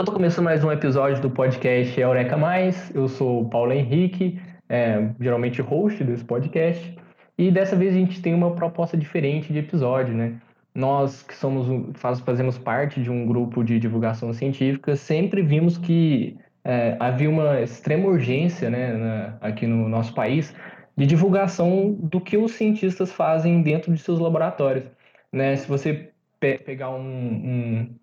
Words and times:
Eu 0.00 0.04
estou 0.04 0.14
começando 0.14 0.46
mais 0.46 0.64
um 0.64 0.72
episódio 0.72 1.20
do 1.20 1.28
podcast 1.28 2.00
Eureka 2.00 2.34
Mais. 2.34 2.90
Eu 2.94 3.06
sou 3.06 3.42
o 3.42 3.50
Paulo 3.50 3.70
Henrique, 3.70 4.40
é, 4.66 5.10
geralmente 5.20 5.60
host 5.60 6.02
desse 6.02 6.24
podcast. 6.24 6.96
E 7.36 7.50
dessa 7.50 7.76
vez 7.76 7.94
a 7.94 7.98
gente 7.98 8.22
tem 8.22 8.32
uma 8.32 8.52
proposta 8.52 8.96
diferente 8.96 9.52
de 9.52 9.58
episódio, 9.58 10.14
né? 10.14 10.40
Nós 10.74 11.22
que 11.22 11.34
somos 11.34 11.94
faz, 11.98 12.18
fazemos 12.20 12.56
parte 12.56 13.02
de 13.02 13.10
um 13.10 13.26
grupo 13.26 13.62
de 13.62 13.78
divulgação 13.78 14.32
científica, 14.32 14.96
sempre 14.96 15.42
vimos 15.42 15.76
que 15.76 16.34
é, 16.64 16.96
havia 16.98 17.28
uma 17.28 17.60
extrema 17.60 18.08
urgência 18.08 18.70
né, 18.70 18.94
na, 18.94 19.36
aqui 19.42 19.66
no 19.66 19.86
nosso 19.86 20.14
país 20.14 20.54
de 20.96 21.04
divulgação 21.04 21.92
do 21.92 22.22
que 22.22 22.38
os 22.38 22.52
cientistas 22.52 23.12
fazem 23.12 23.60
dentro 23.60 23.92
de 23.92 24.00
seus 24.00 24.18
laboratórios. 24.18 24.84
Né? 25.30 25.56
Se 25.56 25.68
você 25.68 26.10
pe 26.40 26.56
pegar 26.56 26.88
um, 26.88 27.02
um, 27.02 27.94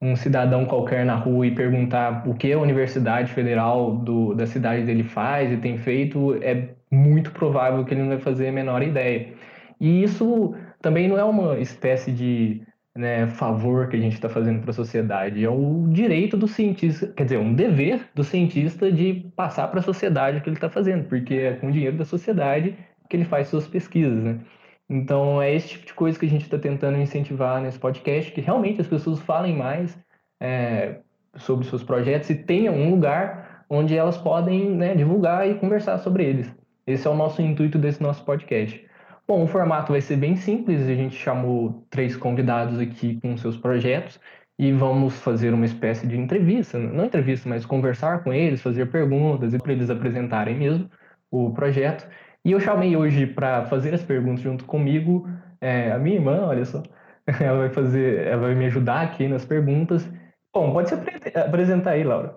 um, 0.00 0.16
cidadão 0.16 0.64
qualquer 0.64 1.04
na 1.04 1.14
rua 1.14 1.46
e 1.46 1.54
perguntar 1.54 2.28
o 2.28 2.34
que 2.34 2.52
a 2.52 2.58
Universidade 2.58 3.32
Federal 3.32 3.96
do, 3.96 4.34
da 4.34 4.46
cidade 4.46 4.84
dele 4.84 5.04
faz 5.04 5.52
e 5.52 5.56
tem 5.56 5.78
feito, 5.78 6.34
é 6.42 6.70
muito 6.90 7.30
provável 7.32 7.84
que 7.84 7.94
ele 7.94 8.02
não 8.02 8.08
vai 8.08 8.18
fazer 8.18 8.48
a 8.48 8.52
menor 8.52 8.82
ideia. 8.82 9.32
E 9.80 10.02
isso 10.02 10.54
também 10.80 11.08
não 11.08 11.18
é 11.18 11.24
uma 11.24 11.58
espécie 11.58 12.12
de 12.12 12.62
né, 12.96 13.28
favor 13.28 13.88
que 13.88 13.96
a 13.96 14.00
gente 14.00 14.14
está 14.14 14.28
fazendo 14.28 14.60
para 14.60 14.70
a 14.70 14.74
sociedade, 14.74 15.44
é 15.44 15.48
o 15.48 15.86
direito 15.88 16.36
do 16.36 16.48
cientista, 16.48 17.06
quer 17.16 17.24
dizer, 17.24 17.38
um 17.38 17.54
dever 17.54 18.08
do 18.12 18.24
cientista 18.24 18.90
de 18.90 19.30
passar 19.36 19.68
para 19.68 19.78
a 19.78 19.82
sociedade 19.82 20.38
o 20.38 20.40
que 20.40 20.48
ele 20.48 20.56
está 20.56 20.68
fazendo, 20.68 21.04
porque 21.04 21.34
é 21.34 21.52
com 21.54 21.68
o 21.68 21.72
dinheiro 21.72 21.96
da 21.96 22.04
sociedade 22.04 22.76
que 23.08 23.16
ele 23.16 23.24
faz 23.24 23.48
suas 23.48 23.68
pesquisas, 23.68 24.22
né? 24.22 24.40
Então 24.88 25.40
é 25.40 25.54
esse 25.54 25.68
tipo 25.68 25.86
de 25.86 25.94
coisa 25.94 26.18
que 26.18 26.26
a 26.26 26.28
gente 26.28 26.44
está 26.44 26.58
tentando 26.58 26.98
incentivar 26.98 27.60
nesse 27.60 27.78
podcast, 27.78 28.32
que 28.32 28.40
realmente 28.40 28.80
as 28.80 28.86
pessoas 28.86 29.20
falem 29.20 29.54
mais 29.54 29.98
é, 30.40 31.00
sobre 31.36 31.66
seus 31.66 31.82
projetos 31.82 32.30
e 32.30 32.34
tenham 32.34 32.74
um 32.74 32.90
lugar 32.90 33.64
onde 33.68 33.96
elas 33.96 34.16
podem 34.16 34.70
né, 34.70 34.94
divulgar 34.94 35.48
e 35.48 35.54
conversar 35.54 35.98
sobre 35.98 36.24
eles. 36.24 36.50
Esse 36.86 37.06
é 37.06 37.10
o 37.10 37.14
nosso 37.14 37.42
intuito 37.42 37.78
desse 37.78 38.02
nosso 38.02 38.24
podcast. 38.24 38.82
Bom, 39.26 39.44
o 39.44 39.46
formato 39.46 39.92
vai 39.92 40.00
ser 40.00 40.16
bem 40.16 40.36
simples. 40.36 40.88
A 40.88 40.94
gente 40.94 41.14
chamou 41.14 41.86
três 41.90 42.16
convidados 42.16 42.80
aqui 42.80 43.20
com 43.20 43.36
seus 43.36 43.58
projetos 43.58 44.18
e 44.58 44.72
vamos 44.72 45.20
fazer 45.20 45.52
uma 45.52 45.66
espécie 45.66 46.06
de 46.06 46.16
entrevista, 46.16 46.78
não 46.78 47.04
entrevista, 47.04 47.46
mas 47.46 47.66
conversar 47.66 48.24
com 48.24 48.32
eles, 48.32 48.62
fazer 48.62 48.90
perguntas 48.90 49.52
e 49.52 49.58
para 49.58 49.72
eles 49.72 49.90
apresentarem 49.90 50.56
mesmo 50.56 50.90
o 51.30 51.52
projeto. 51.52 52.08
E 52.44 52.52
eu 52.52 52.60
chamei 52.60 52.96
hoje 52.96 53.26
para 53.26 53.66
fazer 53.66 53.94
as 53.94 54.02
perguntas 54.02 54.40
junto 54.40 54.64
comigo 54.64 55.28
é, 55.60 55.90
a 55.90 55.98
minha 55.98 56.16
irmã, 56.16 56.46
olha 56.46 56.64
só, 56.64 56.82
ela 57.40 57.58
vai 57.58 57.70
fazer, 57.70 58.26
ela 58.26 58.42
vai 58.42 58.54
me 58.54 58.66
ajudar 58.66 59.02
aqui 59.02 59.28
nas 59.28 59.44
perguntas. 59.44 60.08
Bom, 60.54 60.72
pode 60.72 60.88
se 60.88 60.94
apresentar 61.38 61.90
aí, 61.90 62.04
Laura. 62.04 62.36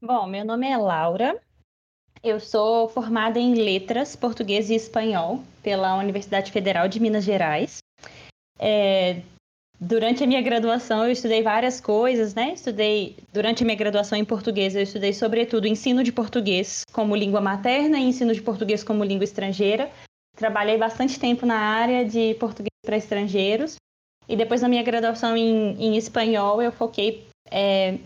Bom, 0.00 0.26
meu 0.26 0.44
nome 0.44 0.68
é 0.68 0.76
Laura, 0.76 1.36
eu 2.22 2.38
sou 2.38 2.88
formada 2.88 3.38
em 3.38 3.54
Letras, 3.54 4.14
Português 4.14 4.70
e 4.70 4.74
Espanhol 4.74 5.40
pela 5.62 5.96
Universidade 5.96 6.52
Federal 6.52 6.88
de 6.88 7.00
Minas 7.00 7.24
Gerais. 7.24 7.78
É, 8.58 9.20
durante 9.80 10.24
a 10.24 10.26
minha 10.26 10.42
graduação, 10.42 11.04
eu 11.04 11.12
estudei 11.12 11.42
várias 11.42 11.80
coisas, 11.80 12.34
né? 12.34 12.52
Estudei, 12.52 13.16
durante 13.32 13.62
a 13.62 13.66
minha 13.66 13.76
graduação 13.76 14.18
em 14.18 14.24
português, 14.24 14.74
eu 14.74 14.82
estudei, 14.82 15.12
sobretudo, 15.12 15.66
ensino 15.66 16.02
de 16.02 16.12
português 16.12 16.82
como 16.92 17.14
língua 17.16 17.40
materna 17.40 17.98
e 17.98 18.04
ensino 18.04 18.34
de 18.34 18.42
português 18.42 18.82
como 18.82 19.04
língua 19.04 19.24
estrangeira. 19.24 19.90
Trabalhei 20.36 20.76
bastante 20.76 21.18
tempo 21.18 21.46
na 21.46 21.58
área 21.58 22.04
de 22.04 22.34
português 22.34 22.68
para 22.84 22.96
estrangeiros. 22.96 23.76
E 24.28 24.36
depois, 24.36 24.60
na 24.60 24.68
minha 24.68 24.82
graduação 24.82 25.36
em, 25.36 25.74
em 25.82 25.96
espanhol, 25.96 26.60
eu 26.60 26.70
foquei 26.70 27.26
é, 27.50 27.98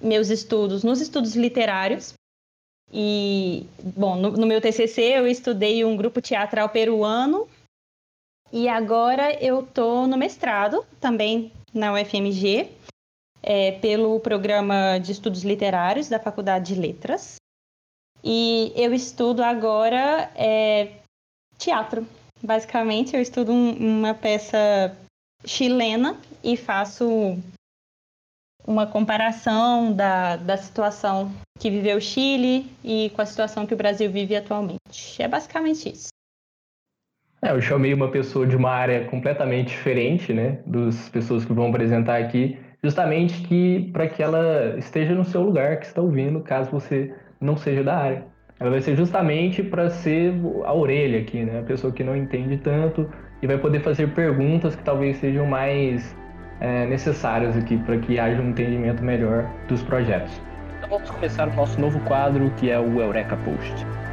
meus 0.00 0.28
estudos 0.28 0.84
nos 0.84 1.00
estudos 1.00 1.34
literários 1.34 2.14
e, 2.92 3.66
bom, 3.82 4.16
no, 4.16 4.30
no 4.32 4.46
meu 4.46 4.60
TCC 4.60 5.00
eu 5.02 5.26
estudei 5.26 5.84
um 5.84 5.96
grupo 5.96 6.20
teatral 6.20 6.68
peruano 6.68 7.48
e 8.52 8.68
agora 8.68 9.32
eu 9.42 9.60
estou 9.60 10.06
no 10.06 10.16
mestrado, 10.16 10.84
também 11.00 11.52
na 11.72 11.92
UFMG, 11.92 12.70
é, 13.42 13.72
pelo 13.72 14.18
programa 14.20 14.98
de 14.98 15.12
estudos 15.12 15.42
literários 15.42 16.08
da 16.08 16.18
Faculdade 16.18 16.74
de 16.74 16.80
Letras. 16.80 17.36
E 18.22 18.72
eu 18.74 18.94
estudo 18.94 19.42
agora 19.42 20.30
é, 20.34 20.92
teatro. 21.58 22.06
Basicamente, 22.42 23.14
eu 23.14 23.20
estudo 23.20 23.52
um, 23.52 23.98
uma 23.98 24.14
peça 24.14 24.96
chilena 25.44 26.18
e 26.42 26.56
faço 26.56 27.38
uma 28.66 28.86
comparação 28.86 29.92
da, 29.92 30.36
da 30.36 30.56
situação 30.56 31.30
que 31.58 31.70
viveu 31.70 31.98
o 31.98 32.00
Chile 32.00 32.70
e 32.82 33.10
com 33.10 33.20
a 33.20 33.26
situação 33.26 33.66
que 33.66 33.74
o 33.74 33.76
Brasil 33.76 34.10
vive 34.10 34.34
atualmente. 34.34 35.20
É 35.20 35.28
basicamente 35.28 35.90
isso. 35.90 36.08
É, 37.44 37.50
eu 37.50 37.60
chamei 37.60 37.92
uma 37.92 38.08
pessoa 38.08 38.46
de 38.46 38.56
uma 38.56 38.70
área 38.70 39.04
completamente 39.04 39.68
diferente, 39.68 40.32
né, 40.32 40.60
das 40.64 41.10
pessoas 41.10 41.44
que 41.44 41.52
vão 41.52 41.68
apresentar 41.68 42.18
aqui, 42.18 42.58
justamente 42.82 43.42
que 43.42 43.90
para 43.92 44.08
que 44.08 44.22
ela 44.22 44.74
esteja 44.78 45.14
no 45.14 45.26
seu 45.26 45.42
lugar 45.42 45.76
que 45.76 45.84
está 45.84 46.00
ouvindo, 46.00 46.40
caso 46.40 46.70
você 46.70 47.12
não 47.38 47.54
seja 47.54 47.84
da 47.84 47.98
área. 47.98 48.24
Ela 48.58 48.70
vai 48.70 48.80
ser 48.80 48.96
justamente 48.96 49.62
para 49.62 49.90
ser 49.90 50.32
a 50.64 50.72
orelha 50.72 51.20
aqui, 51.20 51.44
né, 51.44 51.58
a 51.58 51.62
pessoa 51.62 51.92
que 51.92 52.02
não 52.02 52.16
entende 52.16 52.56
tanto 52.56 53.10
e 53.42 53.46
vai 53.46 53.58
poder 53.58 53.80
fazer 53.80 54.08
perguntas 54.14 54.74
que 54.74 54.82
talvez 54.82 55.18
sejam 55.18 55.44
mais 55.44 56.16
é, 56.60 56.86
necessárias 56.86 57.54
aqui 57.58 57.76
para 57.76 57.98
que 57.98 58.18
haja 58.18 58.40
um 58.40 58.48
entendimento 58.48 59.04
melhor 59.04 59.46
dos 59.68 59.82
projetos. 59.82 60.40
Então 60.78 60.88
vamos 60.88 61.10
começar 61.10 61.46
o 61.46 61.54
nosso 61.54 61.78
novo 61.78 62.00
quadro 62.06 62.50
que 62.56 62.70
é 62.70 62.78
o 62.78 63.02
Eureka 63.02 63.36
Post. 63.44 64.03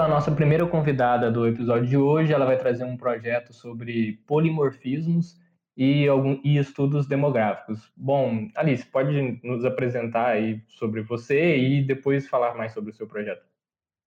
A 0.00 0.08
nossa 0.08 0.32
primeira 0.32 0.66
convidada 0.66 1.30
do 1.30 1.46
episódio 1.46 1.86
de 1.86 1.96
hoje, 1.98 2.32
ela 2.32 2.46
vai 2.46 2.56
trazer 2.56 2.84
um 2.84 2.96
projeto 2.96 3.52
sobre 3.52 4.14
polimorfismos 4.26 5.38
e, 5.76 6.08
algum, 6.08 6.40
e 6.42 6.56
estudos 6.56 7.06
demográficos. 7.06 7.92
Bom, 7.94 8.48
Alice, 8.56 8.86
pode 8.86 9.38
nos 9.44 9.62
apresentar 9.62 10.28
aí 10.28 10.62
sobre 10.68 11.02
você 11.02 11.58
e 11.58 11.82
depois 11.82 12.26
falar 12.26 12.54
mais 12.54 12.72
sobre 12.72 12.92
o 12.92 12.94
seu 12.94 13.06
projeto. 13.06 13.44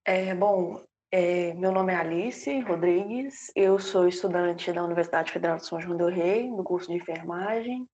É, 0.03 0.33
bom, 0.33 0.81
é, 1.11 1.53
meu 1.53 1.71
nome 1.71 1.93
é 1.93 1.97
Alice 1.97 2.59
Rodrigues, 2.61 3.51
eu 3.55 3.77
sou 3.77 4.07
estudante 4.07 4.73
da 4.73 4.83
Universidade 4.83 5.31
Federal 5.31 5.57
de 5.57 5.67
São 5.67 5.79
João 5.79 5.95
del 5.95 6.09
Rei, 6.09 6.49
no 6.49 6.63
curso 6.63 6.87
de 6.87 6.95
enfermagem. 6.95 7.87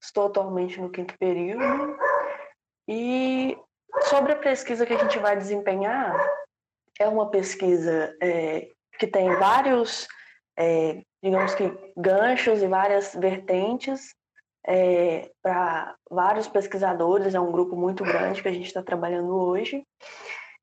Estou 0.00 0.28
atualmente 0.28 0.80
no 0.80 0.90
quinto 0.90 1.18
período. 1.18 1.96
E 2.86 3.58
sobre 4.02 4.30
a 4.30 4.36
pesquisa 4.36 4.86
que 4.86 4.92
a 4.92 4.98
gente 4.98 5.18
vai 5.18 5.36
desempenhar, 5.36 6.14
é 7.02 7.08
uma 7.08 7.30
pesquisa 7.30 8.16
é, 8.22 8.68
que 8.98 9.06
tem 9.06 9.28
vários, 9.36 10.06
é, 10.56 11.02
digamos 11.22 11.54
que, 11.54 11.70
ganchos 11.96 12.62
e 12.62 12.66
várias 12.66 13.14
vertentes 13.14 14.14
é, 14.66 15.30
para 15.42 15.94
vários 16.10 16.46
pesquisadores, 16.48 17.34
é 17.34 17.40
um 17.40 17.50
grupo 17.50 17.76
muito 17.76 18.04
grande 18.04 18.42
que 18.42 18.48
a 18.48 18.52
gente 18.52 18.66
está 18.66 18.82
trabalhando 18.82 19.34
hoje. 19.34 19.84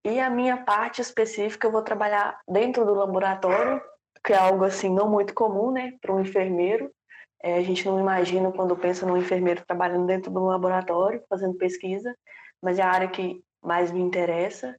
E 0.06 0.20
a 0.20 0.30
minha 0.30 0.58
parte 0.58 1.02
específica 1.02 1.68
eu 1.68 1.72
vou 1.72 1.82
trabalhar 1.82 2.40
dentro 2.48 2.86
do 2.86 2.94
laboratório, 2.94 3.82
que 4.24 4.34
é 4.34 4.38
algo 4.38 4.64
assim 4.64 4.90
não 4.90 5.10
muito 5.10 5.34
comum, 5.34 5.72
né, 5.72 5.94
para 6.02 6.14
um 6.14 6.22
enfermeiro. 6.22 6.90
É, 7.42 7.56
a 7.56 7.62
gente 7.62 7.86
não 7.86 8.00
imagina 8.00 8.52
quando 8.52 8.76
pensa 8.76 9.06
num 9.06 9.18
enfermeiro 9.18 9.66
trabalhando 9.66 10.06
dentro 10.06 10.32
do 10.32 10.44
laboratório, 10.46 11.24
fazendo 11.30 11.56
pesquisa, 11.56 12.14
mas 12.62 12.80
é 12.80 12.82
a 12.82 12.92
área 12.92 13.08
que 13.08 13.42
mais 13.62 13.92
me 13.92 14.02
interessa. 14.02 14.76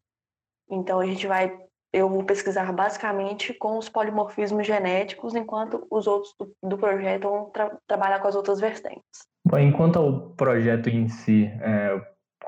Então 0.71 1.01
a 1.01 1.07
gente 1.07 1.27
vai, 1.27 1.57
eu 1.93 2.09
vou 2.09 2.25
pesquisar 2.25 2.73
basicamente 2.73 3.53
com 3.55 3.77
os 3.77 3.89
polimorfismos 3.89 4.67
genéticos, 4.67 5.35
enquanto 5.35 5.87
os 5.91 6.07
outros 6.07 6.35
do, 6.39 6.55
do 6.63 6.79
projeto 6.79 7.23
vão 7.23 7.51
tra 7.51 7.77
trabalhar 7.87 8.21
com 8.21 8.29
as 8.29 8.37
outras 8.37 8.61
vertentes. 8.61 9.29
Bom, 9.45 9.59
enquanto 9.59 9.99
ao 9.99 10.31
projeto 10.31 10.89
em 10.89 11.09
si, 11.09 11.47
é, 11.61 12.01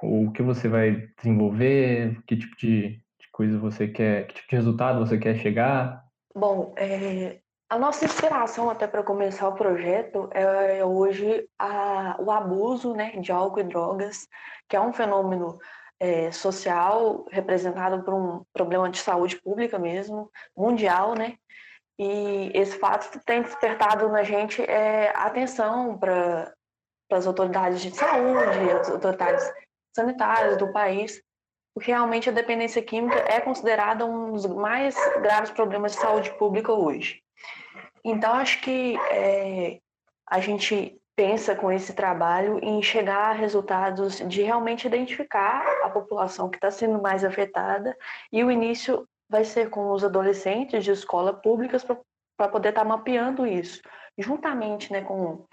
o 0.02 0.30
que 0.30 0.42
você 0.42 0.69
vai 0.69 1.08
desenvolver, 1.16 2.22
que 2.26 2.36
tipo 2.36 2.56
de, 2.56 2.90
de 2.90 3.30
coisa 3.32 3.58
você 3.58 3.88
quer, 3.88 4.26
que 4.26 4.34
tipo 4.34 4.48
de 4.48 4.56
resultado 4.56 5.00
você 5.00 5.19
quer 5.19 5.36
chegar? 5.36 6.04
Bom, 6.34 6.72
é, 6.76 7.40
a 7.72 7.78
nossa 7.78 8.04
inspiração 8.04 8.69
até 8.69 8.86
para 8.86 9.02
começar 9.02 9.48
o 9.48 9.54
projeto 9.54 10.28
é 10.32 10.84
hoje 10.84 11.48
a, 11.58 12.16
o 12.20 12.30
abuso 12.30 12.94
né, 12.94 13.12
de 13.12 13.32
álcool 13.32 13.60
e 13.60 13.64
drogas, 13.64 14.28
que 14.69 14.76
é 14.76 14.80
um 14.80 14.92
fenômeno 14.92 15.58
é, 16.02 16.32
social 16.32 17.25
representado 17.31 18.02
por 18.02 18.12
um 18.12 18.44
problema 18.52 18.90
de 18.90 18.99
saúde 18.99 19.40
pública 19.40 19.78
mesmo, 19.78 20.28
mundial, 20.56 21.14
né? 21.14 21.37
E 21.96 22.50
esse 22.54 22.76
fato 22.76 23.20
tem 23.25 23.40
despertado 23.40 24.08
na 24.08 24.25
gente 24.25 24.60
é, 24.62 25.12
atenção 25.14 25.96
para 25.96 26.52
as 27.12 27.25
autoridades 27.25 27.81
de 27.81 27.94
saúde, 27.94 28.72
as 28.72 28.90
autoridades 28.90 29.49
sanitárias 29.94 30.56
do 30.56 30.72
país, 30.72 31.22
porque 31.72 31.93
realmente 31.93 32.28
a 32.28 32.32
dependência 32.32 32.82
química 32.82 33.20
é 33.28 33.40
considerada 33.40 34.05
um 34.05 34.32
dos 34.32 34.46
mais 34.46 34.96
graves 35.20 35.52
problemas 35.52 35.93
de 35.93 35.98
saúde 35.98 36.37
pública 36.37 36.72
hoje. 36.72 37.22
Então, 38.05 38.34
acho 38.34 38.60
que 38.60 38.98
é, 39.12 39.78
a 40.28 40.40
gente 40.40 41.00
pensa 41.14 41.55
com 41.55 41.70
esse 41.70 41.94
trabalho 41.94 42.59
em 42.62 42.82
chegar 42.82 43.31
a 43.31 43.32
resultados 43.32 44.19
de 44.26 44.43
realmente 44.43 44.87
identificar 44.87 45.64
a 45.82 45.91
população 45.91 46.49
que 46.49 46.56
está 46.56 46.70
sendo 46.70 47.00
mais 47.00 47.25
afetada 47.25 47.97
e 48.32 48.43
o 48.43 48.50
início 48.50 49.06
vai 49.29 49.44
ser 49.44 49.70
com 49.70 49.91
os 49.91 50.05
adolescentes 50.05 50.85
de 50.85 50.91
escola 50.91 51.32
públicas 51.32 51.85
para 51.85 52.49
poder 52.49 52.70
estar 52.70 52.82
tá 52.82 52.88
mapeando 52.88 53.47
isso, 53.47 53.81
juntamente 54.19 54.93
né, 54.93 55.03
com 55.03 55.47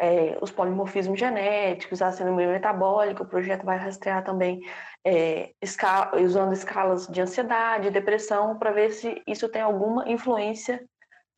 é, 0.00 0.38
os 0.40 0.50
polimorfismos 0.50 1.18
genéticos, 1.18 2.00
a 2.00 2.10
síndrome 2.10 2.46
metabólica, 2.46 3.22
o 3.22 3.28
projeto 3.28 3.64
vai 3.64 3.76
rastrear 3.76 4.24
também 4.24 4.60
é, 5.04 5.52
escala, 5.60 6.18
usando 6.20 6.54
escalas 6.54 7.06
de 7.06 7.20
ansiedade, 7.20 7.90
depressão, 7.90 8.58
para 8.58 8.70
ver 8.70 8.90
se 8.92 9.22
isso 9.26 9.48
tem 9.48 9.60
alguma 9.60 10.08
influência 10.08 10.82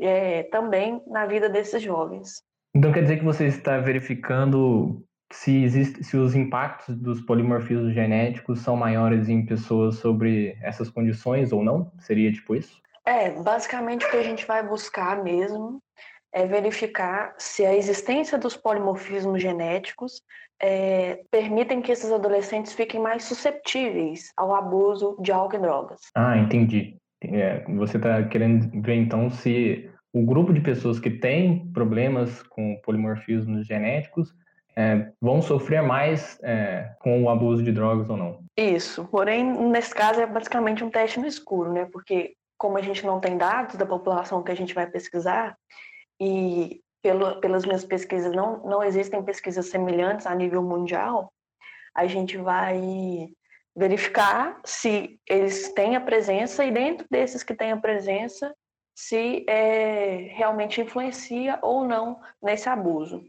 é, 0.00 0.44
também 0.44 1.02
na 1.06 1.26
vida 1.26 1.48
desses 1.48 1.82
jovens. 1.82 2.42
Então 2.74 2.92
quer 2.92 3.02
dizer 3.02 3.18
que 3.18 3.24
você 3.24 3.46
está 3.46 3.78
verificando 3.78 5.04
se, 5.32 5.62
existe, 5.62 6.04
se 6.04 6.16
os 6.16 6.34
impactos 6.34 6.96
dos 6.96 7.20
polimorfismos 7.20 7.94
genéticos 7.94 8.60
são 8.60 8.76
maiores 8.76 9.28
em 9.28 9.44
pessoas 9.44 9.96
sobre 9.96 10.56
essas 10.62 10.88
condições 10.88 11.52
ou 11.52 11.62
não? 11.62 11.90
Seria 11.98 12.32
tipo 12.32 12.54
isso? 12.54 12.80
É, 13.04 13.30
basicamente 13.30 14.06
o 14.06 14.10
que 14.10 14.16
a 14.16 14.22
gente 14.22 14.46
vai 14.46 14.66
buscar 14.66 15.22
mesmo 15.22 15.82
é 16.32 16.46
verificar 16.46 17.34
se 17.36 17.64
a 17.64 17.74
existência 17.74 18.38
dos 18.38 18.56
polimorfismos 18.56 19.42
genéticos 19.42 20.22
é, 20.60 21.24
permitem 21.30 21.82
que 21.82 21.92
esses 21.92 22.10
adolescentes 22.10 22.72
fiquem 22.72 23.00
mais 23.00 23.24
susceptíveis 23.24 24.32
ao 24.36 24.54
abuso 24.54 25.16
de 25.20 25.32
álcool 25.32 25.56
e 25.56 25.60
drogas. 25.60 26.00
Ah, 26.14 26.38
entendi. 26.38 26.96
É, 27.24 27.64
você 27.74 27.98
está 27.98 28.22
querendo 28.24 28.80
ver 28.80 28.94
então 28.94 29.28
se 29.30 29.91
o 30.12 30.24
grupo 30.24 30.52
de 30.52 30.60
pessoas 30.60 31.00
que 31.00 31.10
tem 31.10 31.70
problemas 31.72 32.42
com 32.42 32.80
polimorfismos 32.84 33.66
genéticos 33.66 34.34
é, 34.76 35.10
vão 35.20 35.42
sofrer 35.42 35.82
mais 35.82 36.38
é, 36.42 36.94
com 37.00 37.22
o 37.22 37.28
abuso 37.28 37.62
de 37.62 37.72
drogas 37.72 38.08
ou 38.08 38.16
não. 38.16 38.44
Isso. 38.56 39.06
Porém, 39.10 39.44
nesse 39.44 39.94
caso 39.94 40.20
é 40.20 40.26
basicamente 40.26 40.84
um 40.84 40.90
teste 40.90 41.20
no 41.20 41.26
escuro, 41.26 41.72
né? 41.72 41.88
Porque 41.92 42.34
como 42.58 42.78
a 42.78 42.82
gente 42.82 43.04
não 43.04 43.20
tem 43.20 43.36
dados 43.36 43.76
da 43.76 43.84
população 43.84 44.42
que 44.42 44.52
a 44.52 44.54
gente 44.54 44.74
vai 44.74 44.86
pesquisar, 44.86 45.56
e 46.20 46.80
pelo, 47.02 47.40
pelas 47.40 47.64
minhas 47.64 47.84
pesquisas 47.84 48.32
não, 48.32 48.62
não 48.64 48.82
existem 48.82 49.22
pesquisas 49.22 49.66
semelhantes 49.66 50.26
a 50.26 50.34
nível 50.34 50.62
mundial, 50.62 51.32
a 51.94 52.06
gente 52.06 52.36
vai 52.36 53.28
verificar 53.74 54.60
se 54.64 55.18
eles 55.28 55.72
têm 55.72 55.96
a 55.96 56.00
presença 56.00 56.64
e 56.64 56.70
dentro 56.70 57.06
desses 57.10 57.42
que 57.42 57.54
têm 57.54 57.72
a 57.72 57.76
presença, 57.76 58.54
se 59.02 59.44
é, 59.48 60.28
realmente 60.30 60.80
influencia 60.80 61.58
ou 61.60 61.84
não 61.84 62.20
nesse 62.40 62.68
abuso. 62.68 63.24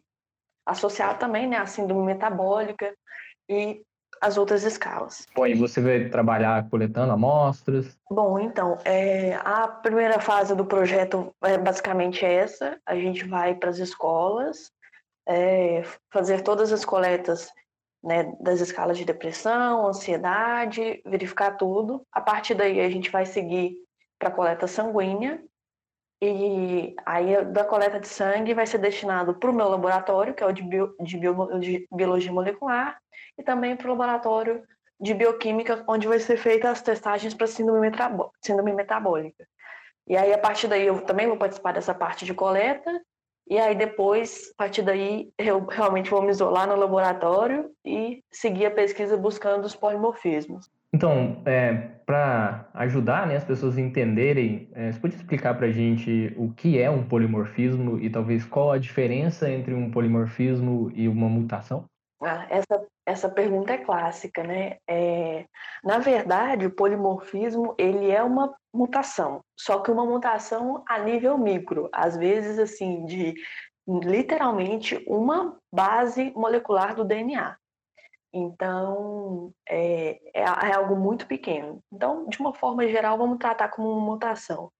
Associado 0.63 1.17
também 1.17 1.47
né, 1.47 1.57
à 1.57 1.65
síndrome 1.65 2.05
metabólica 2.05 2.93
e 3.49 3.81
as 4.21 4.37
outras 4.37 4.63
escalas. 4.63 5.25
Bom, 5.35 5.47
e 5.47 5.55
você 5.55 5.81
vai 5.81 6.09
trabalhar 6.09 6.69
coletando 6.69 7.11
amostras? 7.11 7.97
Bom, 8.07 8.37
então, 8.37 8.77
é, 8.85 9.33
a 9.43 9.67
primeira 9.67 10.19
fase 10.19 10.55
do 10.55 10.63
projeto 10.63 11.33
é 11.43 11.57
basicamente 11.57 12.23
essa. 12.23 12.79
A 12.85 12.95
gente 12.95 13.25
vai 13.27 13.55
para 13.55 13.71
as 13.71 13.79
escolas, 13.79 14.71
é, 15.27 15.81
fazer 16.11 16.41
todas 16.41 16.71
as 16.71 16.85
coletas 16.85 17.51
né, 18.03 18.31
das 18.39 18.61
escalas 18.61 18.95
de 18.95 19.05
depressão, 19.05 19.87
ansiedade, 19.87 21.01
verificar 21.03 21.57
tudo. 21.57 22.05
A 22.11 22.21
partir 22.21 22.53
daí, 22.53 22.79
a 22.79 22.89
gente 22.91 23.09
vai 23.09 23.25
seguir 23.25 23.75
para 24.19 24.29
a 24.29 24.31
coleta 24.31 24.67
sanguínea. 24.67 25.43
E 26.25 26.95
aí, 27.05 27.43
da 27.43 27.65
coleta 27.65 27.99
de 27.99 28.07
sangue, 28.07 28.53
vai 28.53 28.65
ser 28.65 28.77
destinado 28.77 29.33
para 29.33 29.51
o 29.51 29.53
meu 29.53 29.67
laboratório, 29.67 30.33
que 30.33 30.41
é 30.41 30.47
o 30.47 30.53
de, 30.53 30.63
bio, 30.63 30.95
de, 31.01 31.17
bio, 31.17 31.59
de 31.59 31.85
biologia 31.91 32.31
molecular, 32.31 32.97
e 33.37 33.43
também 33.43 33.75
para 33.75 33.87
o 33.87 33.89
laboratório 33.89 34.63
de 35.01 35.13
bioquímica, 35.13 35.83
onde 35.85 36.07
vai 36.07 36.19
ser 36.19 36.37
feitas 36.37 36.71
as 36.71 36.81
testagens 36.81 37.33
para 37.33 37.45
síndrome, 37.45 37.91
síndrome 38.41 38.71
metabólica. 38.71 39.45
E 40.07 40.15
aí, 40.15 40.31
a 40.31 40.37
partir 40.37 40.69
daí, 40.69 40.87
eu 40.87 41.01
também 41.01 41.27
vou 41.27 41.35
participar 41.35 41.73
dessa 41.73 41.93
parte 41.93 42.23
de 42.23 42.33
coleta, 42.33 42.89
e 43.45 43.59
aí 43.59 43.75
depois, 43.75 44.49
a 44.51 44.63
partir 44.63 44.81
daí, 44.81 45.29
eu 45.37 45.65
realmente 45.65 46.09
vou 46.09 46.21
me 46.21 46.29
isolar 46.29 46.65
no 46.65 46.77
laboratório 46.77 47.69
e 47.83 48.23
seguir 48.31 48.67
a 48.67 48.71
pesquisa 48.71 49.17
buscando 49.17 49.65
os 49.65 49.75
polimorfismos. 49.75 50.69
Então, 50.93 51.41
é, 51.45 51.73
para 52.05 52.69
ajudar 52.73 53.25
né, 53.25 53.35
as 53.35 53.43
pessoas 53.43 53.77
a 53.77 53.81
entenderem, 53.81 54.69
é, 54.73 54.91
você 54.91 54.99
pode 54.99 55.15
explicar 55.15 55.55
para 55.55 55.67
a 55.67 55.71
gente 55.71 56.33
o 56.37 56.53
que 56.53 56.79
é 56.79 56.89
um 56.89 57.03
polimorfismo 57.03 57.99
e 57.99 58.09
talvez 58.09 58.45
qual 58.45 58.71
a 58.71 58.77
diferença 58.77 59.49
entre 59.49 59.73
um 59.73 59.89
polimorfismo 59.89 60.91
e 60.93 61.07
uma 61.07 61.27
mutação? 61.27 61.85
Ah, 62.21 62.45
essa, 62.49 62.85
essa 63.05 63.29
pergunta 63.29 63.73
é 63.73 63.77
clássica, 63.79 64.43
né? 64.43 64.77
É, 64.87 65.45
na 65.83 65.97
verdade, 65.97 66.65
o 66.65 66.71
polimorfismo 66.71 67.75
ele 67.77 68.11
é 68.11 68.23
uma 68.23 68.53
mutação, 68.73 69.41
só 69.59 69.79
que 69.79 69.91
uma 69.91 70.05
mutação 70.05 70.83
a 70.87 70.99
nível 70.99 71.37
micro, 71.37 71.89
às 71.91 72.15
vezes 72.15 72.59
assim 72.59 73.05
de 73.05 73.33
literalmente 73.87 75.03
uma 75.07 75.57
base 75.73 76.31
molecular 76.35 76.95
do 76.95 77.03
DNA. 77.03 77.57
Então, 78.33 79.53
é, 79.69 80.19
é, 80.33 80.41
é 80.41 80.73
algo 80.73 80.95
muito 80.95 81.27
pequeno. 81.27 81.79
Então, 81.91 82.27
de 82.27 82.39
uma 82.39 82.53
forma 82.53 82.87
geral, 82.87 83.17
vamos 83.17 83.37
tratar 83.37 83.69
como 83.69 83.89
uma 83.89 84.13
mutação 84.13 84.71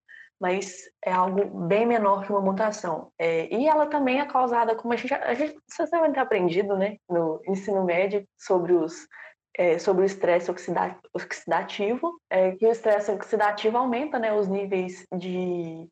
mas 0.44 0.89
é 1.05 1.09
algo 1.09 1.45
bem 1.67 1.85
menor 1.85 2.25
que 2.25 2.29
uma 2.29 2.41
mutação. 2.41 3.13
É, 3.17 3.47
e 3.54 3.66
ela 3.66 3.85
também 3.87 4.19
é 4.19 4.25
causada, 4.25 4.75
como 4.75 4.94
a 4.94 4.97
gente, 4.97 5.13
a 5.13 5.33
gente 5.33 5.57
vocês 5.66 5.89
devem 5.89 6.11
ter 6.11 6.19
aprendido, 6.19 6.75
né, 6.75 6.97
no 7.09 7.42
ensino 7.47 7.85
médio, 7.85 8.28
sobre 8.37 8.73
os 8.73 9.07
é, 9.56 9.80
sobre 9.80 10.04
o 10.04 10.06
estresse 10.06 10.51
oxidativo, 11.13 12.19
é, 12.30 12.51
que 12.51 12.66
o 12.66 12.71
estresse 12.71 13.09
oxidativo 13.09 13.78
aumenta, 13.78 14.19
né, 14.19 14.33
os 14.33 14.49
níveis 14.49 15.06
de 15.16 15.87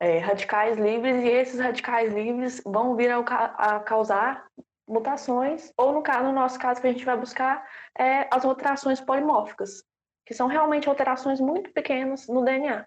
é, 0.00 0.18
radicais 0.18 0.78
livres 0.78 1.22
e 1.22 1.28
esses 1.28 1.60
radicais 1.60 2.10
livres 2.10 2.62
vão 2.64 2.96
vir 2.96 3.10
a, 3.10 3.18
a 3.18 3.80
causar 3.80 4.46
mutações, 4.90 5.72
ou 5.76 5.92
no, 5.92 6.02
caso, 6.02 6.24
no 6.24 6.32
nosso 6.32 6.58
caso 6.58 6.80
que 6.80 6.86
a 6.86 6.92
gente 6.92 7.04
vai 7.04 7.16
buscar, 7.16 7.64
é, 7.96 8.26
as 8.30 8.44
alterações 8.44 9.00
polimórficas, 9.00 9.84
que 10.26 10.34
são 10.34 10.48
realmente 10.48 10.88
alterações 10.88 11.40
muito 11.40 11.70
pequenas 11.72 12.26
no 12.28 12.44
DNA. 12.44 12.84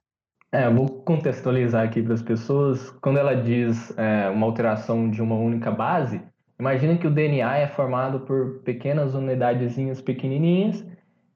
É, 0.52 0.68
eu 0.68 0.76
vou 0.76 0.88
contextualizar 1.04 1.84
aqui 1.84 2.04
para 2.04 2.14
as 2.14 2.22
pessoas. 2.22 2.92
Quando 3.02 3.18
ela 3.18 3.36
diz 3.36 3.98
é, 3.98 4.30
uma 4.30 4.46
alteração 4.46 5.10
de 5.10 5.22
uma 5.22 5.36
única 5.36 5.72
base, 5.72 6.22
imagine 6.60 6.98
que 6.98 7.08
o 7.08 7.12
DNA 7.12 7.58
é 7.58 7.68
formado 7.68 8.20
por 8.20 8.60
pequenas 8.60 9.16
unidadezinhas 9.16 10.00
pequenininhas 10.00 10.86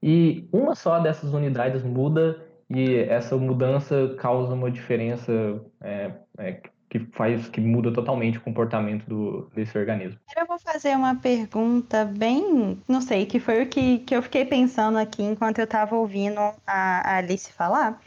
e 0.02 0.48
uma 0.52 0.74
só 0.74 1.00
dessas 1.00 1.32
unidades 1.32 1.82
muda 1.82 2.46
e 2.70 2.94
essa 2.94 3.36
mudança 3.36 4.14
causa 4.18 4.54
uma 4.54 4.70
diferença 4.70 5.32
é, 5.80 6.12
é, 6.38 6.60
que 6.88 7.00
faz 7.12 7.48
que 7.48 7.60
muda 7.60 7.92
totalmente 7.92 8.38
o 8.38 8.40
comportamento 8.40 9.04
do, 9.06 9.50
desse 9.54 9.76
organismo. 9.76 10.18
Eu 10.36 10.46
vou 10.46 10.58
fazer 10.58 10.96
uma 10.96 11.14
pergunta 11.16 12.04
bem, 12.04 12.80
não 12.88 13.00
sei, 13.00 13.26
que 13.26 13.38
foi 13.38 13.62
o 13.62 13.66
que, 13.66 13.98
que 13.98 14.16
eu 14.16 14.22
fiquei 14.22 14.44
pensando 14.44 14.98
aqui 14.98 15.22
enquanto 15.22 15.58
eu 15.58 15.64
estava 15.64 15.96
ouvindo 15.96 16.38
a 16.66 17.16
Alice 17.16 17.52
falar 17.52 18.00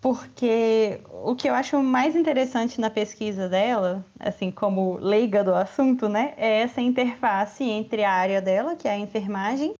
porque 0.00 1.00
o 1.10 1.34
que 1.34 1.48
eu 1.48 1.54
acho 1.54 1.82
mais 1.82 2.14
interessante 2.14 2.80
na 2.80 2.88
pesquisa 2.88 3.48
dela, 3.48 4.04
assim 4.20 4.52
como 4.52 4.98
leiga 4.98 5.42
do 5.42 5.52
assunto, 5.52 6.08
né, 6.08 6.32
é 6.36 6.60
essa 6.60 6.80
interface 6.80 7.64
entre 7.64 8.04
a 8.04 8.12
área 8.12 8.40
dela, 8.40 8.76
que 8.76 8.86
é 8.86 8.92
a 8.92 8.98
enfermagem, 8.98 9.74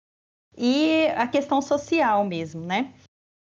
e 0.59 1.07
a 1.15 1.29
questão 1.29 1.63
social 1.63 2.25
mesmo, 2.25 2.63
né? 2.63 2.93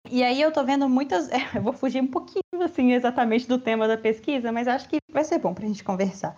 E 0.09 0.23
aí 0.23 0.41
eu 0.41 0.51
tô 0.51 0.63
vendo 0.63 0.87
muitas, 0.87 1.29
eu 1.55 1.61
vou 1.61 1.73
fugir 1.73 2.01
um 2.01 2.07
pouquinho 2.07 2.41
assim 2.61 2.93
exatamente 2.93 3.47
do 3.47 3.59
tema 3.59 3.87
da 3.87 3.97
pesquisa, 3.97 4.51
mas 4.51 4.67
acho 4.67 4.87
que 4.89 4.97
vai 5.11 5.23
ser 5.23 5.39
bom 5.39 5.53
para 5.53 5.65
a 5.65 5.67
gente 5.67 5.83
conversar. 5.83 6.35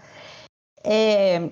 É, 0.84 1.50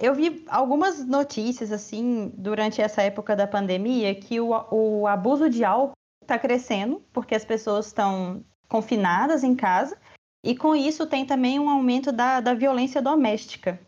eu 0.00 0.14
vi 0.14 0.44
algumas 0.48 1.04
notícias 1.06 1.70
assim 1.70 2.32
durante 2.36 2.80
essa 2.80 3.02
época 3.02 3.36
da 3.36 3.46
pandemia 3.46 4.14
que 4.14 4.40
o, 4.40 4.50
o 4.70 5.06
abuso 5.06 5.48
de 5.50 5.64
álcool 5.64 5.92
está 6.22 6.38
crescendo, 6.38 7.02
porque 7.12 7.34
as 7.34 7.44
pessoas 7.44 7.86
estão 7.86 8.44
confinadas 8.68 9.42
em 9.42 9.54
casa, 9.54 9.98
e 10.44 10.56
com 10.56 10.74
isso 10.74 11.06
tem 11.06 11.26
também 11.26 11.58
um 11.58 11.68
aumento 11.68 12.12
da, 12.12 12.40
da 12.40 12.54
violência 12.54 13.02
doméstica, 13.02 13.78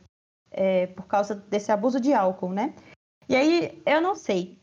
é, 0.51 0.89
por 0.89 1.07
causa 1.07 1.35
desse 1.35 1.73
abuso 1.73 1.99
de 1.99 2.13
álcool, 2.13 2.53
né? 2.53 2.75
E 3.29 3.37
aí, 3.37 3.83
eu 3.87 4.01
não 4.01 4.15
sei 4.15 4.59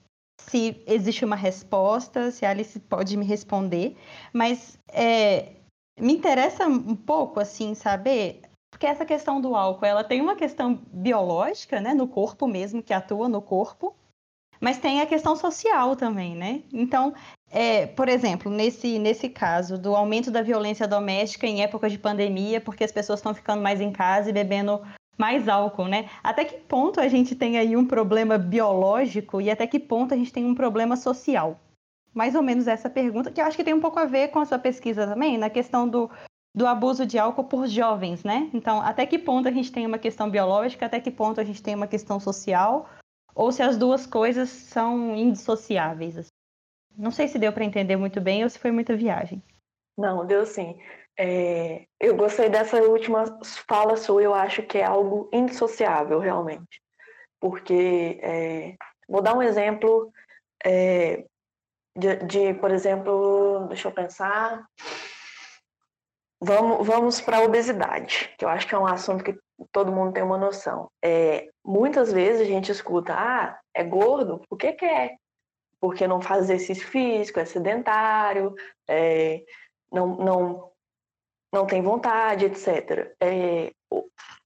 se 0.47 0.81
existe 0.87 1.25
uma 1.25 1.35
resposta, 1.35 2.31
se 2.31 2.45
a 2.45 2.51
Alice 2.51 2.79
pode 2.79 3.15
me 3.17 3.25
responder, 3.25 3.95
mas 4.33 4.79
é, 4.87 5.53
me 5.99 6.13
interessa 6.13 6.67
um 6.67 6.95
pouco, 6.95 7.39
assim, 7.39 7.75
saber, 7.75 8.41
porque 8.71 8.85
essa 8.85 9.05
questão 9.05 9.41
do 9.41 9.55
álcool, 9.55 9.85
ela 9.85 10.03
tem 10.03 10.21
uma 10.21 10.35
questão 10.35 10.81
biológica, 10.91 11.81
né, 11.81 11.93
no 11.93 12.07
corpo 12.07 12.47
mesmo, 12.47 12.81
que 12.81 12.93
atua 12.93 13.27
no 13.27 13.41
corpo, 13.41 13.95
mas 14.61 14.77
tem 14.77 15.01
a 15.01 15.05
questão 15.05 15.35
social 15.35 15.95
também, 15.95 16.35
né? 16.35 16.63
Então, 16.73 17.13
é, 17.49 17.87
por 17.87 18.09
exemplo, 18.09 18.51
nesse, 18.51 18.99
nesse 18.99 19.29
caso 19.29 19.77
do 19.77 19.95
aumento 19.95 20.29
da 20.29 20.41
violência 20.41 20.87
doméstica 20.87 21.47
em 21.47 21.63
época 21.63 21.89
de 21.89 21.97
pandemia, 21.97 22.59
porque 22.59 22.83
as 22.83 22.91
pessoas 22.91 23.19
estão 23.19 23.33
ficando 23.33 23.61
mais 23.61 23.79
em 23.79 23.91
casa 23.91 24.29
e 24.29 24.33
bebendo 24.33 24.81
mais 25.19 25.49
álcool, 25.49 25.89
né? 25.89 26.09
Até 26.23 26.45
que 26.45 26.57
ponto 26.57 27.01
a 27.01 27.09
gente 27.09 27.35
tem 27.35 27.57
aí 27.57 27.75
um 27.75 27.85
problema 27.85 28.37
biológico 28.37 29.41
e 29.41 29.51
até 29.51 29.67
que 29.67 29.77
ponto 29.77 30.13
a 30.13 30.17
gente 30.17 30.31
tem 30.31 30.45
um 30.45 30.55
problema 30.55 30.95
social? 30.95 31.59
Mais 32.13 32.35
ou 32.35 32.41
menos 32.41 32.67
essa 32.67 32.89
pergunta, 32.89 33.29
que 33.29 33.41
eu 33.41 33.45
acho 33.45 33.57
que 33.57 33.63
tem 33.63 33.73
um 33.73 33.81
pouco 33.81 33.99
a 33.99 34.05
ver 34.05 34.29
com 34.29 34.39
a 34.39 34.45
sua 34.45 34.57
pesquisa 34.57 35.05
também, 35.05 35.37
na 35.37 35.49
questão 35.49 35.87
do, 35.87 36.09
do 36.55 36.65
abuso 36.65 37.05
de 37.05 37.19
álcool 37.19 37.43
por 37.43 37.67
jovens, 37.67 38.23
né? 38.23 38.49
Então, 38.53 38.81
até 38.81 39.05
que 39.05 39.19
ponto 39.19 39.49
a 39.49 39.51
gente 39.51 39.71
tem 39.73 39.85
uma 39.85 39.99
questão 39.99 40.29
biológica, 40.29 40.85
até 40.85 41.01
que 41.01 41.11
ponto 41.11 41.41
a 41.41 41.43
gente 41.43 41.61
tem 41.61 41.75
uma 41.75 41.85
questão 41.85 42.17
social, 42.17 42.89
ou 43.35 43.51
se 43.51 43.61
as 43.61 43.77
duas 43.77 44.07
coisas 44.07 44.49
são 44.49 45.15
indissociáveis. 45.15 46.17
Assim. 46.17 46.29
Não 46.97 47.11
sei 47.11 47.27
se 47.27 47.37
deu 47.37 47.51
para 47.51 47.65
entender 47.65 47.97
muito 47.97 48.21
bem 48.21 48.43
ou 48.43 48.49
se 48.49 48.57
foi 48.57 48.71
muita 48.71 48.95
viagem. 48.95 49.43
Não, 49.97 50.25
deu 50.25 50.45
sim. 50.45 50.79
É, 51.21 51.85
eu 51.99 52.15
gostei 52.15 52.47
dessa 52.47 52.81
última 52.81 53.25
fala 53.67 53.97
sua, 53.97 54.23
eu 54.23 54.33
acho 54.33 54.63
que 54.63 54.77
é 54.77 54.85
algo 54.85 55.29
indissociável, 55.33 56.17
realmente. 56.17 56.81
Porque, 57.41 58.17
é, 58.23 58.75
vou 59.07 59.21
dar 59.21 59.35
um 59.35 59.43
exemplo 59.43 60.13
é, 60.63 61.25
de, 61.93 62.15
de, 62.23 62.53
por 62.53 62.71
exemplo, 62.71 63.67
deixa 63.67 63.89
eu 63.89 63.91
pensar. 63.91 64.65
Vamos, 66.41 66.87
vamos 66.87 67.19
para 67.19 67.39
a 67.39 67.43
obesidade, 67.43 68.33
que 68.37 68.45
eu 68.45 68.49
acho 68.49 68.65
que 68.65 68.73
é 68.73 68.79
um 68.79 68.87
assunto 68.87 69.21
que 69.21 69.37
todo 69.73 69.91
mundo 69.91 70.13
tem 70.13 70.23
uma 70.23 70.37
noção. 70.37 70.89
É, 71.03 71.49
muitas 71.65 72.13
vezes 72.13 72.43
a 72.43 72.45
gente 72.45 72.71
escuta, 72.71 73.13
ah, 73.13 73.59
é 73.73 73.83
gordo, 73.83 74.41
o 74.49 74.55
que, 74.55 74.71
que 74.71 74.85
é? 74.85 75.17
Porque 75.81 76.07
não 76.07 76.21
faz 76.21 76.43
exercício 76.43 76.87
físico, 76.87 77.41
é 77.41 77.45
sedentário, 77.45 78.55
é, 78.87 79.43
não, 79.91 80.15
não, 80.15 80.68
não 81.51 81.65
tem 81.65 81.81
vontade, 81.81 82.45
etc. 82.45 83.13
É, 83.19 83.71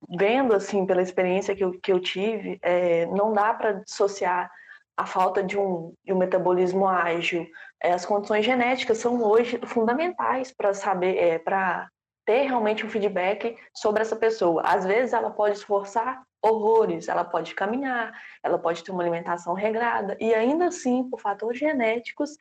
vendo, 0.09 0.53
assim, 0.53 0.85
pela 0.85 1.01
experiência 1.01 1.55
que 1.55 1.63
eu, 1.63 1.79
que 1.79 1.91
eu 1.91 1.99
tive, 1.99 2.59
é, 2.61 3.05
não 3.07 3.33
dá 3.33 3.53
para 3.53 3.73
dissociar 3.73 4.49
a 4.95 5.05
falta 5.05 5.41
de 5.43 5.57
um, 5.57 5.93
de 6.05 6.13
um 6.13 6.17
metabolismo 6.17 6.87
ágil. 6.87 7.47
É, 7.81 7.93
as 7.93 8.05
condições 8.05 8.45
genéticas 8.45 8.99
são 8.99 9.21
hoje 9.23 9.59
fundamentais 9.65 10.53
para 10.55 10.73
saber, 10.73 11.17
é, 11.17 11.39
para 11.39 11.87
ter 12.25 12.43
realmente 12.43 12.85
um 12.85 12.89
feedback 12.89 13.57
sobre 13.75 14.01
essa 14.01 14.15
pessoa. 14.15 14.61
Às 14.63 14.85
vezes 14.85 15.13
ela 15.13 15.31
pode 15.31 15.57
esforçar 15.57 16.23
horrores, 16.41 17.07
ela 17.07 17.23
pode 17.23 17.55
caminhar, 17.55 18.11
ela 18.43 18.57
pode 18.57 18.83
ter 18.83 18.91
uma 18.91 19.01
alimentação 19.01 19.53
regrada, 19.53 20.17
e 20.19 20.33
ainda 20.33 20.67
assim, 20.67 21.09
por 21.09 21.21
fatores 21.21 21.57
genéticos, 21.57 22.31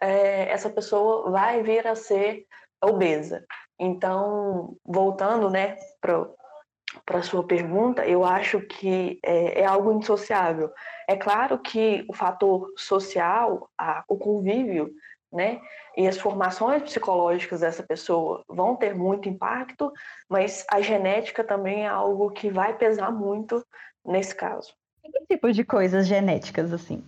é, 0.00 0.50
essa 0.50 0.68
pessoa 0.68 1.30
vai 1.30 1.62
vir 1.62 1.86
a 1.86 1.94
ser 1.94 2.44
obesa. 2.82 3.44
Então, 3.78 4.76
voltando 4.84 5.50
né, 5.50 5.76
para 6.00 7.18
a 7.18 7.22
sua 7.22 7.44
pergunta, 7.46 8.06
eu 8.06 8.24
acho 8.24 8.60
que 8.60 9.18
é, 9.22 9.62
é, 9.62 9.66
algo 9.66 9.92
indissociável. 9.92 10.70
É 11.08 11.16
claro 11.16 11.58
que 11.58 12.04
o 12.08 12.14
fator 12.14 12.72
social, 12.76 13.68
a, 13.78 14.04
o 14.08 14.16
convívio, 14.16 14.90
né? 15.32 15.60
E 15.96 16.06
as 16.06 16.18
formações 16.18 16.82
psicológicas 16.82 17.60
dessa 17.60 17.82
pessoa 17.82 18.44
vão 18.48 18.76
ter 18.76 18.94
muito 18.94 19.28
impacto, 19.28 19.92
mas 20.28 20.64
a 20.70 20.80
genética 20.80 21.42
também 21.42 21.84
é 21.84 21.88
algo 21.88 22.30
que 22.30 22.50
vai 22.50 22.76
pesar 22.76 23.10
muito 23.10 23.64
nesse 24.04 24.34
caso. 24.34 24.72
Que 25.02 25.26
tipo 25.26 25.52
de 25.52 25.64
coisas 25.64 26.06
genéticas, 26.06 26.72
assim? 26.72 27.04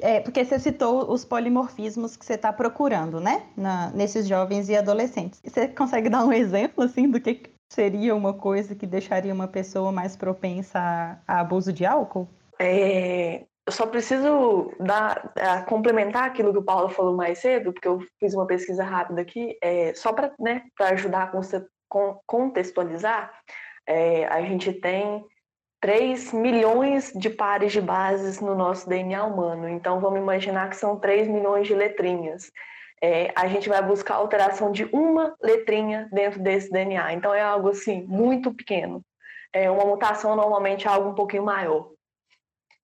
É, 0.00 0.20
porque 0.20 0.44
você 0.44 0.58
citou 0.58 1.10
os 1.10 1.24
polimorfismos 1.24 2.16
que 2.16 2.24
você 2.24 2.34
está 2.34 2.52
procurando, 2.52 3.20
né? 3.20 3.42
Na, 3.56 3.90
nesses 3.90 4.26
jovens 4.26 4.68
e 4.68 4.76
adolescentes. 4.76 5.40
Você 5.44 5.68
consegue 5.68 6.08
dar 6.08 6.24
um 6.24 6.32
exemplo, 6.32 6.84
assim, 6.84 7.08
do 7.08 7.20
que 7.20 7.50
seria 7.72 8.14
uma 8.14 8.34
coisa 8.34 8.74
que 8.74 8.86
deixaria 8.86 9.32
uma 9.32 9.48
pessoa 9.48 9.90
mais 9.90 10.16
propensa 10.16 10.78
a, 10.78 11.18
a 11.26 11.40
abuso 11.40 11.72
de 11.72 11.84
álcool? 11.84 12.28
É, 12.58 13.44
eu 13.66 13.72
só 13.72 13.86
preciso 13.86 14.72
dar, 14.78 15.32
a, 15.36 15.62
complementar 15.62 16.24
aquilo 16.24 16.52
que 16.52 16.58
o 16.58 16.64
Paulo 16.64 16.88
falou 16.88 17.16
mais 17.16 17.38
cedo, 17.38 17.72
porque 17.72 17.88
eu 17.88 18.00
fiz 18.20 18.34
uma 18.34 18.46
pesquisa 18.46 18.84
rápida 18.84 19.20
aqui, 19.20 19.56
é, 19.62 19.92
só 19.94 20.12
para 20.12 20.32
né, 20.38 20.62
ajudar 20.80 21.24
a 21.24 22.16
contextualizar, 22.26 23.32
é, 23.86 24.26
a 24.26 24.40
gente 24.42 24.72
tem 24.72 25.24
3 25.86 26.32
milhões 26.32 27.12
de 27.14 27.30
pares 27.30 27.70
de 27.70 27.80
bases 27.80 28.40
no 28.40 28.56
nosso 28.56 28.88
DNA 28.88 29.22
humano. 29.22 29.68
Então, 29.68 30.00
vamos 30.00 30.18
imaginar 30.18 30.68
que 30.68 30.74
são 30.74 30.98
3 30.98 31.28
milhões 31.28 31.68
de 31.68 31.76
letrinhas. 31.76 32.50
É, 33.00 33.32
a 33.36 33.46
gente 33.46 33.68
vai 33.68 33.80
buscar 33.80 34.14
a 34.14 34.16
alteração 34.16 34.72
de 34.72 34.82
uma 34.86 35.36
letrinha 35.40 36.08
dentro 36.10 36.40
desse 36.40 36.72
DNA. 36.72 37.12
Então, 37.12 37.32
é 37.32 37.40
algo 37.40 37.68
assim, 37.68 38.02
muito 38.02 38.52
pequeno. 38.52 39.00
É, 39.52 39.70
uma 39.70 39.84
mutação 39.84 40.34
normalmente 40.34 40.88
é 40.88 40.90
algo 40.90 41.10
um 41.10 41.14
pouquinho 41.14 41.44
maior. 41.44 41.92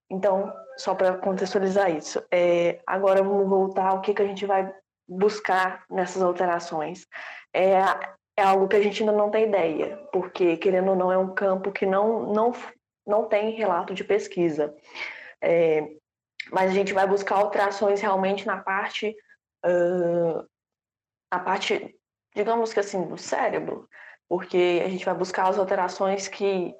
Então, 0.09 0.52
só 0.76 0.94
para 0.94 1.18
contextualizar 1.18 1.90
isso. 1.90 2.23
É, 2.30 2.78
agora 2.87 3.21
vamos 3.21 3.49
voltar 3.49 3.88
ao 3.88 4.00
que, 4.00 4.14
que 4.14 4.23
a 4.23 4.26
gente 4.28 4.47
vai 4.47 4.73
buscar 5.09 5.85
nessas 5.90 6.23
alterações. 6.23 7.04
É, 7.52 7.80
é 8.37 8.44
algo 8.44 8.68
que 8.68 8.76
a 8.76 8.80
gente 8.80 9.02
ainda 9.02 9.12
não 9.12 9.28
tem 9.28 9.49
ideia, 9.49 9.99
porque, 10.12 10.56
querendo 10.56 10.90
ou 10.90 10.97
não, 10.97 11.11
é 11.11 11.18
um 11.18 11.35
campo 11.35 11.73
que 11.73 11.85
não, 11.85 12.32
não, 12.32 12.52
não 13.06 13.28
tem 13.28 13.50
relato 13.50 13.94
de 13.94 14.04
pesquisa. 14.04 14.75
É, 15.40 15.87
mas 16.50 16.71
a 16.71 16.75
gente 16.75 16.92
vai 16.92 17.06
buscar 17.06 17.37
alterações 17.37 18.00
realmente 18.00 18.47
na 18.47 18.59
parte, 18.59 19.14
uh, 19.64 20.47
parte, 21.30 21.94
digamos 22.35 22.73
que 22.73 22.80
assim, 22.80 23.06
do 23.06 23.16
cérebro, 23.16 23.88
porque 24.28 24.82
a 24.85 24.88
gente 24.88 25.04
vai 25.04 25.14
buscar 25.14 25.49
as 25.49 25.59
alterações 25.59 26.28
que, 26.28 26.75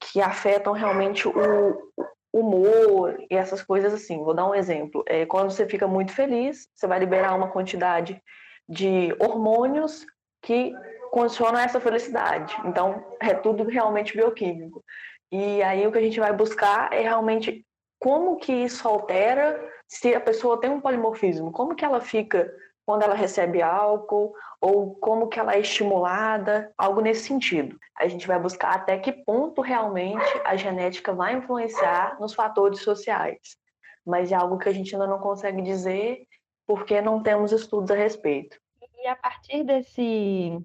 que 0.00 0.20
afetam 0.20 0.72
realmente 0.72 1.26
o, 1.26 1.92
humor 2.32 3.18
e 3.30 3.34
essas 3.34 3.62
coisas 3.62 3.92
assim. 3.92 4.22
Vou 4.22 4.34
dar 4.34 4.48
um 4.48 4.54
exemplo. 4.54 5.02
É, 5.06 5.24
quando 5.26 5.50
você 5.50 5.66
fica 5.66 5.86
muito 5.86 6.12
feliz, 6.12 6.68
você 6.74 6.86
vai 6.86 6.98
liberar 6.98 7.34
uma 7.34 7.50
quantidade 7.50 8.22
de 8.68 9.14
hormônios 9.18 10.04
que 10.42 10.72
condicionam 11.10 11.58
essa 11.58 11.80
felicidade. 11.80 12.54
Então, 12.64 13.04
é 13.20 13.34
tudo 13.34 13.64
realmente 13.64 14.16
bioquímico. 14.16 14.84
E 15.30 15.62
aí 15.62 15.86
o 15.86 15.92
que 15.92 15.98
a 15.98 16.02
gente 16.02 16.20
vai 16.20 16.32
buscar 16.32 16.92
é 16.92 17.02
realmente 17.02 17.64
como 17.98 18.36
que 18.36 18.52
isso 18.52 18.86
altera 18.86 19.58
se 19.86 20.14
a 20.14 20.20
pessoa 20.20 20.60
tem 20.60 20.70
um 20.70 20.80
polimorfismo, 20.80 21.50
como 21.50 21.74
que 21.74 21.84
ela 21.84 22.00
fica 22.00 22.52
quando 22.86 23.02
ela 23.02 23.14
recebe 23.14 23.60
álcool 23.60 24.32
ou 24.60 24.94
como 24.94 25.28
que 25.28 25.38
ela 25.38 25.54
é 25.54 25.60
estimulada, 25.60 26.72
algo 26.76 27.00
nesse 27.00 27.24
sentido. 27.24 27.78
A 27.94 28.08
gente 28.08 28.26
vai 28.26 28.38
buscar 28.38 28.74
até 28.74 28.98
que 28.98 29.12
ponto 29.12 29.60
realmente 29.60 30.24
a 30.44 30.56
genética 30.56 31.12
vai 31.12 31.34
influenciar 31.34 32.18
nos 32.18 32.34
fatores 32.34 32.80
sociais. 32.80 33.58
Mas 34.06 34.32
é 34.32 34.34
algo 34.34 34.56
que 34.58 34.68
a 34.68 34.72
gente 34.72 34.94
ainda 34.94 35.06
não 35.06 35.18
consegue 35.18 35.60
dizer 35.60 36.26
porque 36.66 37.00
não 37.00 37.22
temos 37.22 37.52
estudos 37.52 37.90
a 37.90 37.94
respeito. 37.94 38.58
E 39.02 39.06
a 39.06 39.16
partir 39.16 39.64
desse, 39.64 40.58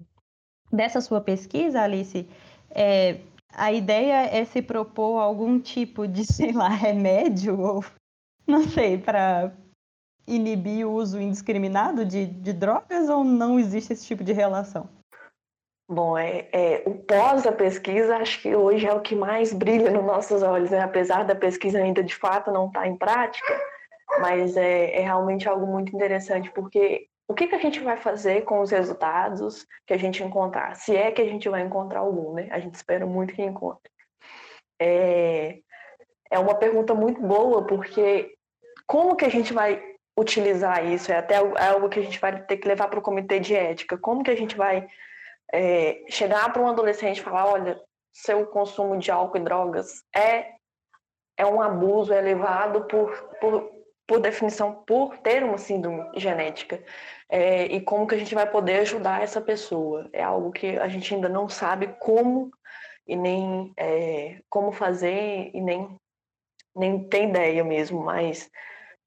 dessa 0.72 1.00
sua 1.00 1.20
pesquisa, 1.20 1.82
Alice, 1.82 2.28
é, 2.70 3.20
a 3.56 3.72
ideia 3.72 4.26
é 4.26 4.44
se 4.44 4.60
propor 4.60 5.18
algum 5.18 5.60
tipo 5.60 6.06
de, 6.06 6.24
sei 6.30 6.52
lá, 6.52 6.68
remédio 6.68 7.60
ou 7.60 7.84
não 8.46 8.62
sei, 8.64 8.98
para 8.98 9.52
inibir 10.26 10.86
o 10.86 10.92
uso 10.92 11.20
indiscriminado 11.20 12.04
de, 12.04 12.26
de 12.26 12.52
drogas 12.52 13.08
ou 13.08 13.24
não 13.24 13.58
existe 13.58 13.92
esse 13.92 14.06
tipo 14.06 14.24
de 14.24 14.32
relação? 14.32 14.88
Bom, 15.88 16.16
é, 16.16 16.48
é, 16.50 16.82
o 16.86 16.94
pós 16.94 17.42
da 17.42 17.52
pesquisa 17.52 18.16
acho 18.16 18.40
que 18.40 18.56
hoje 18.56 18.86
é 18.86 18.92
o 18.92 19.02
que 19.02 19.14
mais 19.14 19.52
brilha 19.52 19.90
nos 19.90 20.04
nossos 20.04 20.42
olhos, 20.42 20.70
né? 20.70 20.80
apesar 20.80 21.24
da 21.24 21.34
pesquisa 21.34 21.78
ainda 21.78 22.02
de 22.02 22.14
fato 22.14 22.50
não 22.50 22.68
estar 22.68 22.80
tá 22.80 22.88
em 22.88 22.96
prática, 22.96 23.60
mas 24.20 24.56
é, 24.56 24.96
é, 24.96 25.00
realmente 25.00 25.46
algo 25.46 25.66
muito 25.66 25.94
interessante, 25.94 26.50
porque 26.52 27.06
o 27.26 27.34
que, 27.34 27.46
que 27.46 27.54
a 27.54 27.58
gente 27.58 27.80
vai 27.80 27.96
fazer 27.96 28.42
com 28.42 28.60
os 28.60 28.70
resultados 28.70 29.66
que 29.86 29.94
a 29.94 29.98
gente 29.98 30.22
encontrar? 30.22 30.76
Se 30.76 30.94
é 30.94 31.10
que 31.10 31.22
a 31.22 31.24
gente 31.24 31.48
vai 31.48 31.62
encontrar 31.62 32.00
algum, 32.00 32.34
né? 32.34 32.48
A 32.50 32.58
gente 32.58 32.74
espera 32.74 33.06
muito 33.06 33.34
que 33.34 33.42
encontre. 33.42 33.90
É, 34.80 35.58
é 36.30 36.38
uma 36.38 36.54
pergunta 36.54 36.94
muito 36.94 37.20
boa, 37.20 37.66
porque 37.66 38.34
como 38.86 39.16
que 39.16 39.24
a 39.24 39.30
gente 39.30 39.52
vai 39.52 39.82
utilizar 40.18 40.84
isso, 40.84 41.10
é 41.10 41.16
até 41.16 41.34
é 41.34 41.68
algo 41.68 41.88
que 41.88 41.98
a 41.98 42.02
gente 42.02 42.20
vai 42.20 42.40
ter 42.42 42.56
que 42.56 42.68
levar 42.68 42.88
para 42.88 42.98
o 42.98 43.02
comitê 43.02 43.40
de 43.40 43.54
ética. 43.54 43.98
Como 43.98 44.22
que 44.22 44.30
a 44.30 44.36
gente 44.36 44.56
vai 44.56 44.86
é, 45.52 46.04
chegar 46.08 46.52
para 46.52 46.62
um 46.62 46.68
adolescente 46.68 47.18
e 47.18 47.22
falar, 47.22 47.46
olha, 47.46 47.80
seu 48.12 48.46
consumo 48.46 48.96
de 48.96 49.10
álcool 49.10 49.38
e 49.38 49.40
drogas 49.40 50.04
é, 50.14 50.52
é 51.36 51.44
um 51.44 51.60
abuso 51.60 52.12
é 52.12 52.18
elevado 52.18 52.84
por, 52.84 53.12
por, 53.40 53.73
por 54.06 54.20
definição, 54.20 54.82
por 54.86 55.16
ter 55.18 55.42
uma 55.42 55.58
síndrome 55.58 56.10
genética. 56.16 56.82
É, 57.28 57.66
e 57.66 57.80
como 57.80 58.06
que 58.06 58.14
a 58.14 58.18
gente 58.18 58.34
vai 58.34 58.48
poder 58.50 58.80
ajudar 58.80 59.22
essa 59.22 59.40
pessoa. 59.40 60.08
É 60.12 60.22
algo 60.22 60.52
que 60.52 60.78
a 60.78 60.88
gente 60.88 61.14
ainda 61.14 61.28
não 61.28 61.48
sabe 61.48 61.88
como 61.98 62.50
e 63.06 63.16
nem 63.16 63.72
é, 63.76 64.40
como 64.48 64.72
fazer 64.72 65.50
e 65.52 65.60
nem, 65.60 65.96
nem 66.76 67.08
tem 67.08 67.30
ideia 67.30 67.64
mesmo, 67.64 68.02
mas 68.02 68.50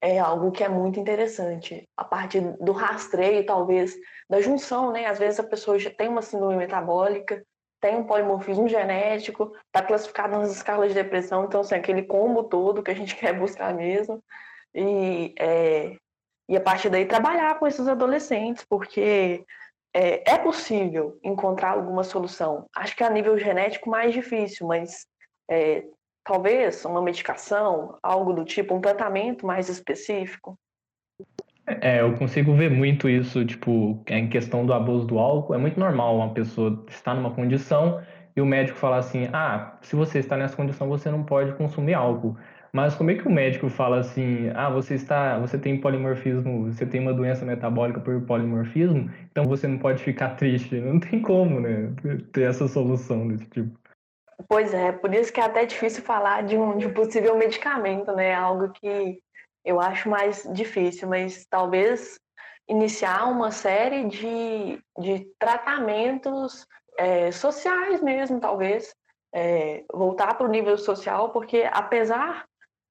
é 0.01 0.20
algo 0.20 0.51
que 0.51 0.63
é 0.63 0.70
muito 0.70 1.00
interessante. 1.00 1.88
A 1.96 2.04
partir 2.04 2.42
do 2.60 2.72
rastreio, 2.72 3.46
talvez, 3.46 3.96
da 4.30 4.42
junção, 4.42 4.92
né? 4.92 5.06
Às 5.06 5.20
vezes 5.20 5.39
a 5.39 5.44
pessoa 5.44 5.80
já 5.80 5.89
tem 5.89 6.08
uma 6.08 6.22
síndrome 6.22 6.56
metabólica, 6.56 7.44
tem 7.80 7.96
um 7.96 8.06
polimorfismo 8.06 8.68
genético, 8.68 9.51
está 9.68 9.86
classificado 9.86 10.38
nas 10.38 10.51
escalas 10.51 10.89
de 10.89 10.96
depressão, 10.96 11.46
então, 11.46 11.62
assim, 11.62 11.75
aquele 11.75 12.04
combo 12.04 12.44
todo 12.44 12.84
que 12.84 12.92
a 12.92 12.96
gente 12.96 13.16
quer 13.18 13.34
buscar 13.38 13.74
mesmo. 13.74 14.24
E, 14.78 15.34
é, 15.40 15.98
e 16.48 16.56
a 16.56 16.62
partir 16.62 16.90
daí 16.90 17.06
trabalhar 17.08 17.58
com 17.58 17.66
esses 17.66 17.88
adolescentes, 17.88 18.64
porque 18.64 19.44
é, 19.94 20.34
é 20.34 20.38
possível 20.38 21.18
encontrar 21.24 21.72
alguma 21.72 22.04
solução. 22.04 22.68
Acho 22.76 22.96
que 22.96 23.04
a 23.04 23.10
nível 23.10 23.36
genético 23.40 23.90
mais 23.90 24.14
difícil, 24.14 24.68
mas 24.68 25.08
é, 25.50 25.84
talvez 26.24 26.86
uma 26.86 27.02
medicação, 27.02 27.98
algo 28.04 28.34
do 28.34 28.46
tipo, 28.46 28.76
um 28.76 28.82
tratamento 28.82 29.48
mais 29.48 29.68
específico? 29.68 30.56
É, 31.82 32.02
eu 32.02 32.16
consigo 32.16 32.54
ver 32.54 32.70
muito 32.70 33.10
isso, 33.10 33.44
tipo, 33.44 34.02
em 34.08 34.30
questão 34.30 34.66
do 34.66 34.74
abuso 34.74 35.08
do 35.08 35.18
álcool. 35.18 35.56
É 35.56 35.58
muito 35.58 35.80
normal 35.80 36.16
uma 36.16 36.34
pessoa 36.34 36.86
estar 36.88 37.16
numa 37.16 37.34
condição 37.34 38.02
e 38.36 38.42
o 38.42 38.46
médico 38.46 38.78
falar 38.78 38.98
assim: 38.98 39.28
ah, 39.34 39.78
se 39.82 39.96
você 39.96 40.20
está 40.20 40.38
nessa 40.38 40.56
condição, 40.56 40.88
você 40.88 41.10
não 41.10 41.24
pode 41.24 41.54
consumir 41.54 41.96
álcool. 41.96 42.38
Mas 42.78 42.94
como 42.94 43.10
é 43.10 43.16
que 43.16 43.28
o 43.28 43.32
médico 43.32 43.70
fala 43.70 44.02
assim: 44.02 44.52
ah, 44.54 44.70
você 44.70 44.94
está, 44.94 45.40
você 45.40 45.58
tem 45.58 45.82
polimorfismo, 45.82 46.72
você 46.72 46.86
tem 46.86 47.02
uma 47.02 47.12
doença 47.12 47.44
metabólica 47.44 48.00
por 48.00 48.22
polimorfismo, 48.22 49.10
então 49.32 49.46
você 49.46 49.68
não 49.68 49.80
pode 49.80 50.04
ficar 50.04 50.36
triste? 50.36 50.76
Não 50.80 51.00
tem 51.00 51.20
como, 51.20 51.60
né? 51.60 51.92
Ter 52.32 52.44
essa 52.44 52.68
solução 52.68 53.28
desse 53.28 53.50
tipo. 53.50 53.76
Pois 54.48 54.76
é, 54.76 54.92
por 54.92 55.12
isso 55.12 55.34
que 55.34 55.42
é 55.42 55.46
até 55.46 55.66
difícil 55.66 56.04
falar 56.04 56.44
de 56.44 56.56
um, 56.56 56.78
de 56.78 56.86
um 56.86 56.94
possível 56.94 57.36
medicamento, 57.36 58.12
né? 58.12 58.36
Algo 58.36 58.70
que 58.70 59.20
eu 59.66 59.82
acho 59.82 60.08
mais 60.08 60.48
difícil, 60.54 61.10
mas 61.10 61.48
talvez 61.50 62.20
iniciar 62.70 63.28
uma 63.28 63.50
série 63.50 64.06
de, 64.06 64.80
de 65.00 65.28
tratamentos 65.40 66.68
é, 66.96 67.32
sociais 67.32 68.04
mesmo, 68.04 68.40
talvez, 68.40 68.94
é, 69.34 69.84
voltar 69.92 70.36
para 70.36 70.46
o 70.46 70.52
nível 70.52 70.78
social, 70.78 71.32
porque 71.32 71.68
apesar 71.72 72.46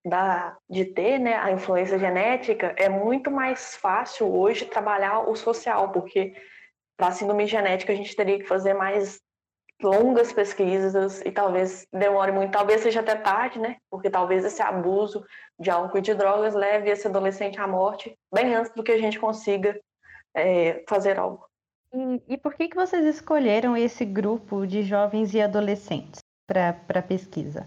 da, 0.07 0.57
de 0.71 0.85
ter 0.85 1.19
né, 1.19 1.35
a 1.35 1.51
influência 1.51 1.99
genética, 1.99 2.73
é 2.79 2.89
muito 2.89 3.29
mais 3.29 3.75
fácil 3.75 4.33
hoje 4.33 4.65
trabalhar 4.65 5.29
o 5.29 5.35
social, 5.35 5.91
porque 5.91 6.33
para 6.97 7.11
síndrome 7.11 7.45
genética 7.47 7.93
a 7.93 7.97
gente 7.97 8.15
teria 8.15 8.39
que 8.39 8.47
fazer 8.47 8.73
mais 8.73 9.21
longas 9.83 10.33
pesquisas 10.33 11.21
e 11.23 11.33
talvez 11.33 11.87
demore 11.93 12.31
muito, 12.31 12.53
talvez 12.53 12.83
seja 12.83 13.01
até 13.01 13.17
tarde, 13.17 13.59
né? 13.59 13.77
Porque 13.91 14.09
talvez 14.09 14.45
esse 14.45 14.63
abuso 14.63 15.27
de 15.59 15.71
álcool 15.71 15.99
e 15.99 16.03
de 16.03 16.15
drogas 16.15 16.55
leve 16.55 16.89
esse 16.89 17.09
adolescente 17.09 17.61
à 17.61 17.67
morte 17.67 18.17
bem 18.33 18.55
antes 18.55 18.73
do 18.73 18.85
que 18.85 18.93
a 18.93 18.99
gente 18.99 19.19
consiga 19.19 19.79
é, 20.35 20.85
fazer 20.89 21.19
algo. 21.19 21.45
E, 21.93 22.35
e, 22.35 22.39
por 22.39 22.55
que, 22.55 22.69
que 22.69 22.77
vocês 22.77 23.05
escolheram 23.05 23.77
esse 23.77 24.05
grupo 24.05 24.67
de 24.67 24.83
jovens 24.83 25.35
e 25.35 25.43
adolescentes 25.43 26.21
para 26.47 26.77
a 26.95 27.03
pesquisa? 27.03 27.67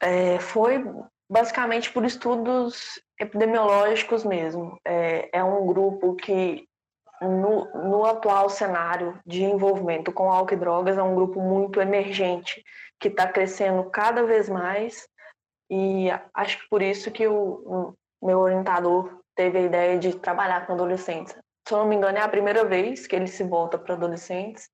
É, 0.00 0.38
foi 0.38 0.78
basicamente 1.28 1.90
por 1.92 2.04
estudos 2.04 3.00
epidemiológicos 3.18 4.24
mesmo. 4.24 4.78
É, 4.84 5.28
é 5.38 5.44
um 5.44 5.66
grupo 5.66 6.14
que 6.14 6.68
no, 7.20 7.64
no 7.88 8.04
atual 8.04 8.48
cenário 8.50 9.18
de 9.26 9.42
envolvimento 9.42 10.12
com 10.12 10.30
álcool 10.30 10.54
e 10.54 10.56
drogas, 10.56 10.98
é 10.98 11.02
um 11.02 11.14
grupo 11.14 11.40
muito 11.40 11.80
emergente, 11.80 12.62
que 13.00 13.08
está 13.08 13.26
crescendo 13.26 13.84
cada 13.90 14.24
vez 14.24 14.48
mais, 14.48 15.08
e 15.70 16.08
acho 16.34 16.58
que 16.58 16.68
por 16.68 16.82
isso 16.82 17.10
que 17.10 17.26
o, 17.26 17.94
o 18.22 18.26
meu 18.26 18.38
orientador 18.38 19.20
teve 19.34 19.58
a 19.58 19.62
ideia 19.62 19.98
de 19.98 20.14
trabalhar 20.14 20.66
com 20.66 20.74
adolescentes. 20.74 21.36
Se 21.66 21.74
eu 21.74 21.78
não 21.78 21.86
me 21.86 21.96
engano, 21.96 22.18
é 22.18 22.22
a 22.22 22.28
primeira 22.28 22.64
vez 22.64 23.06
que 23.06 23.16
ele 23.16 23.26
se 23.26 23.42
volta 23.42 23.76
para 23.76 23.94
adolescentes, 23.94 24.68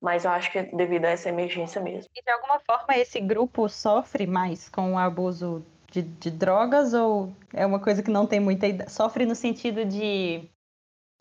mas 0.00 0.24
eu 0.24 0.30
acho 0.30 0.50
que 0.50 0.58
é 0.58 0.62
devido 0.64 1.04
a 1.04 1.10
essa 1.10 1.28
emergência 1.28 1.80
mesmo. 1.80 2.10
E 2.14 2.22
de 2.22 2.30
alguma 2.30 2.58
forma 2.60 2.96
esse 2.96 3.20
grupo 3.20 3.68
sofre 3.68 4.26
mais 4.26 4.68
com 4.68 4.94
o 4.94 4.98
abuso 4.98 5.64
de, 5.92 6.00
de 6.02 6.30
drogas 6.30 6.94
ou 6.94 7.32
é 7.52 7.64
uma 7.66 7.78
coisa 7.78 8.02
que 8.02 8.10
não 8.10 8.26
tem 8.26 8.40
muita 8.40 8.66
sofre 8.88 9.26
no 9.26 9.34
sentido 9.34 9.84
de 9.84 10.48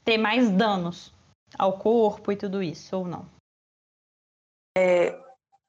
ter 0.05 0.17
mais 0.17 0.49
danos 0.49 1.13
ao 1.59 1.77
corpo 1.77 2.31
e 2.31 2.37
tudo 2.37 2.63
isso, 2.63 2.97
ou 2.97 3.05
não? 3.05 3.25
É, 4.77 5.19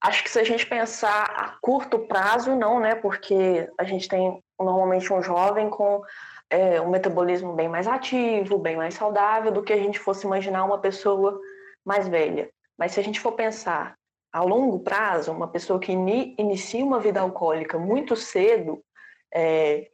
acho 0.00 0.22
que 0.22 0.30
se 0.30 0.38
a 0.38 0.44
gente 0.44 0.64
pensar 0.64 1.24
a 1.24 1.56
curto 1.60 1.98
prazo, 2.06 2.54
não, 2.54 2.78
né? 2.78 2.94
Porque 2.94 3.68
a 3.76 3.82
gente 3.82 4.08
tem 4.08 4.40
normalmente 4.58 5.12
um 5.12 5.20
jovem 5.20 5.68
com 5.68 6.00
é, 6.48 6.80
um 6.80 6.88
metabolismo 6.88 7.52
bem 7.54 7.68
mais 7.68 7.88
ativo, 7.88 8.56
bem 8.56 8.76
mais 8.76 8.94
saudável 8.94 9.50
do 9.50 9.64
que 9.64 9.72
a 9.72 9.76
gente 9.78 9.98
fosse 9.98 10.24
imaginar 10.24 10.64
uma 10.64 10.78
pessoa 10.78 11.40
mais 11.84 12.06
velha. 12.06 12.48
Mas 12.78 12.92
se 12.92 13.00
a 13.00 13.02
gente 13.02 13.18
for 13.18 13.32
pensar 13.32 13.96
a 14.32 14.42
longo 14.42 14.78
prazo, 14.78 15.32
uma 15.32 15.48
pessoa 15.48 15.80
que 15.80 15.90
in 15.90 16.34
inicia 16.38 16.84
uma 16.84 17.00
vida 17.00 17.20
alcoólica 17.20 17.76
muito 17.76 18.14
cedo, 18.14 18.80
é, 19.35 19.90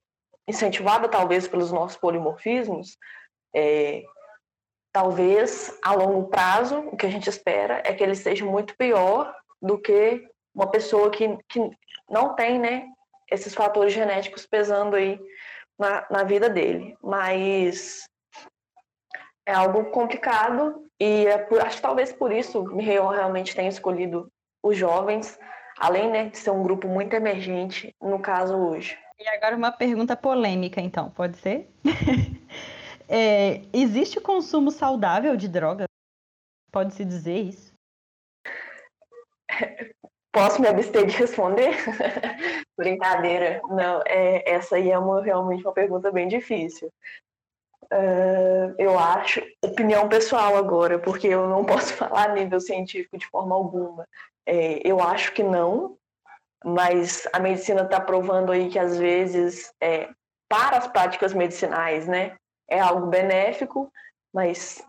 incentivada 0.46 1.08
talvez 1.08 1.46
pelos 1.46 1.70
nossos 1.70 1.96
polimorfismos, 1.96 2.96
é, 3.54 4.02
talvez 4.92 5.76
a 5.84 5.92
longo 5.92 6.28
prazo, 6.28 6.78
o 6.80 6.96
que 6.96 7.06
a 7.06 7.10
gente 7.10 7.28
espera 7.28 7.82
é 7.84 7.92
que 7.92 8.02
ele 8.02 8.14
seja 8.14 8.44
muito 8.44 8.76
pior 8.76 9.34
do 9.60 9.78
que 9.78 10.26
uma 10.54 10.70
pessoa 10.70 11.10
que, 11.10 11.36
que 11.48 11.70
não 12.08 12.34
tem, 12.34 12.58
né, 12.58 12.86
esses 13.30 13.54
fatores 13.54 13.92
genéticos 13.92 14.46
pesando 14.46 14.96
aí 14.96 15.20
na, 15.78 16.06
na 16.10 16.24
vida 16.24 16.48
dele. 16.48 16.96
Mas 17.02 18.04
é 19.46 19.52
algo 19.52 19.90
complicado 19.90 20.84
e 21.00 21.26
é 21.26 21.38
por, 21.38 21.60
acho 21.60 21.76
que 21.76 21.82
talvez 21.82 22.12
por 22.12 22.32
isso 22.32 22.62
Mireio 22.74 23.08
realmente 23.08 23.54
tenha 23.54 23.68
escolhido 23.68 24.30
os 24.62 24.76
jovens, 24.76 25.38
além 25.78 26.10
né, 26.10 26.28
de 26.28 26.38
ser 26.38 26.50
um 26.50 26.62
grupo 26.62 26.88
muito 26.88 27.14
emergente, 27.14 27.94
no 28.00 28.18
caso 28.18 28.56
hoje. 28.56 28.98
E 29.20 29.28
agora 29.28 29.56
uma 29.56 29.72
pergunta 29.72 30.16
polêmica, 30.16 30.80
então, 30.80 31.10
pode 31.10 31.36
ser? 31.38 31.68
É, 33.10 33.62
existe 33.72 34.20
consumo 34.20 34.70
saudável 34.70 35.34
de 35.34 35.48
drogas? 35.48 35.86
Pode-se 36.70 37.06
dizer 37.06 37.38
isso? 37.38 37.72
Posso 40.30 40.60
me 40.60 40.68
abster 40.68 41.06
de 41.06 41.16
responder? 41.16 41.74
Brincadeira. 42.76 43.62
Não, 43.70 44.02
é, 44.06 44.48
essa 44.48 44.76
aí 44.76 44.90
é 44.90 44.98
uma, 44.98 45.22
realmente 45.22 45.64
uma 45.64 45.72
pergunta 45.72 46.12
bem 46.12 46.28
difícil. 46.28 46.92
Uh, 47.90 48.74
eu 48.78 48.98
acho, 48.98 49.40
opinião 49.64 50.06
pessoal 50.06 50.54
agora, 50.56 50.98
porque 50.98 51.28
eu 51.28 51.48
não 51.48 51.64
posso 51.64 51.94
falar 51.94 52.28
a 52.28 52.34
nível 52.34 52.60
científico 52.60 53.16
de 53.16 53.26
forma 53.26 53.54
alguma. 53.54 54.06
É, 54.44 54.86
eu 54.86 55.00
acho 55.00 55.32
que 55.32 55.42
não, 55.42 55.97
mas 56.64 57.28
a 57.32 57.38
medicina 57.38 57.82
está 57.82 58.00
provando 58.00 58.52
aí 58.52 58.68
que 58.68 58.78
às 58.78 58.98
vezes, 58.98 59.72
é, 59.80 60.08
para 60.48 60.78
as 60.78 60.88
práticas 60.88 61.32
medicinais, 61.32 62.06
né, 62.06 62.36
é 62.68 62.80
algo 62.80 63.06
benéfico, 63.06 63.90
mas 64.32 64.84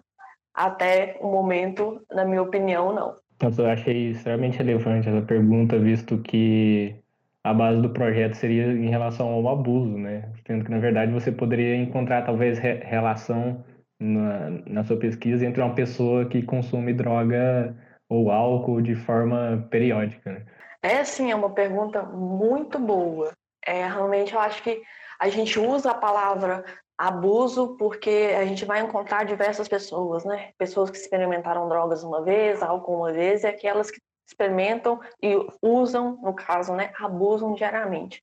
até 0.54 1.18
o 1.22 1.28
momento, 1.28 2.02
na 2.12 2.26
minha 2.26 2.42
opinião, 2.42 2.94
não. 2.94 3.16
Eu 3.42 3.68
achei 3.68 4.12
extremamente 4.12 4.58
relevante 4.58 5.08
essa 5.08 5.22
pergunta, 5.22 5.80
visto 5.80 6.18
que 6.18 6.96
a 7.44 7.54
base 7.54 7.82
do 7.82 7.90
projeto 7.90 8.34
seria 8.34 8.66
em 8.66 8.90
relação 8.90 9.30
ao 9.30 9.48
abuso, 9.48 9.98
né? 9.98 10.30
Sendo 10.46 10.66
que, 10.66 10.72
na 10.72 10.80
verdade, 10.80 11.14
você 11.14 11.32
poderia 11.32 11.76
encontrar 11.78 12.26
talvez 12.26 12.60
re 12.60 12.74
relação 12.84 13.64
na, 13.98 14.50
na 14.68 14.84
sua 14.84 14.98
pesquisa 14.98 15.46
entre 15.46 15.62
uma 15.62 15.74
pessoa 15.74 16.26
que 16.26 16.42
consome 16.42 16.94
droga 16.94 17.76
ou 18.10 18.30
álcool 18.30 18.82
de 18.82 18.96
forma 18.96 19.66
periódica, 19.70 20.34
né? 20.34 20.46
É, 20.82 21.04
sim, 21.04 21.32
é 21.32 21.36
uma 21.36 21.50
pergunta 21.50 22.04
muito 22.04 22.80
boa. 22.80 23.34
É, 23.66 23.86
realmente, 23.86 24.34
eu 24.34 24.40
acho 24.40 24.64
que 24.64 24.82
a 25.20 25.30
gente 25.30 25.60
usa 25.60 25.92
a 25.92 25.96
palavra 25.96 26.64
abuso 26.98 27.78
porque 27.78 28.34
a 28.38 28.46
gente 28.46 28.66
vai 28.66 28.82
encontrar 28.82 29.26
diversas 29.26 29.68
pessoas, 29.68 30.26
né? 30.26 30.52
Pessoas 30.58 30.90
que 30.90 30.98
experimentaram 30.98 31.68
drogas 31.68 32.04
uma 32.04 32.22
vez, 32.22 32.62
álcool 32.62 32.98
uma 32.98 33.12
vez, 33.12 33.44
e 33.44 33.48
aquelas 33.48 33.92
que 33.92 34.00
experimentam 34.28 35.00
e 35.22 35.36
usam, 35.62 36.20
no 36.22 36.34
caso, 36.34 36.74
né, 36.76 36.92
abusam 37.00 37.54
diariamente. 37.54 38.22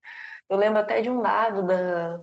Eu 0.49 0.57
lembro 0.57 0.79
até 0.79 1.01
de 1.01 1.11
um 1.11 1.21
dado 1.21 1.67
da, 1.67 2.19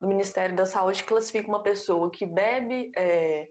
do 0.00 0.08
Ministério 0.08 0.56
da 0.56 0.64
Saúde 0.64 1.02
que 1.02 1.08
classifica 1.08 1.46
uma 1.46 1.62
pessoa 1.62 2.10
que 2.10 2.24
bebe 2.24 2.90
é, 2.96 3.48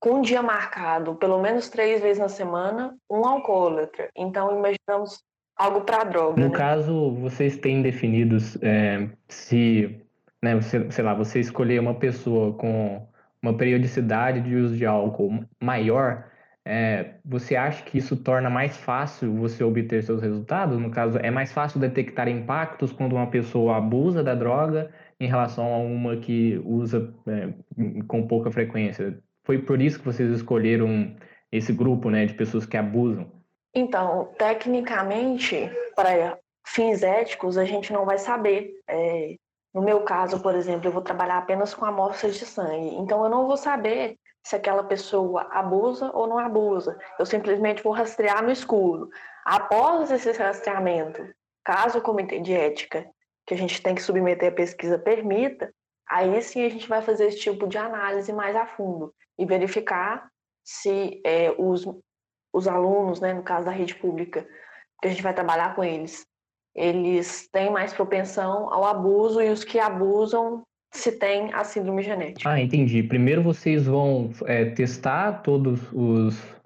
com 0.00 0.14
um 0.14 0.20
dia 0.22 0.42
marcado, 0.42 1.14
pelo 1.14 1.40
menos 1.40 1.68
três 1.68 2.00
vezes 2.00 2.18
na 2.18 2.28
semana, 2.28 2.96
um 3.08 3.24
alcoólatra. 3.24 4.10
Então, 4.16 4.50
imaginamos 4.50 5.22
algo 5.58 5.80
para 5.80 6.04
droga. 6.04 6.40
No 6.40 6.48
né? 6.48 6.54
caso, 6.54 7.10
vocês 7.16 7.56
têm 7.56 7.82
definidos 7.82 8.56
é, 8.62 9.08
se, 9.28 10.00
né, 10.42 10.54
você, 10.54 10.90
sei 10.90 11.04
lá, 11.04 11.12
você 11.12 11.40
escolher 11.40 11.80
uma 11.80 11.94
pessoa 11.94 12.54
com 12.54 13.06
uma 13.42 13.56
periodicidade 13.56 14.40
de 14.40 14.54
uso 14.54 14.76
de 14.76 14.86
álcool 14.86 15.44
maior, 15.60 16.24
é, 16.64 17.14
você 17.24 17.56
acha 17.56 17.82
que 17.82 17.96
isso 17.96 18.16
torna 18.16 18.50
mais 18.50 18.76
fácil 18.76 19.34
você 19.34 19.64
obter 19.64 20.02
seus 20.02 20.20
resultados? 20.20 20.78
No 20.78 20.90
caso, 20.90 21.18
é 21.18 21.30
mais 21.30 21.50
fácil 21.50 21.80
detectar 21.80 22.28
impactos 22.28 22.92
quando 22.92 23.14
uma 23.14 23.28
pessoa 23.28 23.78
abusa 23.78 24.22
da 24.22 24.34
droga 24.34 24.90
em 25.18 25.26
relação 25.26 25.72
a 25.72 25.78
uma 25.78 26.16
que 26.16 26.60
usa 26.64 27.12
é, 27.26 27.48
com 28.06 28.26
pouca 28.26 28.50
frequência? 28.50 29.18
Foi 29.44 29.58
por 29.58 29.80
isso 29.80 29.98
que 29.98 30.04
vocês 30.04 30.30
escolheram 30.30 31.16
esse 31.50 31.72
grupo 31.72 32.10
né, 32.10 32.26
de 32.26 32.34
pessoas 32.34 32.66
que 32.66 32.76
abusam? 32.76 33.37
Então, 33.78 34.32
tecnicamente, 34.36 35.70
para 35.94 36.36
fins 36.66 37.02
éticos, 37.04 37.56
a 37.56 37.64
gente 37.64 37.92
não 37.92 38.04
vai 38.04 38.18
saber. 38.18 38.72
É, 38.88 39.36
no 39.72 39.80
meu 39.82 40.02
caso, 40.02 40.40
por 40.40 40.54
exemplo, 40.54 40.88
eu 40.88 40.92
vou 40.92 41.02
trabalhar 41.02 41.38
apenas 41.38 41.74
com 41.74 41.84
amostras 41.84 42.36
de 42.36 42.44
sangue. 42.44 42.96
Então, 42.96 43.22
eu 43.22 43.30
não 43.30 43.46
vou 43.46 43.56
saber 43.56 44.18
se 44.44 44.56
aquela 44.56 44.82
pessoa 44.82 45.46
abusa 45.50 46.10
ou 46.12 46.26
não 46.26 46.38
abusa. 46.38 46.98
Eu 47.20 47.24
simplesmente 47.24 47.82
vou 47.82 47.92
rastrear 47.92 48.42
no 48.42 48.50
escuro. 48.50 49.10
Após 49.44 50.10
esse 50.10 50.32
rastreamento, 50.32 51.22
caso 51.64 51.98
o 51.98 52.02
comitê 52.02 52.40
de 52.40 52.52
ética 52.52 53.08
que 53.46 53.54
a 53.54 53.56
gente 53.56 53.80
tem 53.80 53.94
que 53.94 54.02
submeter 54.02 54.50
à 54.50 54.54
pesquisa 54.54 54.98
permita, 54.98 55.72
aí 56.08 56.42
sim 56.42 56.64
a 56.64 56.68
gente 56.68 56.88
vai 56.88 57.00
fazer 57.00 57.28
esse 57.28 57.38
tipo 57.38 57.68
de 57.68 57.78
análise 57.78 58.32
mais 58.32 58.56
a 58.56 58.66
fundo 58.66 59.14
e 59.38 59.46
verificar 59.46 60.28
se 60.64 61.20
é, 61.24 61.54
os, 61.56 61.86
os 62.58 62.68
alunos, 62.68 63.20
né, 63.20 63.32
no 63.32 63.42
caso 63.42 63.64
da 63.64 63.70
rede 63.70 63.94
pública, 63.94 64.46
que 65.00 65.08
a 65.08 65.10
gente 65.10 65.22
vai 65.22 65.32
trabalhar 65.32 65.74
com 65.74 65.82
eles, 65.82 66.26
eles 66.74 67.48
têm 67.50 67.70
mais 67.70 67.92
propensão 67.92 68.72
ao 68.72 68.84
abuso 68.84 69.40
e 69.40 69.50
os 69.50 69.64
que 69.64 69.78
abusam 69.78 70.62
se 70.92 71.12
tem 71.12 71.52
a 71.52 71.64
síndrome 71.64 72.02
genética. 72.02 72.48
Ah, 72.48 72.60
entendi. 72.60 73.02
Primeiro 73.02 73.42
vocês 73.42 73.86
vão 73.86 74.30
é, 74.46 74.66
testar 74.66 75.42
todos 75.42 75.80
os 75.92 76.58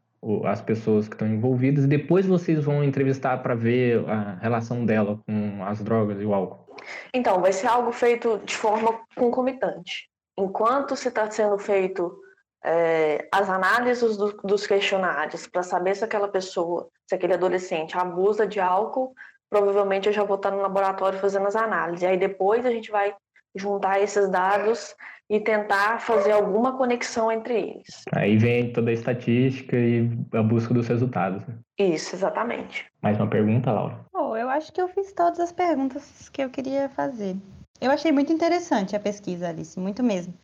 as 0.44 0.62
pessoas 0.62 1.08
que 1.08 1.16
estão 1.16 1.26
envolvidas 1.26 1.84
e 1.84 1.88
depois 1.88 2.26
vocês 2.26 2.62
vão 2.62 2.84
entrevistar 2.84 3.38
para 3.42 3.56
ver 3.56 4.08
a 4.08 4.36
relação 4.40 4.86
dela 4.86 5.18
com 5.26 5.64
as 5.64 5.82
drogas 5.82 6.20
e 6.20 6.24
o 6.24 6.32
álcool. 6.32 6.76
Então, 7.12 7.40
vai 7.40 7.52
ser 7.52 7.66
algo 7.66 7.90
feito 7.90 8.40
de 8.44 8.54
forma 8.54 9.00
concomitante. 9.16 10.08
Enquanto 10.38 10.94
se 10.94 11.08
está 11.08 11.28
sendo 11.28 11.58
feito 11.58 12.16
é, 12.64 13.26
as 13.32 13.48
análises 13.48 14.16
do, 14.16 14.32
dos 14.44 14.66
questionários 14.66 15.46
para 15.46 15.62
saber 15.62 15.96
se 15.96 16.04
aquela 16.04 16.28
pessoa, 16.28 16.88
se 17.06 17.14
aquele 17.14 17.34
adolescente 17.34 17.96
abusa 17.96 18.46
de 18.46 18.60
álcool, 18.60 19.14
provavelmente 19.50 20.06
eu 20.06 20.12
já 20.12 20.24
vou 20.24 20.36
estar 20.36 20.50
no 20.50 20.62
laboratório 20.62 21.18
fazendo 21.18 21.46
as 21.46 21.56
análises. 21.56 22.04
Aí 22.04 22.16
depois 22.16 22.64
a 22.64 22.70
gente 22.70 22.90
vai 22.90 23.14
juntar 23.54 24.00
esses 24.00 24.30
dados 24.30 24.94
e 25.28 25.40
tentar 25.40 26.00
fazer 26.00 26.32
alguma 26.32 26.76
conexão 26.76 27.30
entre 27.30 27.54
eles. 27.54 28.04
Aí 28.14 28.36
vem 28.36 28.72
toda 28.72 28.90
a 28.90 28.94
estatística 28.94 29.76
e 29.76 30.10
a 30.32 30.42
busca 30.42 30.74
dos 30.74 30.88
resultados. 30.88 31.46
Né? 31.46 31.54
Isso, 31.78 32.14
exatamente. 32.14 32.86
Mais 33.02 33.16
uma 33.16 33.28
pergunta, 33.28 33.72
Laura? 33.72 33.98
Oh, 34.12 34.36
eu 34.36 34.48
acho 34.48 34.72
que 34.72 34.80
eu 34.80 34.88
fiz 34.88 35.12
todas 35.12 35.40
as 35.40 35.52
perguntas 35.52 36.28
que 36.28 36.42
eu 36.42 36.50
queria 36.50 36.88
fazer. 36.88 37.36
Eu 37.80 37.90
achei 37.90 38.12
muito 38.12 38.32
interessante 38.32 38.94
a 38.94 39.00
pesquisa, 39.00 39.48
Alice, 39.48 39.78
muito 39.78 40.02
mesmo. 40.02 40.34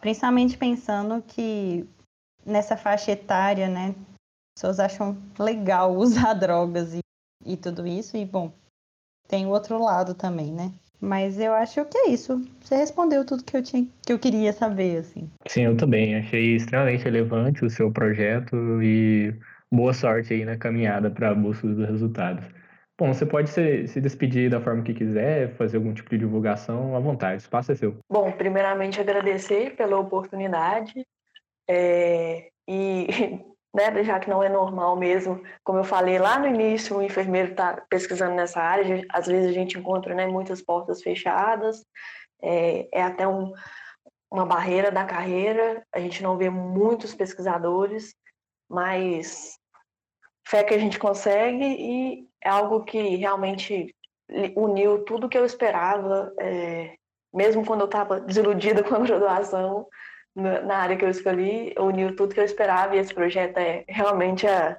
Principalmente 0.00 0.56
pensando 0.56 1.22
que 1.22 1.88
nessa 2.44 2.76
faixa 2.76 3.12
etária, 3.12 3.68
né, 3.68 3.94
pessoas 4.56 4.80
acham 4.80 5.16
legal 5.38 5.94
usar 5.96 6.34
drogas 6.34 6.94
e, 6.94 7.00
e 7.44 7.56
tudo 7.56 7.86
isso, 7.86 8.16
e 8.16 8.24
bom, 8.24 8.52
tem 9.28 9.46
o 9.46 9.50
outro 9.50 9.82
lado 9.82 10.14
também, 10.14 10.52
né? 10.52 10.72
Mas 11.00 11.38
eu 11.38 11.52
acho 11.54 11.84
que 11.84 11.96
é 11.96 12.10
isso. 12.10 12.44
Você 12.60 12.74
respondeu 12.74 13.24
tudo 13.24 13.44
que 13.44 13.56
eu 13.56 13.62
tinha, 13.62 13.86
que 14.04 14.12
eu 14.12 14.18
queria 14.18 14.52
saber, 14.52 14.98
assim. 14.98 15.30
Sim, 15.46 15.62
eu 15.62 15.76
também. 15.76 16.16
Achei 16.16 16.56
extremamente 16.56 17.04
relevante 17.04 17.64
o 17.64 17.70
seu 17.70 17.92
projeto 17.92 18.56
e 18.82 19.32
boa 19.70 19.94
sorte 19.94 20.34
aí 20.34 20.44
na 20.44 20.56
caminhada 20.56 21.08
para 21.08 21.30
a 21.30 21.34
busca 21.34 21.68
dos 21.68 21.88
resultados. 21.88 22.44
Bom, 22.98 23.14
você 23.14 23.24
pode 23.24 23.48
se, 23.50 23.86
se 23.86 24.00
despedir 24.00 24.50
da 24.50 24.60
forma 24.60 24.82
que 24.82 24.92
quiser, 24.92 25.54
fazer 25.54 25.76
algum 25.76 25.94
tipo 25.94 26.10
de 26.10 26.18
divulgação 26.18 26.96
à 26.96 26.98
vontade, 26.98 27.36
o 27.36 27.38
espaço 27.38 27.70
é 27.70 27.76
seu. 27.76 27.96
Bom, 28.10 28.32
primeiramente 28.32 29.00
agradecer 29.00 29.76
pela 29.76 29.96
oportunidade 29.98 31.06
é, 31.70 32.50
e 32.66 33.06
né, 33.72 34.02
já 34.02 34.18
que 34.18 34.28
não 34.28 34.42
é 34.42 34.48
normal 34.48 34.96
mesmo, 34.96 35.40
como 35.62 35.78
eu 35.78 35.84
falei 35.84 36.18
lá 36.18 36.40
no 36.40 36.48
início, 36.48 36.96
o 36.96 37.02
enfermeiro 37.02 37.52
está 37.52 37.80
pesquisando 37.88 38.34
nessa 38.34 38.60
área, 38.60 39.06
às 39.10 39.26
vezes 39.26 39.50
a 39.50 39.52
gente 39.52 39.78
encontra 39.78 40.12
né, 40.12 40.26
muitas 40.26 40.60
portas 40.60 41.00
fechadas, 41.00 41.84
é, 42.42 42.88
é 42.92 43.02
até 43.02 43.28
um, 43.28 43.52
uma 44.28 44.44
barreira 44.44 44.90
da 44.90 45.04
carreira, 45.04 45.84
a 45.92 46.00
gente 46.00 46.20
não 46.20 46.36
vê 46.36 46.50
muitos 46.50 47.14
pesquisadores, 47.14 48.12
mas 48.68 49.56
fé 50.44 50.64
que 50.64 50.74
a 50.74 50.78
gente 50.78 50.98
consegue 50.98 51.64
e 51.64 52.27
é 52.42 52.48
algo 52.48 52.84
que 52.84 53.16
realmente 53.16 53.94
uniu 54.56 55.04
tudo 55.04 55.28
que 55.28 55.38
eu 55.38 55.44
esperava, 55.44 56.32
é, 56.38 56.94
mesmo 57.32 57.64
quando 57.64 57.80
eu 57.80 57.86
estava 57.86 58.20
desiludida 58.20 58.82
com 58.84 58.96
a 58.96 59.00
graduação, 59.00 59.86
na 60.34 60.76
área 60.76 60.96
que 60.96 61.04
eu 61.04 61.10
escolhi, 61.10 61.74
uniu 61.78 62.14
tudo 62.14 62.34
que 62.34 62.40
eu 62.40 62.44
esperava 62.44 62.94
e 62.94 62.98
esse 62.98 63.12
projeto 63.12 63.58
é 63.58 63.84
realmente 63.88 64.46
a, 64.46 64.76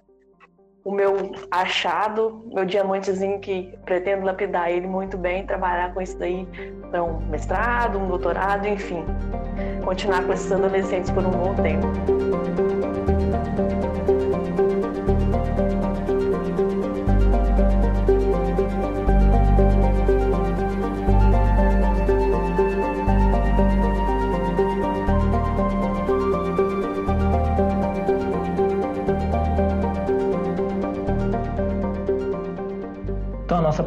o 0.85 0.91
meu 0.91 1.33
achado, 1.51 2.45
meu 2.53 2.65
diamantezinho 2.65 3.39
que 3.39 3.77
pretendo 3.83 4.25
lapidar 4.25 4.71
ele 4.71 4.87
muito 4.87 5.17
bem, 5.17 5.45
trabalhar 5.45 5.93
com 5.93 6.01
isso 6.01 6.17
daí 6.17 6.47
para 6.89 7.03
um 7.03 7.19
mestrado, 7.27 7.99
um 7.99 8.07
doutorado, 8.07 8.67
enfim, 8.67 9.03
continuar 9.83 10.25
com 10.25 10.31
esses 10.31 10.51
adolescentes 10.51 11.11
por 11.11 11.25
um 11.25 11.31
bom 11.31 11.53
tempo. 11.55 11.87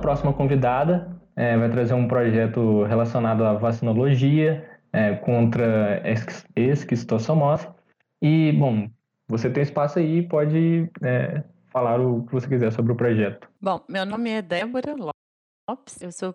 Próxima 0.03 0.35
convidada 0.35 1.19
é, 1.35 1.57
vai 1.57 1.71
trazer 1.71 1.95
um 1.95 2.07
projeto 2.07 2.83
relacionado 2.85 3.45
à 3.45 3.55
vacinologia 3.55 4.69
é, 4.93 5.15
contra 5.17 6.03
esquistossomose. 6.55 7.67
E, 8.21 8.53
bom, 8.53 8.91
você 9.27 9.49
tem 9.49 9.63
espaço 9.63 9.99
aí, 9.99 10.29
pode 10.29 10.91
é, 11.03 11.43
falar 11.71 11.99
o 12.01 12.27
que 12.27 12.33
você 12.33 12.47
quiser 12.47 12.71
sobre 12.73 12.93
o 12.93 12.97
projeto. 12.97 13.49
Bom, 13.61 13.83
meu 13.89 14.05
nome 14.05 14.31
é 14.31 14.43
Débora 14.43 14.95
Lopes, 14.95 16.03
eu 16.03 16.13
sou 16.13 16.35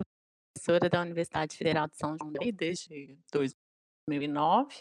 professora 0.52 0.88
da 0.88 1.00
Universidade 1.00 1.56
Federal 1.56 1.86
de 1.86 1.96
São 1.96 2.16
João 2.18 2.32
desde 2.52 3.16
2009 3.32 4.74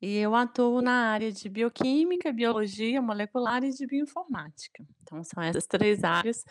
e 0.00 0.16
eu 0.16 0.34
atuo 0.34 0.80
na 0.80 1.10
área 1.10 1.30
de 1.30 1.48
bioquímica, 1.48 2.32
biologia 2.32 3.00
molecular 3.00 3.62
e 3.62 3.70
de 3.70 3.86
bioinformática. 3.86 4.84
Então, 5.02 5.22
são 5.22 5.42
essas 5.42 5.66
três 5.66 6.02
áreas 6.02 6.44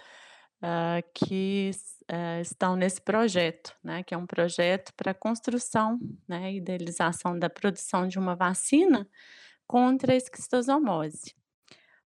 uh, 0.62 1.04
que 1.14 1.72
uh, 2.12 2.42
estão 2.42 2.76
nesse 2.76 3.02
projeto, 3.02 3.76
né, 3.84 4.04
que 4.04 4.14
é 4.14 4.18
um 4.18 4.26
projeto 4.26 4.94
para 4.96 5.14
construção 5.14 6.00
né, 6.28 6.54
idealização 6.54 7.38
da 7.38 7.50
produção 7.50 8.08
de 8.08 8.20
uma 8.20 8.36
vacina 8.36 9.08
contra 9.68 10.14
a 10.14 10.16
esquistosomose. 10.16 11.36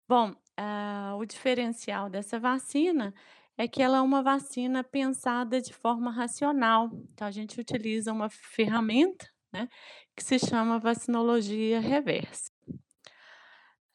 Bom, 0.07 0.31
uh, 0.31 1.15
o 1.17 1.25
diferencial 1.25 2.09
dessa 2.09 2.39
vacina 2.39 3.13
é 3.57 3.67
que 3.67 3.81
ela 3.81 3.97
é 3.97 4.01
uma 4.01 4.23
vacina 4.23 4.83
pensada 4.83 5.61
de 5.61 5.73
forma 5.73 6.11
racional. 6.11 6.89
Então, 7.13 7.27
a 7.27 7.31
gente 7.31 7.59
utiliza 7.59 8.11
uma 8.11 8.29
ferramenta 8.29 9.29
né, 9.53 9.67
que 10.15 10.23
se 10.23 10.39
chama 10.39 10.79
vacinologia 10.79 11.79
reversa. 11.79 12.51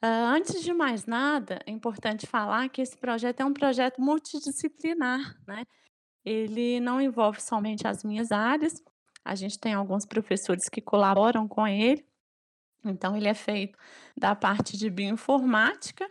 Uh, 0.05 0.29
antes 0.29 0.63
de 0.63 0.73
mais 0.73 1.07
nada, 1.07 1.59
é 1.67 1.71
importante 1.71 2.27
falar 2.27 2.69
que 2.69 2.83
esse 2.83 2.97
projeto 2.97 3.41
é 3.41 3.45
um 3.45 3.53
projeto 3.53 4.01
multidisciplinar, 4.01 5.37
né? 5.47 5.65
Ele 6.25 6.81
não 6.81 7.01
envolve 7.01 7.41
somente 7.41 7.87
as 7.87 8.05
minhas 8.05 8.31
áreas, 8.31 8.83
a 9.25 9.35
gente 9.35 9.59
tem 9.59 9.75
alguns 9.75 10.05
professores 10.05 10.69
que 10.69 10.81
colaboram 10.81 11.49
com 11.49 11.67
ele. 11.67 12.07
Então, 12.85 13.17
ele 13.17 13.29
é 13.29 13.35
feito 13.35 13.79
da 14.17 14.35
parte 14.35 14.77
de 14.77 14.91
bioinformática, 14.91 16.09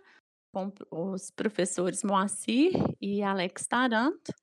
com 0.52 0.72
os 0.90 1.30
professores 1.32 2.04
Moacir 2.04 2.72
e 3.00 3.22
Alex 3.22 3.68
Taranto, 3.68 4.34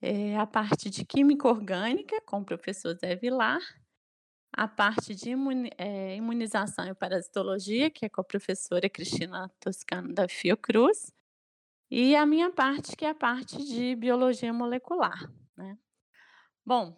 é 0.00 0.36
a 0.36 0.46
parte 0.46 0.90
de 0.90 1.04
Química 1.04 1.48
Orgânica, 1.48 2.20
com 2.26 2.40
o 2.40 2.44
professor 2.44 2.96
Zé 2.96 3.16
Vilar, 3.16 3.60
a 4.56 4.66
parte 4.66 5.14
de 5.14 5.32
eh, 5.78 6.16
Imunização 6.16 6.86
e 6.88 6.94
Parasitologia, 6.94 7.90
que 7.90 8.06
é 8.06 8.08
com 8.08 8.22
a 8.22 8.24
professora 8.24 8.88
Cristina 8.88 9.50
Toscano 9.60 10.14
da 10.14 10.26
Fiocruz, 10.28 11.12
e 11.90 12.16
a 12.16 12.26
minha 12.26 12.50
parte, 12.50 12.96
que 12.96 13.04
é 13.04 13.10
a 13.10 13.14
parte 13.14 13.58
de 13.64 13.94
Biologia 13.96 14.52
Molecular, 14.52 15.30
né. 15.56 15.78
Bom, 16.66 16.96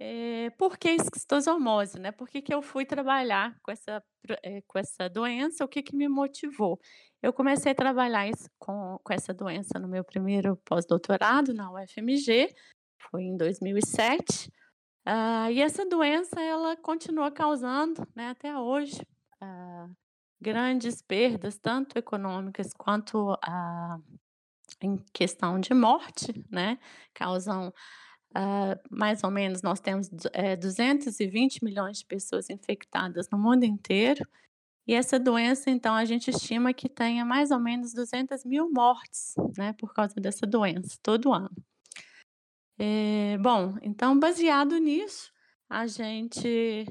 eh, 0.00 0.50
por 0.58 0.78
que 0.78 0.90
esquistosomose, 0.90 2.00
né, 2.00 2.12
por 2.12 2.28
que 2.28 2.42
que 2.42 2.54
eu 2.54 2.62
fui 2.62 2.86
trabalhar 2.86 3.58
com 3.62 3.70
essa 3.72 4.02
eh, 4.42 4.62
com 4.66 4.78
essa 4.78 5.08
doença, 5.08 5.64
o 5.64 5.68
que 5.68 5.82
que 5.82 5.96
me 5.96 6.08
motivou? 6.08 6.80
Eu 7.22 7.32
comecei 7.32 7.72
a 7.72 7.74
trabalhar 7.74 8.28
isso 8.28 8.48
com 8.58 8.98
com 9.04 9.12
essa 9.14 9.34
doença 9.34 9.78
no 9.78 9.88
meu 9.88 10.04
primeiro 10.04 10.56
pós-doutorado 10.64 11.54
na 11.54 11.70
UFMG, 11.72 12.54
foi 13.10 13.24
em 13.24 13.36
2007, 13.36 14.50
ah, 15.06 15.50
e 15.52 15.60
essa 15.62 15.86
doença 15.86 16.40
ela 16.40 16.76
continua 16.76 17.30
causando, 17.32 18.06
né, 18.16 18.30
até 18.30 18.58
hoje, 18.58 19.00
ah, 19.40 19.88
grandes 20.40 21.02
perdas, 21.02 21.58
tanto 21.58 21.98
econômicas 21.98 22.72
quanto, 22.74 23.38
ah, 23.44 23.98
em 24.82 24.96
questão 25.14 25.60
de 25.60 25.74
morte, 25.74 26.44
né, 26.50 26.78
causam, 27.14 27.72
ah, 28.36 28.78
mais 28.90 29.24
ou 29.24 29.30
menos 29.32 29.62
nós 29.62 29.80
temos 29.80 30.08
du 30.10 30.28
eh, 30.34 30.56
220.000.000 30.56 31.98
de 32.00 32.06
pessoas 32.06 32.50
infectadas 32.50 33.28
no 33.32 33.38
mundo 33.38 33.64
inteiro, 33.64 34.26
e 34.88 34.94
essa 34.94 35.18
doença 35.20 35.70
então 35.70 35.94
a 35.94 36.04
gente 36.06 36.30
estima 36.30 36.74
que 36.74 36.88
tenha 36.88 37.24
mais 37.24 37.50
ou 37.52 37.60
menos 37.60 37.94
200.000 37.94 38.70
mortes, 38.72 39.34
né, 39.58 39.74
por 39.74 39.94
causa 39.94 40.16
dessa 40.20 40.46
doença, 40.46 40.98
todo 41.02 41.32
ano. 41.34 41.50
Eh, 42.78 43.38
bom, 43.38 43.74
então 43.80 44.18
baseado 44.18 44.76
nisso, 44.78 45.32
a 45.68 45.86
gente 45.86 46.84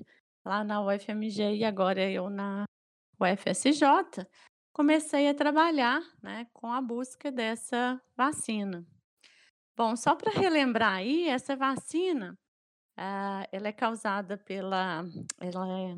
lá 0.44 0.64
na 0.64 0.82
UFMG 0.84 1.58
e 1.58 1.64
agora 1.64 2.10
eu 2.10 2.28
na 2.30 2.66
UFSJ, 3.20 4.26
comecei 4.74 5.30
a 5.30 5.34
trabalhar, 5.36 6.02
né, 6.24 6.48
com 6.54 6.72
a 6.72 6.82
busca 6.82 7.32
dessa 7.32 8.02
vacina. 8.18 8.86
Bom, 9.78 9.96
só 9.96 10.16
para 10.16 10.32
relembrar 10.32 10.96
aí, 10.96 11.28
essa 11.30 11.56
vacina, 11.56 12.38
ah, 12.98 13.48
ela 13.52 13.68
é 13.70 13.74
causada 13.74 14.38
pela 14.38 15.06
ela 15.42 15.68
é 15.70 15.96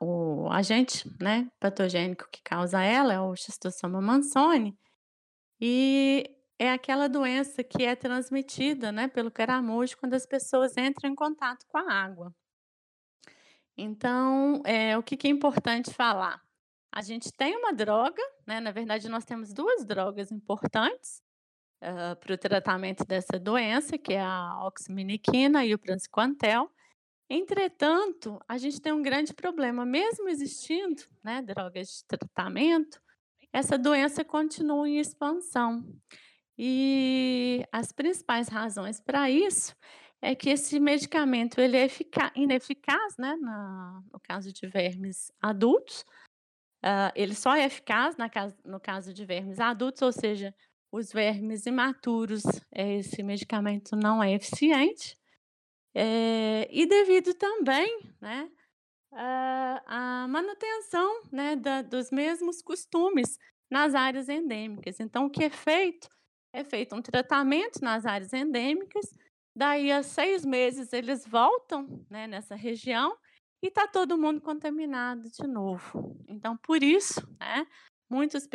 o 0.00 0.48
agente, 0.50 1.08
né, 1.20 1.50
patogênico 1.60 2.28
que 2.32 2.42
causa 2.42 2.82
ela 2.82 3.12
é 3.14 3.20
o 3.20 3.36
Schistosoma 3.36 4.00
mansoni, 4.00 4.76
e 5.60 6.33
é 6.58 6.72
aquela 6.72 7.08
doença 7.08 7.64
que 7.64 7.84
é 7.84 7.96
transmitida, 7.96 8.92
né, 8.92 9.08
pelo 9.08 9.30
caramujo 9.30 9.96
quando 9.98 10.14
as 10.14 10.26
pessoas 10.26 10.76
entram 10.76 11.10
em 11.10 11.14
contato 11.14 11.66
com 11.68 11.78
a 11.78 11.92
água. 11.92 12.34
Então, 13.76 14.62
eh, 14.64 14.96
o 14.96 15.02
que 15.02 15.16
que 15.16 15.26
é 15.26 15.30
importante 15.30 15.92
falar? 15.92 16.40
A 16.92 17.02
gente 17.02 17.32
tem 17.32 17.56
uma 17.56 17.72
droga, 17.72 18.22
né, 18.46 18.60
na 18.60 18.70
verdade 18.70 19.08
nós 19.08 19.24
temos 19.24 19.52
2 19.52 19.84
drogas 19.84 20.30
importantes, 20.30 21.20
hã, 21.82 22.16
para 22.16 22.34
o 22.34 22.38
tratamento 22.38 23.04
dessa 23.06 23.38
doença, 23.40 23.98
que 23.98 24.14
é 24.14 24.20
a 24.22 24.64
oximiniquina 24.66 25.64
e 25.66 25.74
o 25.74 25.78
praziquantel. 25.78 26.70
Entretanto, 27.30 28.40
a 28.48 28.58
gente 28.58 28.80
tem 28.80 28.92
um 28.92 29.02
grande 29.02 29.34
problema, 29.34 29.86
mesmo 29.86 30.28
existindo, 30.28 31.02
né, 31.24 31.42
drogas 31.42 31.88
de 31.88 32.04
tratamento, 32.06 33.00
essa 33.52 33.78
doença 33.78 34.24
continua 34.24 34.88
em 34.88 34.98
expansão. 35.00 35.84
E 36.58 37.64
as 37.72 37.90
principais 37.92 38.48
razões 38.48 39.00
para 39.00 39.28
isso, 39.30 39.74
é 40.22 40.34
que 40.34 40.48
esse 40.50 40.78
medicamento 40.80 41.60
ele 41.60 41.76
é 41.76 41.84
efica 41.84 42.30
ineficaz, 42.36 43.16
né, 43.18 43.36
na 43.40 44.00
no 44.12 44.20
caso 44.20 44.52
de 44.52 44.66
vermes 44.66 45.30
adultos, 45.42 46.04
hã, 46.84 47.12
ele 47.16 47.34
só 47.34 47.54
é 47.56 47.64
eficaz 47.66 48.16
na 48.16 48.30
no 48.64 48.80
caso 48.80 49.14
de 49.14 49.24
vermes 49.26 49.60
adultos, 49.60 50.02
ou 50.02 50.12
seja, 50.12 50.54
os 50.92 51.12
vermes 51.12 51.66
imaturos, 51.66 52.42
eh, 52.74 52.98
esse 52.98 53.22
medicamento 53.22 53.96
não 53.96 54.22
é 54.22 54.32
eficiente, 54.34 55.18
eh, 55.94 56.68
e 56.70 56.86
devido 56.86 57.34
também, 57.34 57.98
né, 58.20 58.50
à 59.12 60.24
à 60.24 60.28
manutenção, 60.28 61.22
né, 61.32 61.56
da 61.56 61.82
dos 61.82 62.10
mesmos 62.12 62.62
costumes 62.62 63.38
nas 63.70 63.94
áreas 63.94 64.28
endêmicas. 64.28 65.00
Então 65.00 65.26
o 65.26 65.30
que 65.30 65.44
é 65.44 65.50
feito? 65.50 66.08
É 66.54 66.62
feito 66.62 66.94
um 66.94 67.02
tratamento 67.02 67.82
nas 67.82 68.06
áreas 68.06 68.32
endêmicas, 68.32 69.12
daí 69.56 69.90
a 69.90 70.04
6 70.04 70.44
meses 70.44 70.92
eles 70.92 71.26
voltam, 71.26 72.06
né, 72.08 72.28
nessa 72.28 72.54
região, 72.54 73.18
e 73.60 73.66
está 73.66 73.88
todo 73.88 74.16
mundo 74.16 74.40
contaminado 74.40 75.28
de 75.28 75.48
novo. 75.48 76.16
Então 76.28 76.56
por 76.56 76.80
isso, 76.80 77.20
né, 77.40 77.66
muitos 78.08 78.48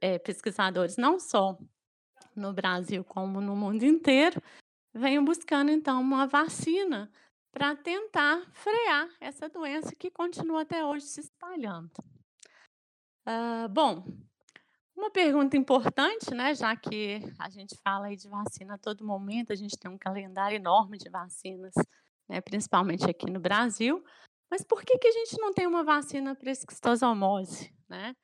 eh, 0.00 0.18
pesquisadores, 0.18 0.96
não 0.96 1.20
só 1.20 1.58
no 2.34 2.54
Brasil 2.54 3.04
como 3.04 3.38
no 3.38 3.54
mundo 3.54 3.84
inteiro, 3.84 4.42
vêm 4.94 5.22
buscando 5.22 5.70
então 5.70 6.00
uma 6.00 6.26
vacina 6.26 7.12
para 7.52 7.76
tentar 7.76 8.50
frear 8.54 9.10
essa 9.20 9.46
doença 9.46 9.94
que 9.94 10.10
continua 10.10 10.62
até 10.62 10.82
hoje 10.82 11.04
se 11.04 11.20
espalhando. 11.20 11.92
Hã, 13.26 13.68
bom, 13.68 14.25
uma 14.96 15.10
pergunta 15.10 15.56
importante, 15.56 16.34
né, 16.34 16.54
já 16.54 16.74
que 16.74 17.20
a 17.38 17.50
gente 17.50 17.76
fala 17.84 18.06
aí 18.06 18.16
de 18.16 18.28
vacina 18.28 18.74
a 18.74 18.78
todo 18.78 19.04
momento, 19.04 19.52
a 19.52 19.56
gente 19.56 19.76
tem 19.78 19.90
um 19.90 19.98
calendário 19.98 20.56
enorme 20.56 20.96
de 20.96 21.10
vacinas, 21.10 21.74
né, 22.28 22.40
principalmente 22.40 23.04
aqui 23.08 23.30
no 23.30 23.38
Brasil, 23.38 24.02
mas 24.50 24.64
por 24.64 24.82
que 24.82 24.96
que 24.98 25.08
a 25.08 25.12
gente 25.12 25.38
não 25.40 25.52
tem 25.52 25.66
uma 25.66 25.84
vacina 25.84 26.34
para 26.34 26.50
esquistosomose, 26.50 27.74
né? 27.88 28.14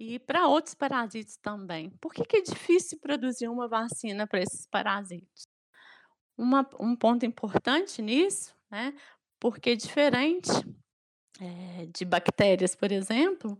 E 0.00 0.18
para 0.18 0.48
outros 0.48 0.74
parasitos 0.74 1.36
também. 1.38 1.90
Por 2.00 2.12
que 2.14 2.24
que 2.24 2.38
é 2.38 2.42
difícil 2.42 2.98
produzir 3.00 3.48
uma 3.48 3.68
vacina 3.68 4.26
para 4.26 4.40
esses 4.42 4.66
parasitos? 4.66 5.44
Uma 6.36 6.68
um 6.80 6.96
ponto 6.96 7.26
importante 7.26 8.02
nisso, 8.02 8.54
né, 8.70 8.94
porque 9.40 9.76
diferente, 9.76 10.50
eh, 11.40 11.86
de 11.94 12.04
bactérias, 12.04 12.74
por 12.74 12.92
exemplo, 12.92 13.58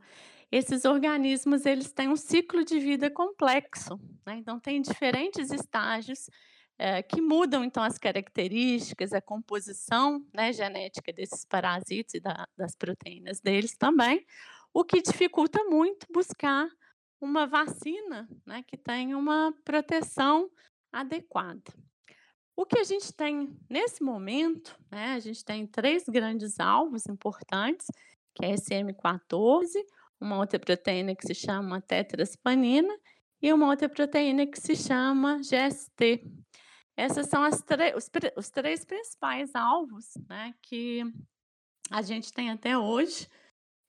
esses 0.50 0.84
organismos 0.84 1.66
eles 1.66 1.92
têm 1.92 2.08
um 2.08 2.16
ciclo 2.16 2.64
de 2.64 2.78
vida 2.78 3.10
complexo, 3.10 3.98
né, 4.26 4.36
então 4.36 4.58
tem 4.60 4.82
diferentes 4.82 5.50
estágios, 5.50 6.28
eh, 6.78 7.02
que 7.02 7.20
mudam 7.20 7.64
então 7.64 7.82
as 7.82 7.98
características, 7.98 9.12
a 9.12 9.20
composição, 9.20 10.24
né, 10.34 10.52
genética 10.52 11.12
desses 11.12 11.44
parasitos 11.44 12.14
e 12.14 12.20
da 12.20 12.46
das 12.56 12.74
proteínas 12.74 13.40
deles 13.40 13.76
também, 13.76 14.24
o 14.74 14.84
que 14.84 15.02
dificulta 15.02 15.62
muito 15.64 16.06
buscar 16.12 16.68
uma 17.20 17.46
vacina, 17.46 18.28
né, 18.46 18.62
que 18.66 18.76
tenha 18.76 19.16
uma 19.16 19.52
proteção 19.64 20.50
adequada. 20.92 21.72
O 22.56 22.66
que 22.66 22.78
a 22.78 22.84
gente 22.84 23.12
tem 23.12 23.56
nesse 23.68 24.02
momento, 24.02 24.76
né, 24.90 25.14
a 25.14 25.18
gente 25.18 25.44
tem 25.44 25.66
3 25.66 26.04
grandes 26.08 26.58
alvos 26.60 27.06
importantes, 27.06 27.86
que 28.34 28.44
é 28.44 28.52
esse 28.52 28.74
M14, 28.74 29.84
uma 30.20 30.37
outra 30.38 30.59
proteína 30.59 31.14
que 31.16 31.26
se 31.26 31.35
chama 31.35 31.80
tetraspanina 31.80 32.94
e 33.42 33.52
uma 33.52 33.68
outra 33.68 33.88
proteína 33.88 34.46
que 34.46 34.61
se 34.61 34.76
chama 34.76 35.38
GST. 35.38 36.22
Essas 36.96 37.28
são 37.28 37.48
os 37.48 38.11
os 38.37 38.50
3 38.50 38.85
principais 38.85 39.54
alvos, 39.54 40.06
né, 40.28 40.54
que 40.62 41.02
a 41.90 42.02
gente 42.02 42.33
tem 42.33 42.50
até 42.50 42.78
hoje, 42.78 43.28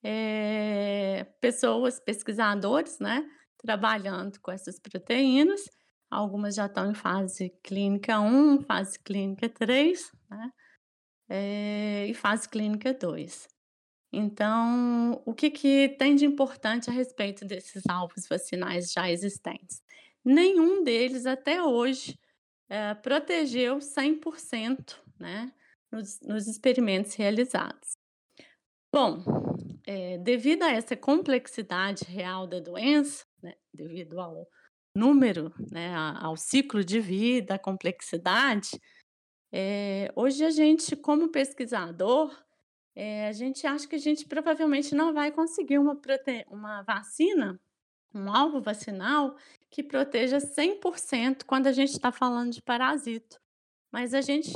eh, 0.04 1.26
pessoas, 1.40 2.00
pesquisadores, 2.00 2.98
né, 3.00 3.28
trabalhando 3.58 4.40
com 4.40 4.50
essas 4.52 4.78
proteínas, 4.80 5.62
algumas 6.10 6.54
já 6.56 6.66
estão 6.66 6.90
em 6.90 6.94
fase 6.94 7.50
clínica 7.62 8.20
1, 8.20 8.60
fase 8.62 8.98
clínica 9.00 9.48
3, 9.48 10.10
né, 10.30 10.52
eh, 11.30 12.06
e 12.08 12.14
fase 12.14 12.48
clínica 12.48 12.94
2. 12.94 13.48
Então, 14.12 15.22
o 15.24 15.32
que 15.34 15.50
que 15.50 15.88
tem 15.98 16.14
de 16.14 16.26
importante 16.26 16.90
a 16.90 16.92
respeito 16.92 17.44
desses 17.46 17.82
alvos 17.88 18.26
vacinais 18.28 18.92
já 18.92 19.10
existentes? 19.10 19.82
Nenhum 20.24 20.84
deles 20.84 21.24
até 21.26 21.62
hoje, 21.62 22.18
eh, 22.70 22.94
protegeu 22.96 23.80
100%, 23.80 25.02
né, 25.18 25.52
nos 25.92 26.20
nos 26.22 26.46
experimentos 26.48 27.14
realizados. 27.14 27.96
Bom, 28.94 29.24
eh, 29.86 30.18
devido 30.18 30.64
a 30.64 30.70
essa 30.72 30.96
complexidade 30.96 32.04
real 32.04 32.46
da 32.46 32.60
doença, 32.60 33.24
né, 33.42 33.54
devido 33.72 34.20
ao 34.20 34.46
número, 34.96 35.52
né, 35.70 35.94
ao 36.20 36.36
ciclo 36.36 36.84
de 36.84 37.00
vida, 37.00 37.54
a 37.54 37.58
complexidade, 37.58 38.70
eh, 39.52 40.10
hoje 40.16 40.44
a 40.44 40.50
gente 40.50 40.96
como 40.96 41.30
pesquisador, 41.30 42.34
eh, 42.94 43.28
a 43.28 43.32
gente 43.32 43.66
acha 43.66 43.86
que 43.88 43.96
a 43.96 43.98
gente 43.98 44.26
provavelmente 44.26 44.94
não 44.94 45.12
vai 45.12 45.32
conseguir 45.32 45.78
uma 45.78 45.96
prote 45.96 46.44
uma 46.50 46.82
vacina 46.82 47.60
um 48.14 48.30
alvo 48.30 48.60
vacinal 48.60 49.36
que 49.70 49.82
proteja 49.82 50.38
100% 50.38 51.44
quando 51.46 51.66
a 51.66 51.72
gente 51.72 51.92
está 51.92 52.12
falando 52.12 52.52
de 52.52 52.62
parasito. 52.62 53.40
Mas 53.90 54.14
a 54.14 54.20
gente 54.20 54.52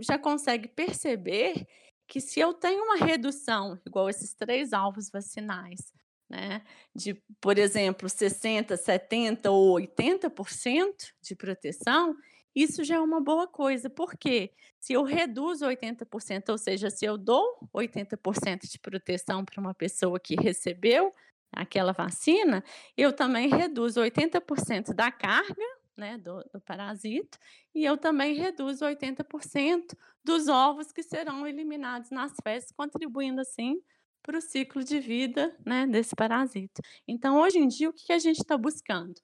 já 0.00 0.18
consegue 0.18 0.68
perceber 0.68 1.66
que 2.06 2.20
se 2.20 2.38
eu 2.40 2.54
tenho 2.54 2.84
uma 2.84 2.96
redução, 2.96 3.80
igual 3.86 4.08
esses 4.08 4.34
três 4.34 4.72
alvos 4.72 5.10
vacinais, 5.10 5.92
né, 6.28 6.62
de, 6.94 7.20
por 7.40 7.58
exemplo, 7.58 8.08
60%, 8.08 8.76
70% 8.76 9.46
ou 9.46 9.76
80% 9.76 10.92
de 11.22 11.34
proteção, 11.34 12.14
isso 12.56 12.82
já 12.82 12.96
é 12.96 13.00
uma 13.00 13.20
boa 13.20 13.46
coisa, 13.46 13.90
porque 13.90 14.50
se 14.80 14.94
eu 14.94 15.02
reduzo 15.02 15.66
80%, 15.66 16.48
ou 16.48 16.56
seja, 16.56 16.88
se 16.88 17.04
eu 17.04 17.18
dou 17.18 17.58
80% 17.74 18.66
de 18.66 18.78
proteção 18.78 19.44
para 19.44 19.60
uma 19.60 19.74
pessoa 19.74 20.18
que 20.18 20.34
recebeu 20.34 21.12
aquela 21.52 21.92
vacina, 21.92 22.64
eu 22.96 23.12
também 23.12 23.48
reduzo 23.48 24.00
80% 24.00 24.94
da 24.94 25.12
carga 25.12 25.62
né, 25.96 26.16
do, 26.16 26.42
do, 26.52 26.60
parasito, 26.60 27.38
e 27.74 27.84
eu 27.84 27.96
também 27.96 28.34
reduzo 28.34 28.86
80% 28.86 29.94
dos 30.24 30.48
ovos 30.48 30.90
que 30.92 31.02
serão 31.02 31.46
eliminados 31.46 32.10
nas 32.10 32.32
fezes, 32.42 32.72
contribuindo 32.72 33.40
assim 33.42 33.80
para 34.22 34.38
o 34.38 34.40
ciclo 34.40 34.82
de 34.82 34.98
vida 34.98 35.54
né, 35.64 35.86
desse 35.86 36.16
parasito. 36.16 36.80
Então, 37.06 37.38
hoje 37.38 37.58
em 37.58 37.68
dia, 37.68 37.88
o 37.88 37.92
que 37.92 38.12
a 38.12 38.18
gente 38.18 38.38
está 38.38 38.56
buscando? 38.56 39.14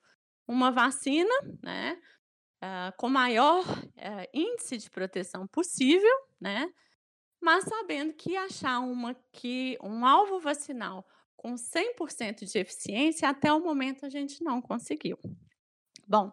Uma 0.46 0.70
vacina 0.70 1.34
né, 1.62 1.98
uh, 2.62 2.96
com 2.96 3.08
maior 3.08 3.64
uh, 3.68 4.28
índice 4.32 4.78
de 4.78 4.88
proteção 4.88 5.46
possível, 5.46 6.14
né, 6.40 6.72
mas 7.40 7.64
sabendo 7.64 8.12
que 8.14 8.36
achar 8.36 8.78
uma 8.80 9.14
que 9.32 9.76
um 9.82 10.06
alvo 10.06 10.38
vacinal 10.38 11.04
com 11.36 11.54
100% 11.54 12.44
de 12.44 12.58
eficiência, 12.58 13.28
até 13.28 13.52
o 13.52 13.60
momento 13.60 14.06
a 14.06 14.08
gente 14.08 14.44
não 14.44 14.62
conseguiu. 14.62 15.18
Bom, 16.06 16.32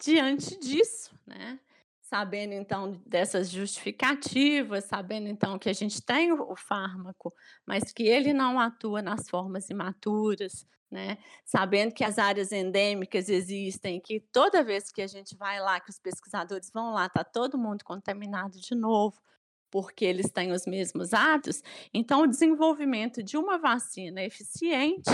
diante 0.00 0.58
disso, 0.58 1.14
né, 1.26 1.60
sabendo 2.06 2.52
então 2.52 2.92
dessas 3.04 3.50
justificativas, 3.50 4.84
sabendo 4.84 5.28
então 5.28 5.58
que 5.58 5.68
a 5.68 5.72
gente 5.72 6.00
tem 6.00 6.32
o, 6.32 6.54
fármaco, 6.56 7.34
mas 7.66 7.92
que 7.92 8.04
ele 8.04 8.32
não 8.32 8.60
atua 8.60 9.02
nas 9.02 9.28
formas 9.28 9.68
imaturas, 9.70 10.64
né? 10.88 11.18
Sabendo 11.44 11.92
que 11.92 12.04
as 12.04 12.16
áreas 12.16 12.52
endêmicas 12.52 13.28
existem, 13.28 14.00
que 14.00 14.20
toda 14.20 14.62
vez 14.62 14.92
que 14.92 15.02
a 15.02 15.06
gente 15.08 15.36
vai 15.36 15.60
lá, 15.60 15.80
que 15.80 15.90
os 15.90 15.98
pesquisadores 15.98 16.70
vão 16.72 16.92
lá, 16.92 17.06
está 17.06 17.24
todo 17.24 17.58
mundo 17.58 17.84
contaminado 17.84 18.60
de 18.60 18.74
novo, 18.76 19.20
porque 19.68 20.04
eles 20.04 20.30
têm 20.30 20.52
os 20.52 20.64
mesmos 20.64 21.12
atos. 21.12 21.60
Então, 21.92 22.22
o 22.22 22.26
desenvolvimento 22.28 23.20
de 23.20 23.36
uma 23.36 23.58
vacina 23.58 24.22
eficiente 24.22 25.10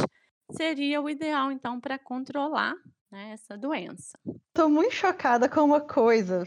seria 0.50 1.00
o 1.00 1.08
ideal, 1.08 1.50
então, 1.50 1.80
para 1.80 1.98
controlar 1.98 2.74
né, 3.10 3.30
essa 3.32 3.56
doença. 3.56 4.18
Estou 4.48 4.68
muito 4.68 4.92
chocada 4.92 5.48
com 5.48 5.62
uma 5.62 5.80
coisa. 5.80 6.46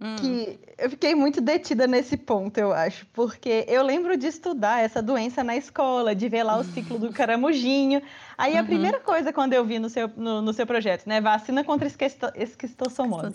Hum. 0.00 0.16
Que 0.16 0.58
eu 0.78 0.88
fiquei 0.88 1.14
muito 1.14 1.42
detida 1.42 1.86
nesse 1.86 2.16
ponto, 2.16 2.56
eu 2.56 2.72
acho, 2.72 3.06
porque 3.12 3.66
eu 3.68 3.82
lembro 3.82 4.16
de 4.16 4.26
estudar 4.26 4.82
essa 4.82 5.02
doença 5.02 5.44
na 5.44 5.54
escola, 5.54 6.14
de 6.14 6.26
ver 6.26 6.42
lá 6.42 6.56
o 6.56 6.64
ciclo 6.64 6.98
do 6.98 7.12
caramujinho. 7.12 8.00
Aí 8.38 8.54
uhum. 8.54 8.60
a 8.60 8.64
primeira 8.64 9.00
coisa 9.00 9.30
quando 9.30 9.52
eu 9.52 9.62
vi 9.62 9.78
no 9.78 9.90
seu, 9.90 10.08
no, 10.16 10.40
no 10.40 10.54
seu 10.54 10.66
projeto, 10.66 11.06
né, 11.06 11.20
vacina 11.20 11.62
contra 11.62 11.86
esquistossomose. 11.86 13.34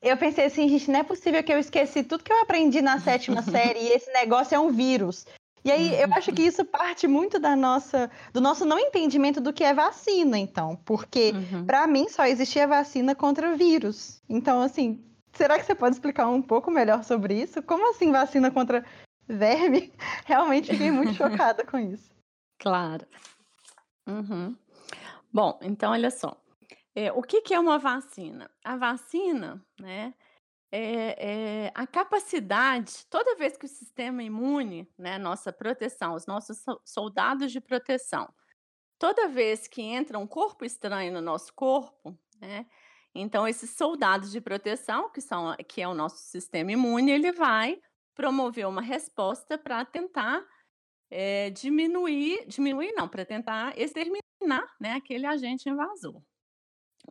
Eu 0.00 0.16
pensei 0.16 0.46
assim, 0.46 0.66
gente, 0.70 0.90
não 0.90 1.00
é 1.00 1.02
possível 1.02 1.42
que 1.44 1.52
eu 1.52 1.58
esqueci 1.58 2.02
tudo 2.02 2.24
que 2.24 2.32
eu 2.32 2.40
aprendi 2.40 2.80
na 2.80 2.98
sétima 2.98 3.42
série 3.44 3.80
e 3.80 3.88
esse 3.88 4.10
negócio 4.10 4.54
é 4.54 4.58
um 4.58 4.70
vírus. 4.70 5.26
E 5.62 5.70
aí 5.70 6.00
eu 6.00 6.08
acho 6.14 6.32
que 6.32 6.40
isso 6.40 6.64
parte 6.64 7.06
muito 7.06 7.38
da 7.38 7.54
nossa, 7.54 8.10
do 8.32 8.40
nosso 8.40 8.64
não 8.64 8.78
entendimento 8.78 9.42
do 9.42 9.52
que 9.52 9.62
é 9.62 9.74
vacina, 9.74 10.38
então, 10.38 10.80
porque 10.86 11.34
uhum. 11.34 11.66
para 11.66 11.86
mim 11.86 12.08
só 12.08 12.24
existia 12.24 12.66
vacina 12.66 13.14
contra 13.14 13.54
vírus. 13.54 14.22
Então, 14.26 14.62
assim, 14.62 15.04
Será 15.32 15.58
que 15.58 15.64
você 15.64 15.74
pode 15.74 15.96
explicar 15.96 16.28
um 16.28 16.42
pouco 16.42 16.70
melhor 16.70 17.04
sobre 17.04 17.34
isso? 17.34 17.62
Como 17.62 17.90
assim 17.90 18.12
vacina 18.12 18.50
contra 18.50 18.84
verme? 19.26 19.92
Realmente 20.26 20.72
fiquei 20.72 20.90
muito 20.90 21.14
chocada 21.14 21.64
com 21.64 21.78
isso. 21.78 22.10
Claro. 22.58 23.06
Uhum. 24.06 24.56
Bom, 25.32 25.58
então 25.62 25.92
olha 25.92 26.10
só. 26.10 26.36
É, 26.94 27.12
o 27.12 27.22
que, 27.22 27.40
que, 27.40 27.54
é 27.54 27.60
uma 27.60 27.78
vacina? 27.78 28.50
A 28.64 28.76
vacina, 28.76 29.64
né, 29.78 30.12
é, 30.72 31.64
é, 31.66 31.72
a 31.74 31.86
capacidade, 31.86 33.06
toda 33.08 33.36
vez 33.36 33.56
que 33.56 33.64
o 33.64 33.68
sistema 33.68 34.22
imune, 34.22 34.88
né, 34.98 35.16
nossa 35.16 35.52
proteção, 35.52 36.14
os 36.14 36.26
nossos 36.26 36.64
soldados 36.84 37.52
de 37.52 37.60
proteção, 37.60 38.28
toda 38.98 39.28
vez 39.28 39.68
que 39.68 39.82
entra 39.82 40.18
um 40.18 40.26
corpo 40.26 40.64
estranho 40.64 41.12
no 41.12 41.20
nosso 41.20 41.54
corpo, 41.54 42.16
né, 42.40 42.66
então, 43.14 43.46
esses 43.46 43.70
soldados 43.70 44.30
de 44.30 44.40
proteção, 44.40 45.10
que, 45.10 45.20
são, 45.20 45.54
que 45.68 45.82
é 45.82 45.88
o 45.88 45.94
nosso 45.94 46.18
sistema 46.18 46.72
imune, 46.72 47.10
ele 47.10 47.32
vai 47.32 47.80
promover 48.14 48.66
uma 48.66 48.82
resposta 48.82 49.58
para 49.58 49.84
tentar 49.84 50.46
é, 51.10 51.50
diminuir, 51.50 52.46
diminuir 52.46 52.92
não, 52.92 53.08
para 53.08 53.24
tentar 53.24 53.76
exterminar 53.78 54.22
né, 54.80 54.92
aquele 54.92 55.26
agente 55.26 55.68
invasor. 55.68 56.22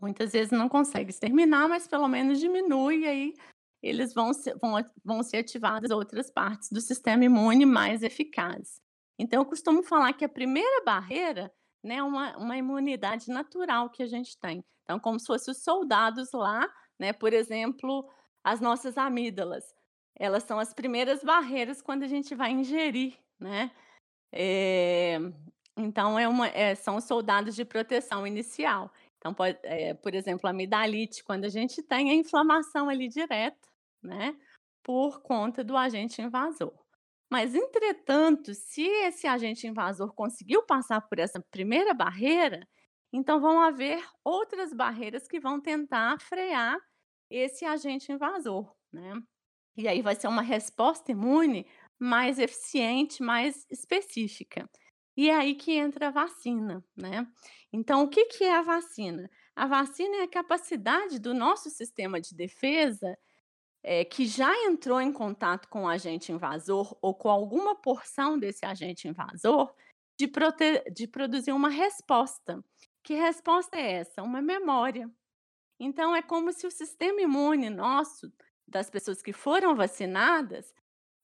Muitas 0.01 0.31
vezes 0.31 0.51
não 0.51 0.69
consegue 0.69 1.09
exterminar, 1.09 1.67
mas 1.67 1.88
pelo 1.88 2.07
menos 2.07 2.39
diminui, 2.39 2.99
e 2.99 3.07
aí 3.07 3.33
eles 3.81 4.13
vão 4.13 4.33
ser, 4.33 4.57
vão, 4.57 4.75
vão 5.03 5.23
ser 5.23 5.38
ativadas 5.38 5.91
outras 5.91 6.31
partes 6.31 6.69
do 6.71 6.79
sistema 6.79 7.25
imune 7.25 7.65
mais 7.65 8.03
eficazes. 8.03 8.81
Então, 9.17 9.41
eu 9.41 9.45
costumo 9.45 9.83
falar 9.83 10.13
que 10.13 10.23
a 10.23 10.29
primeira 10.29 10.83
barreira 10.85 11.51
né, 11.83 12.01
uma, 12.01 12.38
uma 12.38 12.57
imunidade 12.57 13.29
natural 13.29 13.89
que 13.89 14.03
a 14.03 14.07
gente 14.07 14.38
tem. 14.38 14.63
Então, 14.89 14.99
como 14.99 15.19
se 15.19 15.28
fossem 15.28 15.52
os 15.52 15.63
soldados 15.63 16.32
lá, 16.34 16.67
né, 16.97 17.13
por 17.13 17.32
exemplo, 17.32 18.10
as 18.43 18.60
nossas 18.60 18.97
amígdalas. 18.97 19.63
Elas 20.17 20.41
são 20.41 20.58
as 20.58 20.73
primeiras 20.73 21.23
barreiras 21.23 21.80
quando 21.80 22.02
a 22.02 22.08
gente 22.08 22.34
vai 22.34 22.49
ingerir, 22.49 23.15
né? 23.39 23.69
É, 24.32 25.19
então, 25.78 26.17
é 26.17 26.28
uma, 26.28 26.47
é, 26.47 26.73
são 26.73 26.95
os 26.95 27.04
soldados 27.04 27.56
de 27.56 27.63
proteção 27.63 28.25
inicial. 28.25 28.91
Então, 29.19 29.32
pode, 29.32 29.60
é, 29.62 29.93
por 29.93 30.15
exemplo, 30.15 30.47
a 30.47 30.49
amidalite, 30.49 31.23
quando 31.23 31.45
a 31.45 31.49
gente 31.49 31.84
tem 31.84 32.10
a 32.10 32.15
inflamação 32.15 32.89
ali 32.89 33.08
direta, 33.08 33.69
né? 34.02 34.36
Por 34.82 35.21
conta 35.21 35.63
do 35.63 35.78
agente 35.78 36.19
invasor. 36.19 36.73
Mas, 37.30 37.54
entretanto, 37.54 38.56
se 38.56 38.82
esse 38.82 39.28
agente 39.28 39.67
invasor 39.67 40.15
conseguiu 40.15 40.63
passar 40.63 40.99
por 41.02 41.19
essa 41.19 41.39
primeira 41.52 41.93
barreira, 41.93 42.67
então 43.12 43.39
vão 43.39 43.60
haver 43.62 44.04
outras 44.24 44.74
barreiras 44.74 45.28
que 45.28 45.39
vão 45.39 45.60
tentar 45.60 46.19
frear 46.19 46.78
esse 47.30 47.65
agente 47.65 48.12
invasor, 48.12 48.74
né? 48.91 49.13
E 49.78 49.88
aí 49.88 50.02
vai 50.02 50.15
ser 50.15 50.28
uma 50.28 50.41
resposta 50.41 51.12
imune 51.12 51.65
mais 51.98 52.39
eficiente, 52.39 53.24
mais 53.24 53.65
específica. 53.69 54.69
E 55.15 55.30
é 55.30 55.36
aí 55.36 55.56
que 55.56 55.74
entra 55.74 56.08
a 56.08 56.12
vacina, 56.12 56.84
né? 56.95 57.28
Então, 57.72 58.04
o 58.04 58.10
que, 58.10 58.26
que 58.26 58.43
é 58.43 58.56
a 58.56 58.62
vacina? 58.62 59.30
A 59.56 59.67
vacina 59.67 60.17
é 60.17 60.24
a 60.24 60.30
capacidade 60.30 61.19
do 61.19 61.34
nosso 61.34 61.69
sistema 61.69 62.19
de 62.22 62.34
defesa 62.34 63.17
é, 63.84 64.04
que 64.06 64.26
já 64.26 64.54
entrou 64.65 65.00
em 65.02 65.12
contato 65.12 65.67
com 65.69 65.84
o 65.84 65.88
agente 65.88 66.32
invasor 66.32 66.98
ou 67.02 67.13
com 67.13 67.30
alguma 67.30 67.76
porção 67.76 68.38
desse 68.38 68.65
agente 68.65 69.08
invasor 69.08 69.74
de, 70.17 70.30
de 70.93 71.08
produzir 71.08 71.52
uma 71.52 71.69
resposta. 71.69 72.63
Que 73.10 73.15
resposta 73.15 73.76
é 73.76 73.93
essa? 73.93 74.22
Uma 74.22 74.39
memória. 74.39 75.10
Então, 75.80 76.15
é 76.15 76.22
como 76.22 76.54
se 76.54 76.67
o 76.67 76.69
sistema 76.69 77.19
imune 77.19 77.67
nosso, 77.67 78.32
das 78.67 78.88
pessoas 78.88 79.19
que 79.19 79.34
foram 79.34 79.76
vacinadas, 79.76 80.72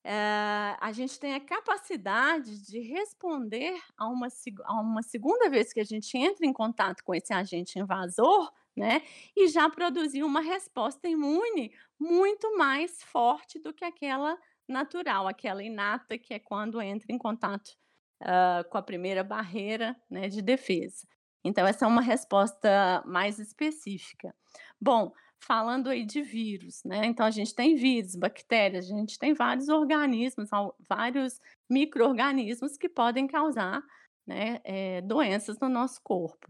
é, 0.04 0.76
a 0.82 0.92
gente 0.92 1.20
tem 1.20 1.36
a 1.36 1.40
capacidade 1.40 2.66
de 2.66 2.80
responder 2.80 3.80
a 3.96 4.08
uma, 4.08 4.30
a 4.64 4.82
uma 4.82 5.04
segunda 5.04 5.48
vez 5.48 5.72
que 5.72 5.80
a 5.80 5.84
gente 5.84 6.18
entra 6.18 6.44
em 6.48 6.52
contato 6.52 7.04
com 7.04 7.14
esse 7.14 7.32
agente 7.32 7.78
invasor, 7.78 8.52
né? 8.76 9.04
E 9.38 9.48
já 9.48 9.70
produzir 9.70 10.24
uma 10.24 10.42
resposta 10.42 11.08
imune 11.08 11.72
muito 12.00 12.58
mais 12.58 13.04
forte 13.04 13.60
do 13.60 13.72
que 13.72 13.86
aquela 13.86 14.36
natural, 14.68 15.28
aquela 15.28 15.64
inata, 15.64 16.18
que 16.18 16.34
é 16.34 16.40
quando 16.40 16.82
entra 16.82 17.14
em 17.14 17.18
contato 17.20 17.78
uh, 18.24 18.68
com 18.72 18.78
a 18.80 18.82
primeira 18.82 19.24
barreira 19.24 19.96
né, 20.10 20.28
de 20.28 20.42
defesa. 20.42 21.06
Então, 21.46 21.66
essa 21.66 21.86
é 21.86 21.88
uma 21.88 22.02
resposta 22.02 23.04
mais 23.06 23.40
específica. 23.40 24.36
Bom, 24.82 25.14
falando 25.40 25.90
aí 25.90 26.06
de 26.06 26.22
vírus, 26.22 26.84
né? 26.84 27.06
Então, 27.06 27.26
a 27.26 27.32
gente 27.32 27.54
tem 27.56 27.76
vírus, 27.76 28.16
bactérias, 28.16 28.86
a 28.86 28.96
gente 28.98 29.18
tem 29.18 29.34
vários 29.34 29.70
organismos, 29.70 30.50
vários 30.90 31.40
micro-organismos 31.70 32.78
que 32.78 32.90
podem 32.90 33.28
causar 33.28 33.82
né, 34.26 34.60
é, 34.64 35.02
doenças 35.02 35.60
no 35.60 35.70
nosso 35.70 36.02
corpo 36.02 36.48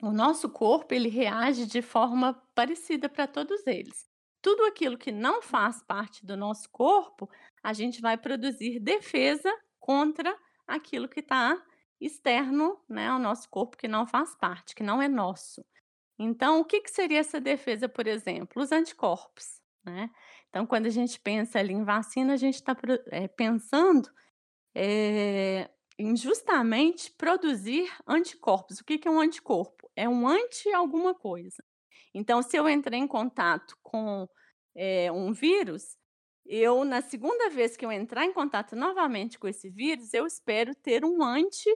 o 0.00 0.12
nosso 0.12 0.48
corpo 0.48 0.94
ele 0.94 1.08
reage 1.08 1.66
de 1.66 1.82
forma 1.82 2.34
parecida 2.54 3.08
para 3.08 3.26
todos 3.26 3.66
eles. 3.66 4.08
Tudo 4.40 4.64
aquilo 4.64 4.96
que 4.96 5.10
não 5.10 5.42
faz 5.42 5.82
parte 5.82 6.24
do 6.24 6.36
nosso 6.36 6.70
corpo, 6.70 7.28
a 7.62 7.72
gente 7.72 8.00
vai 8.00 8.16
produzir 8.16 8.78
defesa 8.78 9.52
contra 9.80 10.36
aquilo 10.66 11.08
que 11.08 11.20
está 11.20 11.60
externo 12.00 12.80
né, 12.88 13.08
ao 13.08 13.18
nosso 13.18 13.48
corpo 13.48 13.76
que 13.76 13.88
não 13.88 14.06
faz 14.06 14.34
parte, 14.36 14.74
que 14.74 14.82
não 14.82 15.00
é 15.02 15.08
nosso. 15.08 15.64
Então, 16.18 16.60
o 16.60 16.64
que, 16.64 16.80
que 16.80 16.90
seria 16.90 17.20
essa 17.20 17.40
defesa, 17.40 17.88
por 17.88 18.06
exemplo? 18.06 18.62
Os 18.62 18.72
anticorpos. 18.72 19.60
Né? 19.84 20.10
Então, 20.48 20.66
quando 20.66 20.86
a 20.86 20.90
gente 20.90 21.18
pensa 21.20 21.58
ali 21.58 21.72
em 21.72 21.84
vacina, 21.84 22.34
a 22.34 22.36
gente 22.36 22.56
está 22.56 22.76
é, 23.10 23.28
pensando 23.28 24.08
é, 24.74 25.70
em 25.98 26.16
justamente 26.16 27.12
produzir 27.12 27.90
anticorpos. 28.06 28.80
O 28.80 28.84
que, 28.84 28.98
que 28.98 29.08
é 29.08 29.10
um 29.10 29.20
anticorpo? 29.20 29.90
É 29.94 30.08
um 30.08 30.26
anti 30.26 30.72
alguma 30.72 31.14
coisa. 31.14 31.62
Então, 32.14 32.42
se 32.42 32.56
eu 32.56 32.68
entrei 32.68 32.98
em 32.98 33.06
contato 33.06 33.76
com 33.82 34.28
é, 34.74 35.10
um 35.12 35.32
vírus, 35.32 35.96
eu, 36.46 36.84
na 36.84 37.02
segunda 37.02 37.50
vez 37.50 37.76
que 37.76 37.84
eu 37.84 37.92
entrar 37.92 38.24
em 38.24 38.32
contato 38.32 38.74
novamente 38.74 39.38
com 39.38 39.46
esse 39.46 39.68
vírus, 39.68 40.14
eu 40.14 40.26
espero 40.26 40.74
ter 40.74 41.04
um 41.04 41.22
anti 41.22 41.70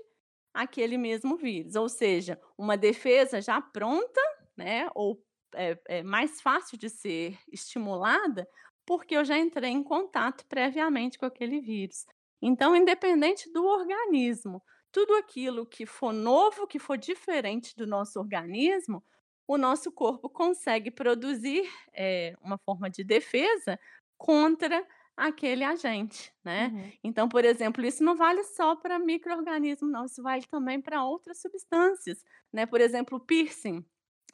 aquele 0.52 0.98
mesmo 0.98 1.36
vírus, 1.36 1.74
ou 1.74 1.88
seja, 1.88 2.40
uma 2.56 2.76
defesa 2.76 3.40
já 3.40 3.60
pronta, 3.60 4.20
né, 4.56 4.88
ou 4.94 5.22
é, 5.54 5.78
é 5.88 6.02
mais 6.02 6.40
fácil 6.40 6.78
de 6.78 6.88
ser 6.88 7.38
estimulada, 7.50 8.48
porque 8.86 9.16
eu 9.16 9.24
já 9.24 9.38
entrei 9.38 9.70
em 9.70 9.82
contato 9.82 10.44
previamente 10.46 11.18
com 11.18 11.26
aquele 11.26 11.60
vírus. 11.60 12.04
Então, 12.40 12.74
independente 12.74 13.50
do 13.52 13.64
organismo, 13.64 14.62
tudo 14.90 15.14
aquilo 15.14 15.64
que 15.64 15.86
for 15.86 16.12
novo, 16.12 16.66
que 16.66 16.78
for 16.78 16.98
diferente 16.98 17.74
do 17.76 17.86
nosso 17.86 18.18
organismo, 18.18 19.02
o 19.46 19.56
nosso 19.56 19.90
corpo 19.92 20.28
consegue 20.28 20.90
produzir 20.90 21.68
é, 21.94 22.34
uma 22.42 22.58
forma 22.58 22.90
de 22.90 23.04
defesa 23.04 23.78
contra 24.18 24.86
aquele 25.16 25.64
agente, 25.64 26.32
né? 26.44 26.68
Uhum. 26.68 26.92
Então, 27.04 27.28
por 27.28 27.44
exemplo, 27.44 27.84
isso 27.84 28.02
não 28.02 28.16
vale 28.16 28.42
só 28.44 28.74
para 28.76 28.98
microorganismo, 28.98 29.88
não, 29.88 30.04
isso 30.04 30.22
vale 30.22 30.44
também 30.46 30.80
para 30.80 31.04
outras 31.04 31.40
substâncias, 31.40 32.24
né? 32.52 32.66
Por 32.66 32.80
exemplo, 32.80 33.18
o 33.18 33.20
piercing. 33.20 33.84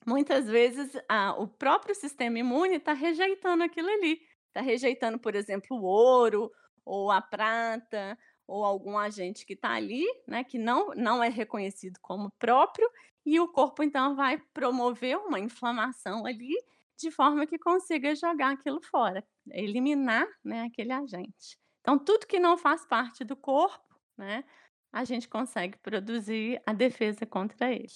Muitas 0.07 0.47
vezes 0.47 0.93
a, 1.09 1.35
o 1.35 1.49
próprio 1.49 1.95
sistema 1.95 2.39
imune 2.39 2.76
está 2.76 2.93
rejeitando 2.93 3.62
aquilo 3.62 3.89
ali, 3.89 4.20
está 4.47 4.61
rejeitando, 4.61 5.18
por 5.18 5.35
exemplo, 5.35 5.76
o 5.76 5.83
ouro 5.83 6.51
ou 6.85 7.11
a 7.11 7.20
prata 7.20 8.16
ou 8.47 8.64
algum 8.64 8.97
agente 8.97 9.45
que 9.45 9.53
está 9.53 9.72
ali, 9.72 10.07
né, 10.26 10.43
que 10.43 10.59
não, 10.59 10.89
não 10.95 11.22
é 11.22 11.29
reconhecido 11.29 11.99
como 12.01 12.31
próprio, 12.39 12.89
e 13.26 13.39
o 13.39 13.47
corpo 13.47 13.83
então 13.83 14.16
vai 14.16 14.39
promover 14.55 15.18
uma 15.18 15.39
inflamação 15.39 16.24
ali 16.24 16.57
de 16.99 17.11
forma 17.11 17.47
que 17.47 17.59
consiga 17.59 18.15
jogar 18.15 18.53
aquilo 18.53 18.81
fora, 18.83 19.25
eliminar 19.51 20.27
né, 20.45 20.63
aquele 20.63 20.93
agente. 20.93 21.57
Então, 21.81 21.99
tudo 21.99 22.27
que 22.27 22.39
não 22.39 22.59
faz 22.59 22.85
parte 22.85 23.25
do 23.25 23.37
corpo, 23.37 23.99
né, 24.17 24.45
a 24.93 25.05
gente 25.05 25.29
consegue 25.29 25.79
produzir 25.79 26.61
a 26.67 26.73
defesa 26.73 27.25
contra 27.25 27.73
ele. 27.73 27.93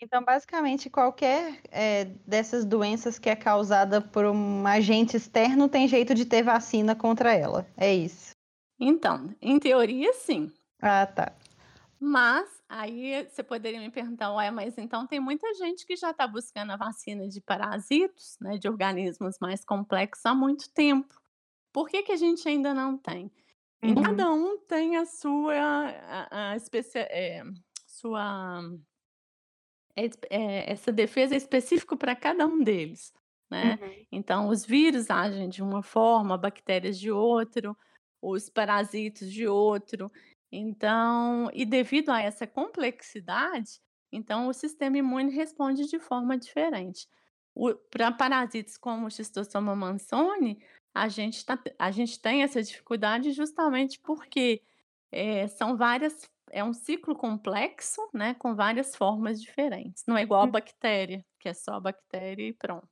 Então, 0.00 0.22
basicamente, 0.22 0.88
qualquer 0.88 1.60
é, 1.70 2.04
dessas 2.26 2.64
doenças 2.64 3.18
que 3.18 3.28
é 3.28 3.34
causada 3.34 4.00
por 4.00 4.24
um 4.26 4.64
agente 4.66 5.16
externo 5.16 5.68
tem 5.68 5.88
jeito 5.88 6.14
de 6.14 6.24
ter 6.24 6.42
vacina 6.42 6.94
contra 6.94 7.34
ela. 7.34 7.66
É 7.76 7.92
isso. 7.92 8.30
Então, 8.78 9.34
em 9.42 9.58
teoria, 9.58 10.12
sim. 10.12 10.52
Ah, 10.80 11.04
tá. 11.04 11.32
Mas 12.00 12.62
aí 12.68 13.24
você 13.24 13.42
poderia 13.42 13.80
me 13.80 13.90
perguntar, 13.90 14.32
ué, 14.34 14.50
mas 14.50 14.78
então 14.78 15.06
tem 15.06 15.18
muita 15.18 15.52
gente 15.54 15.84
que 15.84 15.96
já 15.96 16.10
está 16.10 16.26
buscando 16.26 16.70
a 16.70 16.76
vacina 16.76 17.26
de 17.28 17.40
parasitos, 17.40 18.36
né, 18.40 18.56
de 18.56 18.68
organismos 18.68 19.36
mais 19.40 19.64
complexos 19.64 20.24
há 20.24 20.34
muito 20.34 20.70
tempo. 20.72 21.12
Por 21.72 21.88
que, 21.88 22.02
que 22.02 22.12
a 22.12 22.16
gente 22.16 22.48
ainda 22.48 22.72
não 22.72 22.96
tem? 22.96 23.30
Uhum. 23.82 24.02
Cada 24.02 24.32
um 24.32 24.58
tem 24.58 24.96
a 24.96 25.04
sua 25.06 25.54
a, 25.54 26.50
a 26.50 26.56
especia, 26.56 27.02
é, 27.10 27.42
sua 27.86 28.62
é, 29.96 30.08
é, 30.30 30.72
essa 30.72 30.92
defesa 30.92 31.34
específica 31.34 31.96
para 31.96 32.14
cada 32.14 32.46
um 32.46 32.62
deles. 32.62 33.12
Né? 33.50 33.78
Uhum. 33.80 34.06
Então, 34.12 34.48
os 34.48 34.64
vírus 34.64 35.10
agem 35.10 35.48
de 35.48 35.62
uma 35.62 35.82
forma, 35.82 36.38
bactérias 36.38 36.98
de 36.98 37.10
outro, 37.10 37.76
os 38.22 38.48
parasitos 38.48 39.32
de 39.32 39.48
outro. 39.48 40.10
Então, 40.50 41.50
e 41.52 41.64
devido 41.66 42.10
a 42.10 42.22
essa 42.22 42.46
complexidade, 42.46 43.80
então 44.10 44.48
o 44.48 44.54
sistema 44.54 44.96
imune 44.98 45.30
responde 45.30 45.86
de 45.86 45.98
forma 45.98 46.38
diferente. 46.38 47.06
Para 47.90 48.12
parasitos 48.12 48.76
como 48.76 49.06
o 49.06 49.10
Schistosoma 49.10 49.76
mansoni, 49.76 50.58
a 50.94 51.08
gente, 51.08 51.44
tá, 51.44 51.58
a 51.78 51.90
gente 51.90 52.20
tem 52.20 52.42
essa 52.42 52.62
dificuldade 52.62 53.32
justamente 53.32 54.00
porque 54.00 54.62
é, 55.12 55.46
são 55.48 55.76
várias, 55.76 56.28
é 56.50 56.64
um 56.64 56.72
ciclo 56.72 57.14
complexo, 57.14 58.00
né, 58.14 58.34
com 58.34 58.54
várias 58.54 58.96
formas 58.96 59.40
diferentes. 59.40 60.04
Não 60.06 60.16
é 60.16 60.22
igual 60.22 60.42
a 60.42 60.44
hum. 60.46 60.50
bactéria, 60.50 61.24
que 61.38 61.48
é 61.48 61.54
só 61.54 61.74
a 61.74 61.80
bactéria 61.80 62.48
e 62.48 62.52
pronto. 62.52 62.88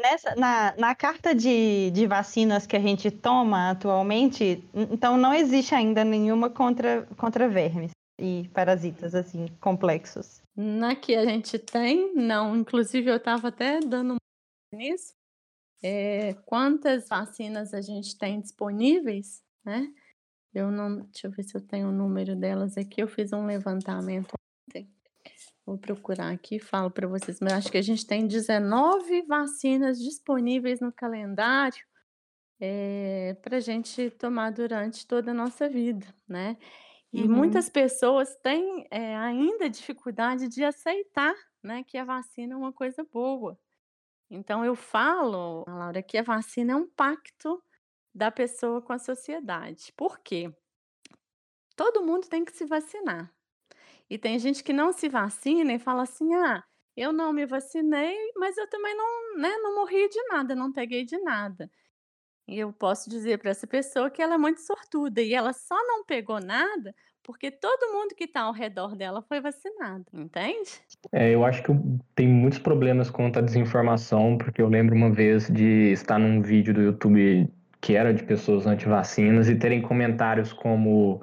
Nessa, 0.00 0.34
na, 0.36 0.74
na 0.76 0.94
carta 0.94 1.34
de, 1.34 1.90
de 1.90 2.06
vacinas 2.06 2.66
que 2.66 2.76
a 2.76 2.80
gente 2.80 3.10
toma 3.10 3.70
atualmente, 3.70 4.62
então 4.72 5.16
não 5.16 5.34
existe 5.34 5.74
ainda 5.74 6.04
nenhuma 6.04 6.48
contra, 6.48 7.02
contra 7.16 7.48
vermes 7.48 7.90
e 8.18 8.48
parasitas 8.52 9.14
assim 9.14 9.46
complexos. 9.60 10.40
Na 10.56 10.96
que 10.96 11.14
a 11.14 11.24
gente 11.24 11.58
tem, 11.58 12.14
não. 12.14 12.56
Inclusive 12.56 13.10
eu 13.10 13.16
estava 13.16 13.48
até 13.48 13.80
dando 13.80 14.16
nisso. 14.72 15.12
É, 15.82 16.34
quantas 16.44 17.08
vacinas 17.08 17.72
a 17.72 17.80
gente 17.80 18.18
tem 18.18 18.40
disponíveis, 18.40 19.40
né? 19.64 19.88
Eu 20.52 20.70
não, 20.70 21.02
deixa 21.02 21.28
eu 21.28 21.30
ver 21.30 21.44
se 21.44 21.56
eu 21.56 21.60
tenho 21.60 21.88
o 21.88 21.92
número 21.92 22.34
delas 22.34 22.76
aqui. 22.76 23.00
Eu 23.00 23.08
fiz 23.08 23.32
um 23.32 23.46
levantamento. 23.46 24.37
Vou 25.68 25.76
procurar 25.76 26.32
aqui 26.32 26.56
e 26.56 26.58
falo 26.58 26.90
para 26.90 27.06
vocês. 27.06 27.40
Mas 27.42 27.52
acho 27.52 27.70
que 27.70 27.76
a 27.76 27.82
gente 27.82 28.06
tem 28.06 28.26
19 28.26 29.20
vacinas 29.26 29.98
disponíveis 29.98 30.80
no 30.80 30.90
calendário 30.90 31.84
é, 32.58 33.28
eh, 33.28 33.34
para 33.34 33.58
a 33.58 33.60
gente 33.60 34.08
tomar 34.12 34.50
durante 34.50 35.06
toda 35.06 35.32
a 35.32 35.34
nossa 35.34 35.68
vida, 35.68 36.06
né? 36.26 36.56
E 37.12 37.20
uhum. 37.20 37.28
muitas 37.28 37.68
pessoas 37.68 38.34
têm 38.36 38.86
é, 38.90 39.14
ainda 39.16 39.68
dificuldade 39.68 40.48
de 40.48 40.64
aceitar 40.64 41.34
né, 41.62 41.84
que 41.84 41.98
a 41.98 42.04
vacina 42.04 42.54
é 42.54 42.56
uma 42.56 42.72
coisa 42.72 43.04
boa. 43.04 43.58
Então 44.30 44.64
eu 44.64 44.74
falo, 44.74 45.66
Laura, 45.68 46.02
que 46.02 46.16
a 46.16 46.22
vacina 46.22 46.72
é 46.72 46.76
um 46.76 46.88
pacto 46.88 47.62
da 48.14 48.30
pessoa 48.30 48.80
com 48.80 48.94
a 48.94 48.98
sociedade. 48.98 49.92
Por 49.94 50.18
quê? 50.20 50.50
Todo 51.76 52.02
mundo 52.02 52.26
tem 52.26 52.42
que 52.42 52.52
se 52.52 52.64
vacinar. 52.64 53.30
E 54.10 54.18
tem 54.18 54.38
gente 54.38 54.62
que 54.64 54.72
não 54.72 54.92
se 54.92 55.08
vacina 55.08 55.72
e 55.72 55.78
fala 55.78 56.02
assim: 56.02 56.34
ah, 56.34 56.62
eu 56.96 57.12
não 57.12 57.32
me 57.32 57.46
vacinei, 57.46 58.16
mas 58.36 58.56
eu 58.56 58.68
também 58.68 58.96
não, 58.96 59.38
né, 59.38 59.50
não 59.58 59.76
morri 59.76 60.08
de 60.08 60.22
nada, 60.28 60.54
não 60.54 60.72
peguei 60.72 61.04
de 61.04 61.18
nada. 61.18 61.70
E 62.46 62.58
eu 62.58 62.72
posso 62.72 63.10
dizer 63.10 63.38
para 63.38 63.50
essa 63.50 63.66
pessoa 63.66 64.10
que 64.10 64.22
ela 64.22 64.34
é 64.34 64.38
muito 64.38 64.60
sortuda 64.60 65.20
e 65.20 65.34
ela 65.34 65.52
só 65.52 65.76
não 65.86 66.04
pegou 66.04 66.40
nada 66.40 66.94
porque 67.28 67.50
todo 67.50 67.92
mundo 67.92 68.14
que 68.16 68.24
está 68.24 68.40
ao 68.40 68.54
redor 68.54 68.96
dela 68.96 69.20
foi 69.20 69.38
vacinado, 69.38 70.06
entende? 70.14 70.80
É, 71.12 71.34
eu 71.34 71.44
acho 71.44 71.62
que 71.62 71.70
tem 72.14 72.26
muitos 72.26 72.58
problemas 72.58 73.10
quanto 73.10 73.38
à 73.38 73.42
desinformação, 73.42 74.38
porque 74.38 74.62
eu 74.62 74.68
lembro 74.70 74.96
uma 74.96 75.12
vez 75.12 75.46
de 75.46 75.92
estar 75.92 76.18
num 76.18 76.40
vídeo 76.40 76.72
do 76.72 76.80
YouTube 76.80 77.46
que 77.82 77.94
era 77.94 78.14
de 78.14 78.22
pessoas 78.22 78.66
anti-vacinas 78.66 79.46
e 79.46 79.56
terem 79.56 79.82
comentários 79.82 80.54
como 80.54 81.20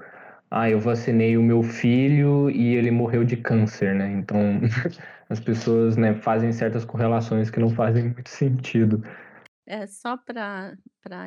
ah, 0.56 0.70
eu 0.70 0.80
vacinei 0.80 1.36
o 1.36 1.44
meu 1.44 1.62
filho 1.62 2.50
e 2.50 2.76
ele 2.76 2.90
morreu 2.90 3.26
de 3.26 3.36
câncer, 3.36 3.94
né? 3.94 4.10
Então 4.10 4.40
as 5.30 5.38
pessoas 5.38 5.98
né, 5.98 6.14
fazem 6.14 6.54
certas 6.54 6.86
correlações 6.86 7.50
que 7.50 7.60
não 7.60 7.70
fazem 7.70 8.06
muito 8.06 8.30
sentido. 8.30 9.04
É, 9.66 9.86
só 9.86 10.16
para 10.16 10.78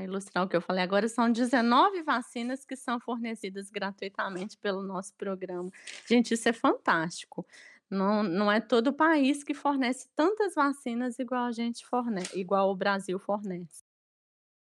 ilustrar 0.03 0.45
o 0.45 0.49
que 0.49 0.57
eu 0.57 0.63
falei 0.63 0.83
agora, 0.83 1.07
são 1.09 1.31
19 1.31 2.03
vacinas 2.05 2.65
que 2.65 2.75
são 2.75 2.99
fornecidas 2.99 3.69
gratuitamente 3.69 4.57
pelo 4.57 4.83
nosso 4.83 5.13
programa. 5.15 5.71
Gente, 6.09 6.33
isso 6.33 6.49
é 6.49 6.53
fantástico. 6.55 7.47
Não, 7.91 8.23
não 8.23 8.51
é 8.51 8.61
todo 8.61 8.89
o 8.89 8.95
país 8.95 9.45
que 9.45 9.53
fornece 9.53 10.09
tantas 10.17 10.55
vacinas 10.55 11.19
igual 11.19 11.45
a 11.45 11.53
gente 11.53 11.85
fornece, 11.87 12.41
igual 12.41 12.71
o 12.71 12.77
Brasil 12.77 13.19
fornece. 13.19 13.83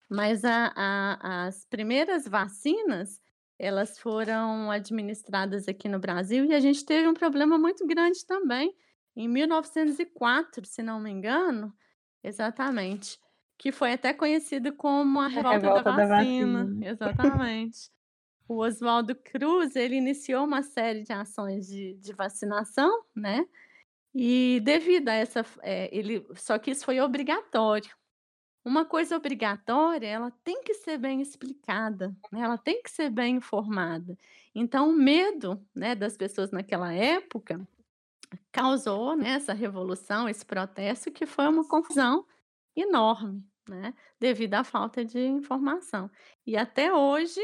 Mas 0.07 0.45
a, 0.45 0.71
a, 0.77 1.47
as 1.47 1.65
primeiras 1.65 2.29
vacinas 2.29 3.23
elas 3.61 3.99
foram 3.99 4.71
administradas 4.71 5.69
aqui 5.69 5.87
no 5.87 5.99
Brasil 5.99 6.47
e 6.47 6.55
a 6.55 6.61
gente 6.61 6.83
teve 6.83 7.07
um 7.07 7.13
problema 7.13 7.59
muito 7.59 7.87
grande 7.87 8.25
também 8.25 8.75
em 9.15 9.29
1904, 9.29 10.65
se 10.65 10.83
não 10.83 10.99
me 10.99 11.11
engano, 11.11 11.71
exatamente, 12.25 13.19
que 13.59 13.71
foi 13.71 13.93
até 13.93 14.15
conhecido 14.15 14.73
como 14.73 15.21
a 15.21 15.29
revolta, 15.29 15.49
a 15.49 15.61
revolta 15.61 15.83
da, 15.83 16.07
vacina. 16.07 16.65
da, 16.65 16.65
vacina. 16.65 16.89
Exatamente. 16.89 17.91
o 18.49 18.65
Oswaldo 18.65 19.15
Cruz 19.15 19.77
ele 19.77 19.97
iniciou 19.97 20.45
uma 20.47 20.63
série 20.63 21.03
de 21.03 21.13
ações 21.13 21.67
de, 21.67 21.95
de 21.95 22.13
vacinação, 22.15 23.05
né? 23.15 23.45
E 24.15 24.61
devido 24.65 25.11
a 25.11 25.15
essa, 25.15 25.45
é, 25.63 25.95
ele, 25.95 26.27
só 26.35 26.59
que 26.59 26.71
isso 26.71 26.85
foi 26.85 26.99
obrigatório. 26.99 27.91
Uma 28.65 28.85
coisa 28.85 29.17
obrigatória, 29.17 30.07
ela 30.07 30.31
tem 30.45 30.63
que 30.63 30.75
ser 30.75 30.99
bem 30.99 31.21
explicada, 31.21 32.15
né, 32.31 32.41
ela 32.41 32.59
tem 32.59 32.83
que 32.83 32.91
ser 32.91 33.11
bem 33.11 33.37
informada. 33.37 34.17
Então 34.55 34.91
o 34.91 34.93
medo, 34.93 35.65
né, 35.75 35.95
das 35.95 36.17
pessoas 36.17 36.51
naquela 36.51 36.93
época 36.93 37.67
causou, 38.53 39.17
né, 39.17 39.31
essa 39.31 39.53
revolução, 39.53 40.29
esse 40.29 40.45
protesto 40.45 41.11
que 41.11 41.27
foi 41.27 41.49
uma 41.49 41.67
confusão 41.67 42.27
enorme, 42.77 43.45
né, 43.69 43.95
devido 44.19 44.55
à 44.55 44.65
falta 44.65 45.05
de 45.05 45.19
informação. 45.19 46.11
E 46.47 46.57
até 46.57 46.93
hoje, 46.93 47.41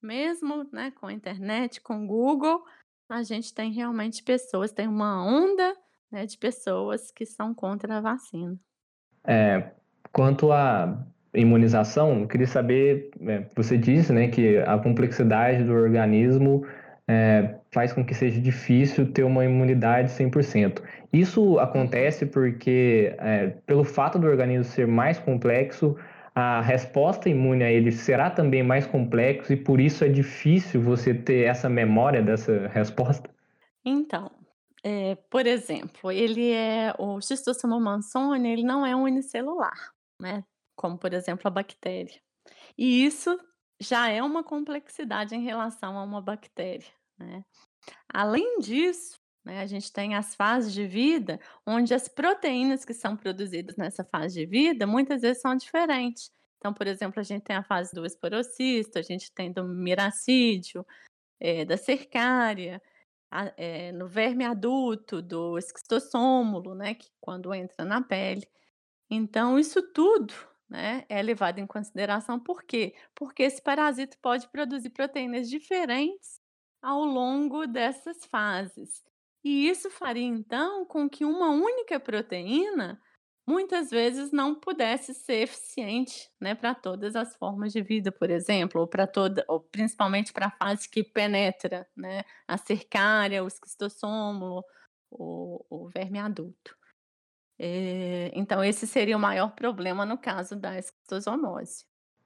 mesmo, 0.00 0.68
né, 0.72 0.90
com 0.92 1.06
a 1.06 1.12
internet, 1.12 1.80
com 1.80 2.04
o 2.04 2.06
Google, 2.06 2.64
a 3.08 3.22
gente 3.22 3.52
tem 3.52 3.72
realmente 3.72 4.22
pessoas, 4.22 4.72
tem 4.72 4.86
uma 4.86 5.24
onda, 5.24 5.76
né, 6.10 6.26
de 6.26 6.38
pessoas 6.38 7.10
que 7.10 7.26
são 7.26 7.52
contra 7.52 7.98
a 7.98 8.00
vacina. 8.00 8.58
É, 9.24 9.74
quanto 10.12 10.52
à 10.52 10.96
imunização, 11.32 12.26
queria 12.26 12.46
saber, 12.46 13.10
é, 13.26 13.44
você 13.54 13.78
disse, 13.78 14.12
né, 14.12 14.28
que 14.28 14.58
a 14.58 14.78
complexidade 14.78 15.62
do 15.64 15.72
organismo 15.72 16.66
é, 17.06 17.56
faz 17.72 17.92
com 17.92 18.04
que 18.04 18.14
seja 18.14 18.40
difícil 18.40 19.12
ter 19.12 19.24
uma 19.24 19.44
imunidade 19.44 20.10
100%. 20.10 20.82
Isso 21.12 21.58
acontece 21.58 22.26
porque, 22.26 23.14
é, 23.18 23.48
pelo 23.66 23.84
fato 23.84 24.18
do 24.18 24.26
organismo 24.26 24.64
ser 24.64 24.86
mais 24.86 25.18
complexo, 25.18 25.96
a 26.34 26.60
resposta 26.60 27.28
imune 27.28 27.64
a 27.64 27.70
ele 27.70 27.90
será 27.90 28.30
também 28.30 28.62
mais 28.62 28.86
complexo 28.86 29.52
e 29.52 29.56
por 29.56 29.80
isso 29.80 30.04
é 30.04 30.08
difícil 30.08 30.80
você 30.80 31.12
ter 31.12 31.44
essa 31.44 31.68
memória 31.68 32.22
dessa 32.22 32.68
resposta? 32.68 33.28
Então, 33.84 34.30
é, 34.84 35.16
por 35.28 35.46
exemplo, 35.46 36.10
ele 36.10 36.52
é 36.52 36.94
o 36.98 37.20
Schistosoma 37.20 37.80
mansoni, 37.80 38.52
ele 38.52 38.62
não 38.62 38.86
é 38.86 38.94
unicelular, 38.94 39.92
né? 40.20 40.44
Como 40.76 40.98
por 40.98 41.12
exemplo 41.12 41.46
a 41.48 41.50
bactéria. 41.50 42.20
E 42.76 43.04
isso 43.04 43.38
já 43.80 44.08
é 44.08 44.22
uma 44.22 44.44
complexidade 44.44 45.34
em 45.34 45.42
relação 45.42 45.98
a 45.98 46.04
uma 46.04 46.20
bactéria, 46.20 46.88
né? 47.18 47.44
Além 48.12 48.58
disso, 48.60 49.18
né, 49.44 49.60
a 49.60 49.66
gente 49.66 49.92
tem 49.92 50.14
as 50.14 50.34
fases 50.34 50.72
de 50.72 50.86
vida, 50.86 51.40
onde 51.66 51.94
as 51.94 52.08
proteínas 52.08 52.84
que 52.84 52.92
são 52.92 53.16
produzidas 53.16 53.76
nessa 53.76 54.04
fase 54.04 54.34
de 54.34 54.46
vida 54.46 54.86
muitas 54.86 55.22
vezes 55.22 55.40
são 55.40 55.56
diferentes. 55.56 56.30
Então, 56.58 56.74
por 56.74 56.86
exemplo, 56.86 57.20
a 57.20 57.22
gente 57.22 57.42
tem 57.42 57.56
a 57.56 57.62
fase 57.62 57.92
do 57.94 58.04
esporocisto, 58.04 58.98
a 58.98 59.02
gente 59.02 59.32
tem 59.32 59.50
do 59.50 59.64
miracídio, 59.64 60.86
é, 61.40 61.64
da 61.64 61.76
cercária, 61.78 62.82
a, 63.30 63.52
é, 63.56 63.92
no 63.92 64.06
verme 64.06 64.44
adulto, 64.44 65.22
do 65.22 65.56
esquistossômulo, 65.56 66.74
né, 66.74 66.94
que 66.94 67.08
quando 67.20 67.54
entra 67.54 67.84
na 67.84 68.02
pele. 68.02 68.46
Então, 69.10 69.58
isso 69.58 69.82
tudo 69.92 70.32
né, 70.68 71.04
é 71.08 71.20
levado 71.20 71.58
em 71.58 71.66
consideração. 71.66 72.38
Por 72.38 72.62
quê? 72.62 72.94
Porque 73.14 73.42
esse 73.42 73.60
parasito 73.60 74.16
pode 74.22 74.48
produzir 74.48 74.90
proteínas 74.90 75.48
diferentes 75.50 76.40
ao 76.80 77.04
longo 77.04 77.66
dessas 77.66 78.24
fases. 78.26 79.04
E 79.44 79.68
isso 79.68 79.90
faria 79.90 80.24
então 80.24 80.84
com 80.86 81.08
que 81.08 81.24
uma 81.24 81.50
única 81.50 81.98
proteína 81.98 83.00
muitas 83.46 83.90
vezes 83.90 84.30
não 84.30 84.54
pudesse 84.54 85.12
ser 85.12 85.42
eficiente, 85.42 86.30
né, 86.40 86.54
para 86.54 86.72
todas 86.74 87.16
as 87.16 87.34
formas 87.36 87.72
de 87.72 87.82
vida, 87.82 88.12
por 88.12 88.30
exemplo, 88.30 88.80
ou 88.80 88.86
para 88.86 89.06
toda, 89.08 89.44
ou 89.48 89.60
principalmente 89.60 90.32
para 90.32 90.46
a 90.46 90.50
fase 90.50 90.88
que 90.88 91.02
penetra, 91.02 91.88
né, 91.96 92.22
a 92.46 92.56
cercária, 92.56 93.42
o 93.42 93.48
esquistossômulo, 93.48 94.62
o, 95.10 95.64
o 95.68 95.88
verme 95.88 96.18
adulto. 96.20 96.76
É, 97.62 98.30
então 98.34 98.64
esse 98.64 98.86
seria 98.86 99.14
o 99.14 99.20
maior 99.20 99.50
problema 99.50 100.06
no 100.06 100.16
caso 100.16 100.56
da 100.56 100.78
esquistosomose. 100.78 101.84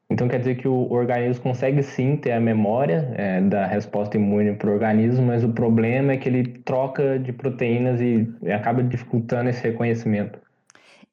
Então 0.09 0.28
quer 0.28 0.39
dizer 0.39 0.55
que 0.55 0.68
o 0.68 0.93
organismo 0.93 1.43
consegue 1.43 1.82
sim 1.82 2.16
ter 2.16 2.30
a 2.30 2.41
memória 2.41 3.12
é, 3.16 3.41
da 3.41 3.66
resposta 3.66 4.16
imune 4.16 4.55
para 4.55 4.70
o 4.70 4.72
organismo, 4.72 5.26
mas 5.26 5.43
o 5.43 5.53
problema 5.53 6.12
é 6.12 6.16
que 6.16 6.28
ele 6.28 6.59
troca 6.59 7.18
de 7.18 7.32
proteínas 7.32 8.01
e 8.01 8.32
acaba 8.53 8.80
dificultando 8.80 9.51
esse 9.51 9.61
reconhecimento. 9.61 10.39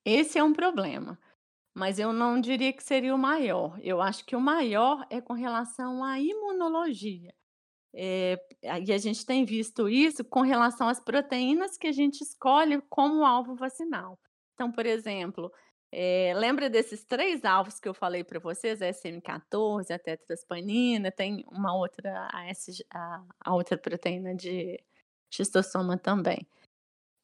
Esse 0.05 0.37
é 0.37 0.43
um 0.43 0.53
problema, 0.53 1.17
mas 1.73 1.97
eu 1.97 2.13
não 2.13 2.39
diria 2.39 2.71
que 2.71 2.83
seria 2.83 3.15
o 3.15 3.17
maior. 3.17 3.79
Eu 3.81 4.03
acho 4.03 4.23
que 4.23 4.35
o 4.35 4.41
maior 4.41 5.03
é 5.09 5.19
com 5.19 5.33
relação 5.33 6.03
à 6.03 6.19
imunologia. 6.19 7.33
É, 7.93 8.39
e 8.83 8.93
a 8.93 8.97
gente 8.97 9.25
tem 9.25 9.43
visto 9.43 9.89
isso 9.89 10.23
com 10.23 10.41
relação 10.41 10.87
às 10.87 10.99
proteínas 10.99 11.77
que 11.77 11.87
a 11.87 11.91
gente 11.91 12.21
escolhe 12.21 12.81
como 12.89 13.25
alvo 13.25 13.55
vacinal. 13.55 14.17
Então, 14.53 14.71
por 14.71 14.85
exemplo, 14.85 15.51
é, 15.91 16.33
lembra 16.35 16.69
desses 16.69 17.03
três 17.03 17.43
alvos 17.43 17.79
que 17.79 17.89
eu 17.89 17.93
falei 17.93 18.23
para 18.23 18.39
vocês, 18.39 18.81
a 18.81 18.87
SM14, 18.87 19.91
a 19.91 19.99
tetraspanina, 19.99 21.11
tem 21.11 21.43
uma 21.51 21.75
outra, 21.75 22.29
a, 22.31 22.47
S, 22.47 22.85
a, 22.89 23.23
a 23.43 23.53
outra 23.53 23.77
proteína 23.77 24.33
de 24.33 24.79
xistossoma 25.29 25.97
também. 25.97 26.47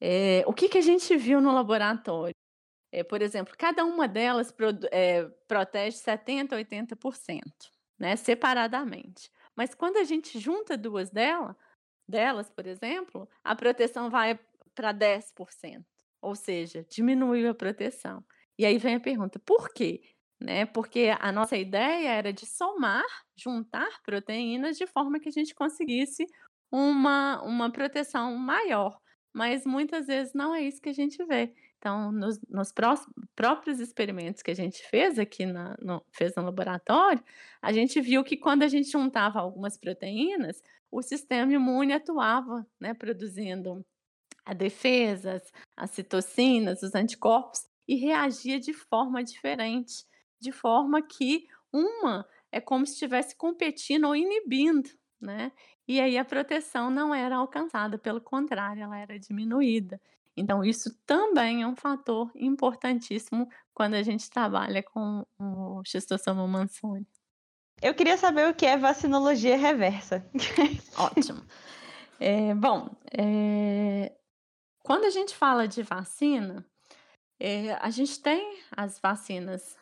É, 0.00 0.44
o 0.46 0.52
que, 0.52 0.68
que 0.68 0.78
a 0.78 0.82
gente 0.82 1.16
viu 1.16 1.40
no 1.40 1.52
laboratório? 1.52 2.34
É, 2.92 3.02
por 3.02 3.22
exemplo, 3.22 3.54
cada 3.56 3.84
uma 3.84 4.06
delas 4.06 4.52
pro, 4.52 4.68
protege 5.46 5.96
70%, 5.96 6.50
80%, 6.50 7.40
né, 7.98 8.16
separadamente. 8.16 9.30
Mas 9.58 9.74
quando 9.74 9.96
a 9.96 10.04
gente 10.04 10.38
junta 10.38 10.76
duas 10.76 11.10
dela, 11.10 11.56
delas, 12.08 12.48
por 12.48 12.64
exemplo, 12.64 13.28
a 13.42 13.56
proteção 13.56 14.08
vai 14.08 14.38
para 14.72 14.94
10%, 14.94 15.84
ou 16.22 16.36
seja, 16.36 16.86
diminuiu 16.88 17.50
a 17.50 17.54
proteção. 17.54 18.24
E 18.56 18.64
aí 18.64 18.78
vem 18.78 18.94
a 18.94 19.00
pergunta: 19.00 19.40
por 19.40 19.70
quê? 19.70 20.00
Né? 20.40 20.64
Porque 20.64 21.12
a 21.18 21.32
nossa 21.32 21.56
ideia 21.56 22.08
era 22.08 22.32
de 22.32 22.46
somar, 22.46 23.04
juntar 23.36 24.00
proteínas 24.04 24.78
de 24.78 24.86
forma 24.86 25.18
que 25.18 25.28
a 25.28 25.32
gente 25.32 25.52
conseguisse 25.52 26.24
uma, 26.70 27.42
uma 27.42 27.72
proteção 27.72 28.36
maior. 28.36 29.00
Mas 29.32 29.66
muitas 29.66 30.06
vezes 30.06 30.32
não 30.34 30.54
é 30.54 30.62
isso 30.62 30.80
que 30.80 30.88
a 30.88 30.94
gente 30.94 31.20
vê. 31.24 31.52
Então, 31.78 32.10
nos, 32.10 32.40
nos 32.48 32.72
próprios 33.34 33.78
experimentos 33.78 34.42
que 34.42 34.50
a 34.50 34.54
gente 34.54 34.82
fez 34.88 35.18
aqui 35.18 35.46
na, 35.46 35.76
no, 35.80 36.04
fez 36.10 36.34
no 36.34 36.42
laboratório, 36.42 37.22
a 37.62 37.72
gente 37.72 38.00
viu 38.00 38.24
que 38.24 38.36
quando 38.36 38.64
a 38.64 38.68
gente 38.68 38.90
juntava 38.90 39.38
algumas 39.38 39.76
proteínas, 39.78 40.60
o 40.90 41.00
sistema 41.02 41.52
imune 41.52 41.92
atuava, 41.92 42.66
né, 42.80 42.94
produzindo 42.94 43.84
a 44.44 44.52
defesas, 44.54 45.42
as 45.76 45.90
citocinas, 45.90 46.82
os 46.82 46.94
anticorpos, 46.94 47.68
e 47.86 47.94
reagia 47.94 48.58
de 48.58 48.72
forma 48.72 49.22
diferente, 49.22 50.04
de 50.40 50.52
forma 50.52 51.00
que 51.00 51.46
uma 51.72 52.26
é 52.50 52.60
como 52.60 52.86
se 52.86 52.94
estivesse 52.94 53.36
competindo 53.36 54.06
ou 54.06 54.16
inibindo, 54.16 54.90
né? 55.20 55.52
E 55.86 56.00
aí 56.00 56.18
a 56.18 56.24
proteção 56.24 56.90
não 56.90 57.14
era 57.14 57.36
alcançada, 57.36 57.98
pelo 57.98 58.20
contrário, 58.20 58.82
ela 58.82 58.98
era 58.98 59.18
diminuída. 59.18 60.00
Então, 60.38 60.64
isso 60.64 60.96
também 61.04 61.62
é 61.62 61.66
um 61.66 61.76
fator 61.76 62.30
importantíssimo 62.34 63.48
quando 63.74 63.94
a 63.94 64.02
gente 64.02 64.30
trabalha 64.30 64.82
com 64.82 65.24
o 65.38 65.82
Schistosoma 65.84 66.46
mansoni. 66.46 67.06
Eu 67.80 67.94
queria 67.94 68.16
saber 68.16 68.48
o 68.48 68.54
que 68.54 68.66
é 68.66 68.76
vacinologia 68.76 69.56
reversa. 69.56 70.28
Ótimo. 70.96 71.42
É, 72.18 72.52
bom, 72.54 72.90
é, 73.12 74.12
quando 74.82 75.04
a 75.04 75.10
gente 75.10 75.36
fala 75.36 75.68
de 75.68 75.82
vacina, 75.82 76.66
é, 77.38 77.74
a 77.74 77.90
gente 77.90 78.20
tem 78.20 78.58
as 78.72 78.98
vacinas, 78.98 79.76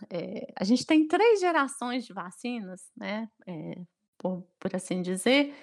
a 0.54 0.64
gente 0.64 0.84
tem 0.84 1.08
três 1.08 1.40
gerações 1.40 2.04
de 2.04 2.12
vacinas, 2.12 2.82
né? 2.94 3.30
Por, 4.18 4.46
por, 4.58 4.76
assim 4.76 5.00
dizer. 5.00 5.54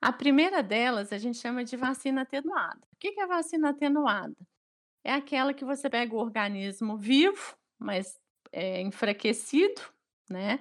A 0.00 0.12
primeira 0.12 0.62
delas 0.62 1.12
a 1.12 1.18
gente 1.18 1.38
chama 1.38 1.64
de 1.64 1.76
vacina 1.76 2.22
atenuada. 2.22 2.80
O 2.92 2.96
que 2.98 3.20
é 3.20 3.26
vacina 3.26 3.70
atenuada? 3.70 4.36
É 5.04 5.12
aquela 5.12 5.52
que 5.52 5.64
você 5.64 5.90
pega 5.90 6.14
o 6.14 6.18
organismo 6.18 6.96
vivo, 6.96 7.56
mas 7.78 8.18
é, 8.52 8.80
enfraquecido, 8.80 9.80
né? 10.28 10.60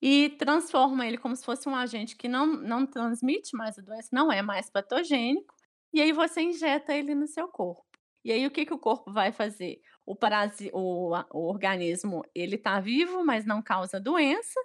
E 0.00 0.30
transforma 0.38 1.06
ele 1.06 1.18
como 1.18 1.34
se 1.34 1.44
fosse 1.44 1.68
um 1.68 1.74
agente 1.74 2.16
que 2.16 2.28
não, 2.28 2.46
não 2.46 2.86
transmite 2.86 3.56
mais 3.56 3.78
a 3.78 3.82
doença, 3.82 4.08
não 4.12 4.30
é 4.30 4.42
mais 4.42 4.70
patogênico, 4.70 5.54
e 5.92 6.00
aí 6.00 6.12
você 6.12 6.40
injeta 6.40 6.94
ele 6.94 7.14
no 7.14 7.26
seu 7.26 7.48
corpo. 7.48 7.84
E 8.24 8.32
aí 8.32 8.46
o 8.46 8.50
que, 8.50 8.66
que 8.66 8.74
o 8.74 8.78
corpo 8.78 9.12
vai 9.12 9.32
fazer? 9.32 9.80
O, 10.04 10.14
parasi 10.14 10.70
o, 10.72 11.12
o 11.32 11.48
organismo 11.48 12.24
ele 12.34 12.56
está 12.56 12.80
vivo, 12.80 13.24
mas 13.24 13.44
não 13.44 13.62
causa 13.62 14.00
doença, 14.00 14.60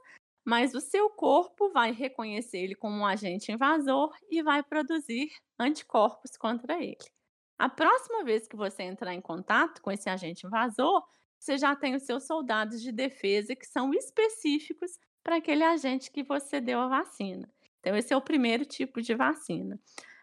mas 0.45 0.73
o 0.73 0.81
seu 0.81 1.09
corpo 1.09 1.69
vai 1.69 1.91
reconhecer 1.91 2.59
ele 2.59 2.75
como 2.75 2.97
um 2.97 3.05
agente 3.05 3.51
invasor 3.51 4.13
e 4.29 4.41
vai 4.43 4.61
produzir 4.61 5.31
anticorpos 5.59 6.35
contra 6.37 6.81
ele. 6.81 6.97
A 7.57 7.69
próxima 7.69 8.23
vez 8.23 8.47
que 8.47 8.55
você 8.55 8.83
entrar 8.83 9.13
em 9.13 9.21
contato 9.21 9.81
com 9.81 9.91
esse 9.91 10.09
agente 10.09 10.45
invasor, 10.45 11.03
você 11.39 11.57
já 11.57 11.75
tem 11.75 11.95
os 11.95 12.03
seus 12.03 12.25
soldados 12.25 12.81
de 12.81 12.91
defesa 12.91 13.55
que 13.55 13.65
são 13.65 13.93
específicos 13.93 14.99
para 15.23 15.37
aquele 15.37 15.63
agente 15.63 16.11
que 16.11 16.23
você 16.23 16.59
deu 16.59 16.79
a 16.79 16.87
vacina. 16.87 17.49
Então, 17.79 17.95
esse 17.95 18.13
é 18.13 18.17
o 18.17 18.21
primeiro 18.21 18.65
tipo 18.65 19.01
de 19.01 19.13
vacina. 19.13 19.79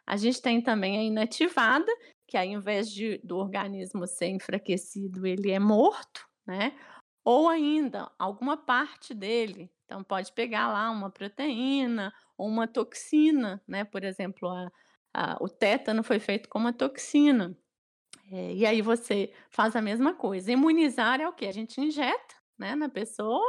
A 0.07 0.17
gente 0.17 0.41
tem 0.41 0.61
também 0.61 0.99
a 0.99 1.03
inativada, 1.03 1.91
que 2.27 2.37
ao 2.37 2.45
invés 2.45 2.91
de, 2.91 3.19
do 3.19 3.37
organismo 3.37 4.07
ser 4.07 4.29
enfraquecido, 4.29 5.27
ele 5.27 5.51
é 5.51 5.59
morto, 5.59 6.27
né? 6.47 6.75
Ou 7.25 7.49
ainda 7.49 8.11
alguma 8.19 8.57
parte 8.57 9.15
dele. 9.15 9.71
Então, 9.85 10.03
pode 10.03 10.33
pegar 10.33 10.69
lá 10.69 10.91
uma 10.91 11.11
proteína 11.11 12.15
ou 12.37 12.47
uma 12.47 12.67
toxina, 12.67 13.63
né? 13.67 13.85
Por 13.85 14.05
exemplo, 14.05 14.49
a, 14.49 14.71
a, 15.13 15.37
o 15.41 15.49
tétano 15.49 16.03
foi 16.03 16.19
feito 16.19 16.49
com 16.49 16.59
uma 16.59 16.73
toxina. 16.73 17.57
É, 18.31 18.55
e 18.55 18.65
aí 18.65 18.81
você 18.81 19.33
faz 19.51 19.75
a 19.75 19.83
mesma 19.83 20.15
coisa. 20.15 20.53
Imunizar 20.53 21.21
é 21.21 21.29
o 21.29 21.33
que? 21.33 21.47
A 21.47 21.53
gente 21.53 21.81
injeta 21.81 22.35
né, 22.59 22.75
na 22.77 22.89
pessoa 22.89 23.45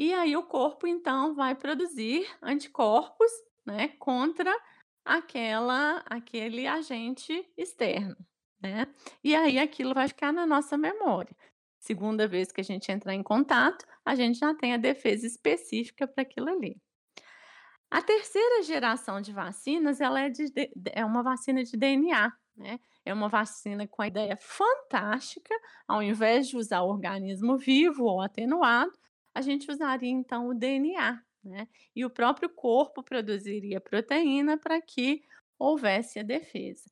e 0.00 0.14
aí 0.14 0.34
o 0.34 0.42
corpo, 0.42 0.86
então, 0.86 1.34
vai 1.34 1.54
produzir 1.54 2.26
anticorpos 2.42 3.30
né, 3.66 3.88
contra 3.98 4.50
aquela, 5.04 6.02
aquele 6.06 6.66
agente 6.66 7.46
externo. 7.54 8.16
Né? 8.62 8.86
E 9.22 9.34
aí 9.34 9.58
aquilo 9.58 9.92
vai 9.92 10.08
ficar 10.08 10.32
na 10.32 10.46
nossa 10.46 10.78
memória. 10.78 11.36
Segunda 11.80 12.28
vez 12.28 12.52
que 12.52 12.60
a 12.60 12.64
gente 12.64 12.92
entrar 12.92 13.14
em 13.14 13.22
contato, 13.22 13.86
a 14.04 14.14
gente 14.14 14.38
já 14.38 14.54
tem 14.54 14.74
a 14.74 14.76
defesa 14.76 15.26
específica 15.26 16.06
para 16.06 16.22
aquilo 16.22 16.50
ali. 16.50 16.80
A 17.90 18.02
terceira 18.02 18.62
geração 18.62 19.20
de 19.20 19.32
vacinas, 19.32 20.00
ela 20.00 20.20
é, 20.20 20.28
de, 20.28 20.44
é 20.92 21.04
uma 21.04 21.22
vacina 21.22 21.64
de 21.64 21.76
DNA, 21.76 22.30
né? 22.54 22.78
É 23.04 23.14
uma 23.14 23.30
vacina 23.30 23.88
com 23.88 24.02
a 24.02 24.06
ideia 24.06 24.36
fantástica, 24.38 25.54
ao 25.88 26.02
invés 26.02 26.48
de 26.48 26.56
usar 26.56 26.82
o 26.82 26.90
organismo 26.90 27.56
vivo 27.56 28.04
ou 28.04 28.20
atenuado, 28.20 28.92
a 29.34 29.40
gente 29.40 29.70
usaria 29.70 30.10
então 30.10 30.48
o 30.48 30.54
DNA, 30.54 31.20
né? 31.42 31.66
E 31.96 32.04
o 32.04 32.10
próprio 32.10 32.50
corpo 32.50 33.02
produziria 33.02 33.80
proteína 33.80 34.58
para 34.58 34.80
que 34.82 35.22
houvesse 35.58 36.18
a 36.18 36.22
defesa. 36.22 36.90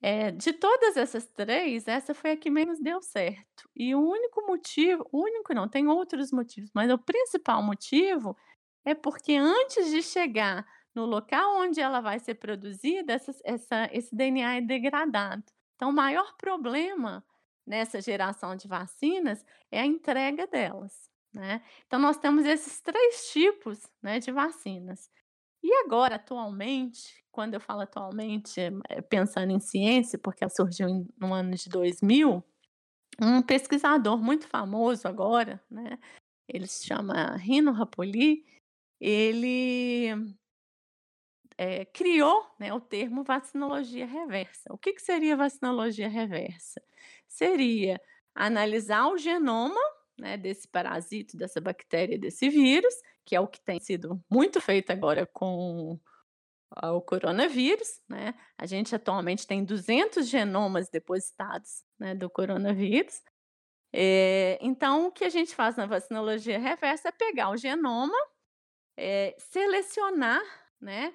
É, 0.00 0.30
de 0.30 0.52
todas 0.52 0.96
essas 0.96 1.26
três, 1.26 1.88
essa 1.88 2.14
foi 2.14 2.32
a 2.32 2.36
que 2.36 2.50
menos 2.50 2.78
deu 2.78 3.02
certo. 3.02 3.68
E 3.74 3.94
o 3.94 4.00
único 4.00 4.46
motivo, 4.46 5.08
único 5.12 5.52
não, 5.52 5.68
tem 5.68 5.88
outros 5.88 6.30
motivos, 6.30 6.70
mas 6.72 6.90
o 6.90 6.98
principal 6.98 7.62
motivo 7.62 8.36
é 8.84 8.94
porque 8.94 9.34
antes 9.34 9.90
de 9.90 10.02
chegar 10.02 10.66
no 10.94 11.04
local 11.04 11.58
onde 11.60 11.80
ela 11.80 12.00
vai 12.00 12.18
ser 12.18 12.34
produzida, 12.34 13.12
essa, 13.12 13.32
essa, 13.44 13.88
esse 13.92 14.14
DNA 14.14 14.56
é 14.56 14.60
degradado. 14.60 15.44
Então, 15.76 15.90
o 15.90 15.92
maior 15.92 16.36
problema 16.36 17.24
nessa 17.66 18.00
geração 18.00 18.56
de 18.56 18.66
vacinas 18.66 19.44
é 19.70 19.80
a 19.80 19.86
entrega 19.86 20.46
delas. 20.46 21.08
Né? 21.32 21.62
Então, 21.86 21.98
nós 21.98 22.16
temos 22.16 22.44
esses 22.44 22.80
três 22.80 23.30
tipos 23.30 23.86
né, 24.02 24.18
de 24.18 24.32
vacinas. 24.32 25.10
E 25.62 25.72
agora, 25.84 26.16
atualmente, 26.16 27.24
quando 27.38 27.54
eu 27.54 27.60
falo 27.60 27.82
atualmente, 27.82 28.60
é, 28.88 29.00
pensando 29.00 29.52
em 29.52 29.60
ciência, 29.60 30.18
porque 30.18 30.42
ela 30.42 30.50
surgiu 30.50 31.06
no 31.16 31.32
ano 31.32 31.54
de 31.54 31.68
2000, 31.68 32.42
um 33.22 33.40
pesquisador 33.40 34.18
muito 34.20 34.48
famoso 34.48 35.06
agora, 35.06 35.62
né, 35.70 36.00
ele 36.48 36.66
se 36.66 36.84
chama 36.84 37.36
Rino 37.36 37.70
Rapoli, 37.70 38.44
ele 39.00 40.08
é, 41.56 41.84
criou 41.84 42.44
né, 42.58 42.74
o 42.74 42.80
termo 42.80 43.22
vacinologia 43.22 44.04
reversa. 44.04 44.72
O 44.72 44.76
que, 44.76 44.94
que 44.94 45.00
seria 45.00 45.36
vacinologia 45.36 46.08
reversa? 46.08 46.82
Seria 47.28 48.00
analisar 48.34 49.06
o 49.06 49.16
genoma 49.16 49.80
né, 50.18 50.36
desse 50.36 50.66
parasito, 50.66 51.36
dessa 51.36 51.60
bactéria, 51.60 52.18
desse 52.18 52.48
vírus, 52.48 52.94
que 53.24 53.36
é 53.36 53.40
o 53.40 53.46
que 53.46 53.60
tem 53.60 53.78
sido 53.78 54.20
muito 54.28 54.60
feito 54.60 54.90
agora 54.90 55.24
com 55.24 56.00
o 56.84 57.00
coronavírus, 57.00 58.00
né? 58.08 58.34
A 58.56 58.66
gente 58.66 58.94
atualmente 58.94 59.46
tem 59.46 59.64
200 59.64 60.28
genomas 60.28 60.88
depositados 60.88 61.82
né, 61.98 62.14
do 62.14 62.28
coronavírus. 62.28 63.22
É, 63.92 64.58
então, 64.60 65.06
o 65.06 65.12
que 65.12 65.24
a 65.24 65.30
gente 65.30 65.54
faz 65.54 65.76
na 65.76 65.86
vacinologia 65.86 66.58
reversa 66.58 67.08
é 67.08 67.12
pegar 67.12 67.50
o 67.50 67.56
genoma, 67.56 68.16
é, 68.96 69.34
selecionar 69.38 70.42
né, 70.80 71.14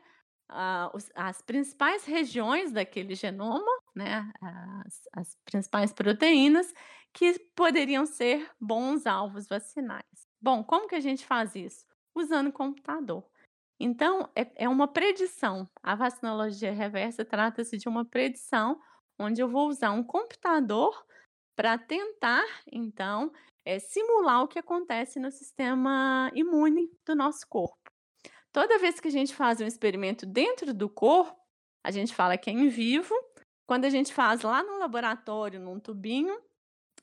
os, 0.93 1.09
as 1.15 1.41
principais 1.41 2.05
regiões 2.05 2.71
daquele 2.71 3.15
genoma, 3.15 3.71
né, 3.95 4.31
as, 4.85 5.01
as 5.13 5.37
principais 5.45 5.93
proteínas, 5.93 6.73
que 7.13 7.37
poderiam 7.55 8.05
ser 8.05 8.49
bons 8.59 9.05
alvos 9.05 9.47
vacinais. 9.47 10.27
Bom, 10.41 10.63
como 10.63 10.87
que 10.87 10.95
a 10.95 10.99
gente 10.99 11.25
faz 11.25 11.55
isso? 11.55 11.85
Usando 12.15 12.51
computador. 12.51 13.23
Então, 13.85 14.29
é, 14.33 14.63
é 14.63 14.69
uma 14.69 14.87
predição. 14.87 15.69
A 15.83 15.93
vacinologia 15.93 16.71
reversa 16.71 17.25
trata-se 17.25 17.77
de 17.77 17.89
uma 17.89 18.05
predição 18.05 18.79
onde 19.19 19.41
eu 19.41 19.49
vou 19.49 19.67
usar 19.67 19.91
um 19.91 20.01
computador 20.01 21.05
para 21.53 21.77
tentar, 21.77 22.45
então, 22.71 23.29
é, 23.65 23.79
simular 23.79 24.41
o 24.41 24.47
que 24.47 24.57
acontece 24.57 25.19
no 25.19 25.29
sistema 25.29 26.31
imune 26.33 26.89
do 27.05 27.13
nosso 27.13 27.45
corpo. 27.49 27.91
Toda 28.53 28.79
vez 28.79 29.01
que 29.01 29.09
a 29.09 29.11
gente 29.11 29.35
faz 29.35 29.59
um 29.59 29.67
experimento 29.67 30.25
dentro 30.25 30.73
do 30.73 30.89
corpo, 30.89 31.37
a 31.85 31.91
gente 31.91 32.15
fala 32.15 32.37
que 32.37 32.49
é 32.49 32.53
em 32.53 32.69
vivo. 32.69 33.13
Quando 33.67 33.83
a 33.83 33.89
gente 33.89 34.13
faz 34.13 34.43
lá 34.43 34.63
no 34.63 34.77
laboratório, 34.77 35.59
num 35.59 35.77
tubinho, 35.77 36.41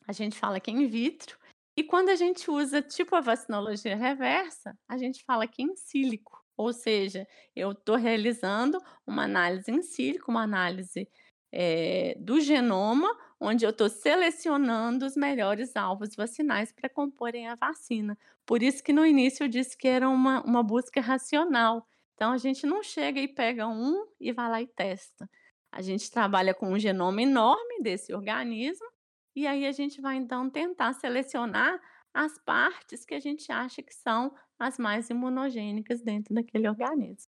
a 0.08 0.12
gente 0.12 0.38
fala 0.38 0.58
que 0.58 0.70
é 0.70 0.74
in 0.74 0.86
vitro. 0.86 1.38
E 1.76 1.84
quando 1.84 2.08
a 2.08 2.16
gente 2.16 2.50
usa 2.50 2.80
tipo 2.80 3.14
a 3.14 3.20
vacinologia 3.20 3.94
reversa, 3.94 4.74
a 4.88 4.96
gente 4.96 5.22
fala 5.24 5.46
que 5.46 5.60
é 5.60 5.66
em 5.66 5.76
sílico. 5.76 6.39
Ou 6.60 6.74
seja, 6.74 7.26
eu 7.56 7.72
estou 7.72 7.96
realizando 7.96 8.78
uma 9.06 9.24
análise 9.24 9.70
em 9.70 9.80
sílico, 9.80 10.30
uma 10.30 10.42
análise 10.42 11.08
é, 11.50 12.14
do 12.20 12.38
genoma, 12.38 13.08
onde 13.40 13.64
eu 13.64 13.70
estou 13.70 13.88
selecionando 13.88 15.06
os 15.06 15.16
melhores 15.16 15.74
alvos 15.74 16.14
vacinais 16.14 16.70
para 16.70 16.90
comporem 16.90 17.48
a 17.48 17.54
vacina. 17.54 18.14
Por 18.44 18.62
isso 18.62 18.84
que 18.84 18.92
no 18.92 19.06
início 19.06 19.44
eu 19.44 19.48
disse 19.48 19.74
que 19.74 19.88
era 19.88 20.06
uma, 20.06 20.42
uma 20.42 20.62
busca 20.62 21.00
racional. 21.00 21.88
Então 22.14 22.30
a 22.30 22.36
gente 22.36 22.66
não 22.66 22.82
chega 22.82 23.18
e 23.18 23.26
pega 23.26 23.66
um 23.66 24.06
e 24.20 24.30
vai 24.30 24.50
lá 24.50 24.60
e 24.60 24.66
testa. 24.66 25.26
A 25.72 25.80
gente 25.80 26.10
trabalha 26.10 26.52
com 26.52 26.70
um 26.70 26.78
genoma 26.78 27.22
enorme 27.22 27.82
desse 27.82 28.12
organismo 28.12 28.86
e 29.34 29.46
aí 29.46 29.64
a 29.64 29.72
gente 29.72 29.98
vai 29.98 30.16
então 30.16 30.50
tentar 30.50 30.92
selecionar 30.92 31.80
as 32.12 32.36
partes 32.44 33.06
que 33.06 33.14
a 33.14 33.20
gente 33.20 33.50
acha 33.50 33.82
que 33.82 33.94
são 33.94 34.34
as 34.62 34.78
mais 34.78 35.10
imunogênicas 35.10 36.00
dentro 36.00 36.34
daquele 36.34 36.68
organismo. 36.68 37.30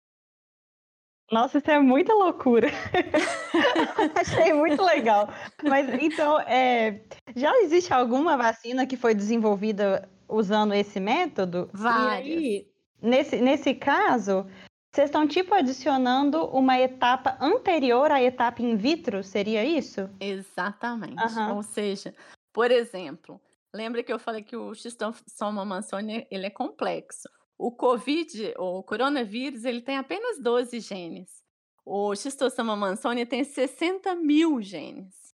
Nossa, 1.30 1.58
isso 1.58 1.70
é 1.70 1.78
muita 1.80 2.12
loucura. 2.12 2.68
Achei 4.14 4.52
muito 4.52 4.82
legal. 4.82 5.28
Mas 5.62 5.88
então, 6.02 6.38
é, 6.40 7.00
já 7.34 7.56
existe 7.62 7.92
alguma 7.92 8.36
vacina 8.36 8.86
que 8.86 8.98
foi 8.98 9.14
desenvolvida 9.14 10.08
usando 10.28 10.74
esse 10.74 11.00
método? 11.00 11.70
Várias. 11.72 12.26
E 12.26 12.30
aí, 12.30 12.68
nesse, 13.00 13.40
nesse 13.40 13.74
caso, 13.74 14.46
vocês 14.94 15.08
estão 15.08 15.26
tipo 15.26 15.54
adicionando 15.54 16.44
uma 16.48 16.78
etapa 16.78 17.38
anterior 17.40 18.10
à 18.10 18.22
etapa 18.22 18.60
in 18.60 18.76
vitro, 18.76 19.24
seria 19.24 19.64
isso? 19.64 20.10
Exatamente. 20.20 21.22
Uhum. 21.34 21.56
Ou 21.56 21.62
seja, 21.62 22.14
por 22.52 22.70
exemplo, 22.70 23.40
lembra 23.74 24.02
que 24.02 24.12
eu 24.12 24.18
falei 24.18 24.42
que 24.42 24.56
o 24.56 24.74
xistosoma 24.74 25.64
mansoni 25.64 26.26
ele 26.30 26.46
é 26.46 26.50
complexo. 26.50 27.28
O 27.58 27.70
COVID, 27.70 28.54
o 28.58 28.82
coronavírus, 28.82 29.64
ele 29.64 29.80
tem 29.80 29.96
apenas 29.96 30.40
12 30.40 30.80
genes. 30.80 31.42
O 31.84 32.14
xistosoma 32.14 32.76
mansoni 32.76 33.26
tem 33.26 33.44
60 33.44 34.14
mil 34.14 34.60
genes. 34.60 35.32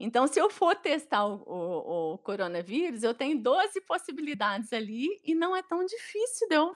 Então, 0.00 0.28
se 0.28 0.38
eu 0.38 0.48
for 0.48 0.76
testar 0.76 1.26
o, 1.26 1.42
o, 1.44 2.14
o, 2.14 2.18
coronavírus, 2.18 3.02
eu 3.02 3.12
tenho 3.12 3.42
12 3.42 3.80
possibilidades 3.80 4.72
ali 4.72 5.08
e 5.24 5.34
não 5.34 5.56
é 5.56 5.62
tão 5.62 5.84
difícil 5.84 6.48
de 6.48 6.54
eu, 6.54 6.72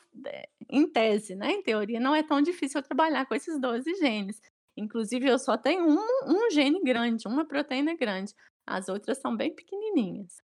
em 0.69 0.89
tese, 0.89 1.37
né? 1.37 1.53
Em 1.53 1.63
teoria, 1.63 2.01
não 2.01 2.15
é 2.15 2.23
tão 2.23 2.43
difícil 2.43 2.81
eu 2.81 2.85
trabalhar 2.85 3.25
com 3.27 3.35
esses 3.35 3.61
12 3.61 3.95
genes. 3.97 4.41
Inclusive, 4.77 5.29
eu 5.29 5.39
só 5.39 5.57
tenho 5.57 5.87
um, 5.87 6.01
um 6.27 6.51
gene 6.51 6.83
grande, 6.83 7.29
uma 7.29 7.47
proteína 7.47 7.95
grande. 7.95 8.35
As 8.67 8.89
outras 8.89 9.19
são 9.19 9.37
bem 9.37 9.55
pequenininhas. 9.55 10.43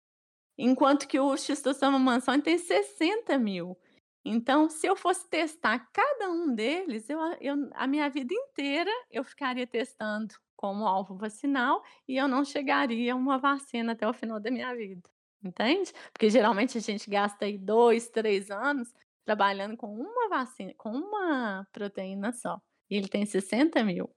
Enquanto 0.57 1.09
que 1.09 1.19
o 1.19 1.37
xistosoma 1.37 1.99
mansoni 1.99 2.43
tem 2.43 2.59
60 2.59 3.37
mil. 3.39 3.77
Então, 4.25 4.71
se 4.71 4.87
eu 4.87 4.97
fosse 4.97 5.29
testar 5.29 5.91
cada 5.93 6.31
um 6.31 6.55
deles, 6.55 7.11
eu, 7.11 7.19
eu, 7.41 7.71
a 7.75 7.87
minha 7.87 8.09
vida 8.09 8.33
inteira 8.33 8.91
eu 9.11 9.23
ficaria 9.23 9.67
testando 9.67 10.35
como 10.57 10.87
alvo 10.87 11.15
vacinal 11.17 11.83
e 12.09 12.17
eu 12.17 12.27
não 12.27 12.45
chegaria 12.45 13.13
a 13.13 13.17
uma 13.17 13.37
vacina 13.39 13.93
até 13.93 14.09
o 14.09 14.15
final 14.15 14.41
da 14.41 14.51
minha 14.51 14.75
vida. 14.75 15.03
Entende? 15.43 15.93
Porque 16.11 16.31
geralmente 16.31 16.79
a 16.79 16.81
gente 16.81 17.11
gasta 17.11 17.45
aí 17.45 17.59
dois, 17.59 18.09
três 18.09 18.51
anos 18.51 18.91
trabalhando 19.27 19.77
com 19.77 19.93
uma 19.95 20.29
vacina, 20.29 20.73
com 20.79 20.91
uma 20.91 21.67
proteína 21.71 22.33
só. 22.33 22.59
E 22.89 22.97
ele 22.97 23.09
tem 23.09 23.27
60 23.27 23.83
mil. 23.85 24.11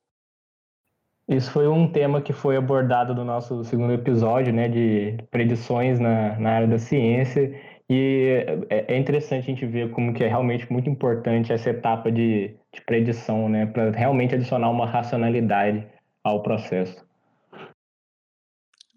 Isso 1.27 1.51
foi 1.51 1.67
um 1.67 1.91
tema 1.91 2.21
que 2.21 2.31
foi 2.31 2.55
abordado 2.55 3.13
no 3.13 3.25
nosso 3.25 3.61
segundo 3.65 3.91
episódio, 3.91 4.53
né, 4.53 4.69
de 4.69 5.17
predições 5.29 5.99
na, 5.99 6.39
na 6.39 6.51
área 6.51 6.67
da 6.67 6.79
ciência. 6.79 7.53
E 7.89 8.45
é, 8.69 8.93
é 8.93 8.97
interessante 8.97 9.43
a 9.43 9.53
gente 9.53 9.65
ver 9.65 9.91
como 9.91 10.13
que 10.13 10.23
é 10.23 10.27
realmente 10.27 10.71
muito 10.71 10.89
importante 10.89 11.51
essa 11.51 11.69
etapa 11.69 12.09
de, 12.09 12.55
de 12.73 12.81
predição, 12.85 13.49
né, 13.49 13.65
para 13.65 13.91
realmente 13.91 14.35
adicionar 14.35 14.69
uma 14.69 14.85
racionalidade 14.85 15.85
ao 16.23 16.41
processo. 16.41 17.05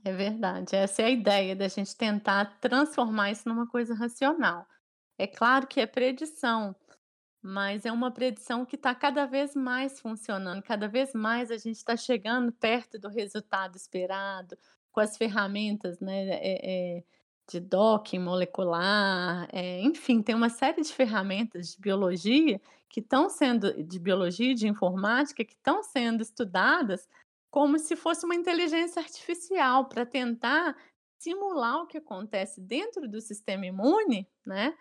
É 0.05 0.12
verdade, 0.12 0.76
essa 0.76 1.03
é 1.03 1.07
a 1.07 1.11
ideia 1.11 1.55
da 1.55 1.68
gente 1.68 1.97
tentar 1.97 2.59
transformar 2.61 3.33
isso 3.33 3.49
numa 3.49 3.66
coisa 3.66 3.93
racional. 3.95 4.66
É 5.18 5.26
claro 5.26 5.66
que 5.66 5.81
é 5.81 5.87
predição, 5.87 6.74
mas 7.43 7.86
é 7.86 7.93
uma 7.93 8.11
predição 8.11 8.66
que 8.66 8.76
está 8.76 8.95
cada 8.95 9.26
vez 9.26 9.55
mais 9.55 10.01
funcionando, 10.01 10.62
cada 10.62 10.88
vez 10.88 11.14
mais 11.14 11.51
a 11.51 11.57
gente 11.57 11.76
está 11.76 11.97
chegando 11.97 12.53
perto 12.53 12.99
do 12.99 13.09
resultado 13.09 13.76
esperado, 13.76 14.57
com 14.93 15.01
as 15.01 15.16
ferramentas 15.16 16.01
né, 16.01 16.28
é, 16.28 16.99
é, 16.99 17.05
de 17.49 17.61
docking 17.61 18.18
molecular, 18.18 19.49
é, 19.53 19.80
enfim, 19.80 20.22
tem 20.22 20.34
uma 20.34 20.51
série 20.51 20.82
de 20.82 20.93
ferramentas 20.93 21.72
de 21.72 21.80
biologia 21.80 22.61
que 22.88 23.01
estão 23.01 23.30
sendo, 23.30 23.82
de 23.82 23.99
biologia 23.99 24.51
e 24.51 24.55
de 24.55 24.68
informática, 24.68 25.45
que 25.45 25.55
estão 25.55 25.82
sendo 25.82 26.22
estudadas 26.22 27.09
como 27.51 27.78
se 27.78 27.97
fosse 27.97 28.24
uma 28.24 28.34
inteligência 28.34 29.01
artificial 29.01 29.86
para 29.86 30.05
tentar 30.05 30.76
simular 31.18 31.82
o 31.82 31.86
que 31.86 31.99
acontece 31.99 32.61
dentro 32.61 33.09
do 33.09 33.20
sistema 33.20 33.66
imune, 33.66 34.26
né? 34.47 34.74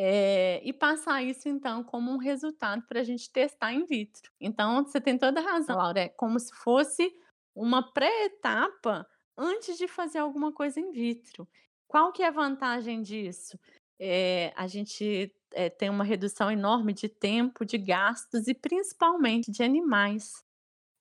É, 0.00 0.60
e 0.62 0.72
passar 0.72 1.24
isso, 1.24 1.48
então, 1.48 1.82
como 1.82 2.12
um 2.12 2.18
resultado 2.18 2.86
para 2.86 3.00
a 3.00 3.02
gente 3.02 3.28
testar 3.32 3.72
in 3.72 3.84
vitro. 3.84 4.30
Então, 4.40 4.84
você 4.84 5.00
tem 5.00 5.18
toda 5.18 5.40
a 5.40 5.42
razão, 5.42 5.76
Laura. 5.76 6.02
É 6.02 6.08
como 6.08 6.38
se 6.38 6.54
fosse 6.54 7.12
uma 7.52 7.82
pré-etapa 7.82 9.04
antes 9.36 9.76
de 9.76 9.88
fazer 9.88 10.18
alguma 10.18 10.52
coisa 10.52 10.78
in 10.78 10.92
vitro. 10.92 11.48
Qual 11.88 12.12
que 12.12 12.22
é 12.22 12.28
a 12.28 12.30
vantagem 12.30 13.02
disso? 13.02 13.58
É, 13.98 14.52
a 14.54 14.68
gente 14.68 15.34
é, 15.52 15.68
tem 15.68 15.90
uma 15.90 16.04
redução 16.04 16.48
enorme 16.48 16.92
de 16.92 17.08
tempo, 17.08 17.64
de 17.64 17.76
gastos 17.76 18.46
e 18.46 18.54
principalmente 18.54 19.50
de 19.50 19.64
animais. 19.64 20.44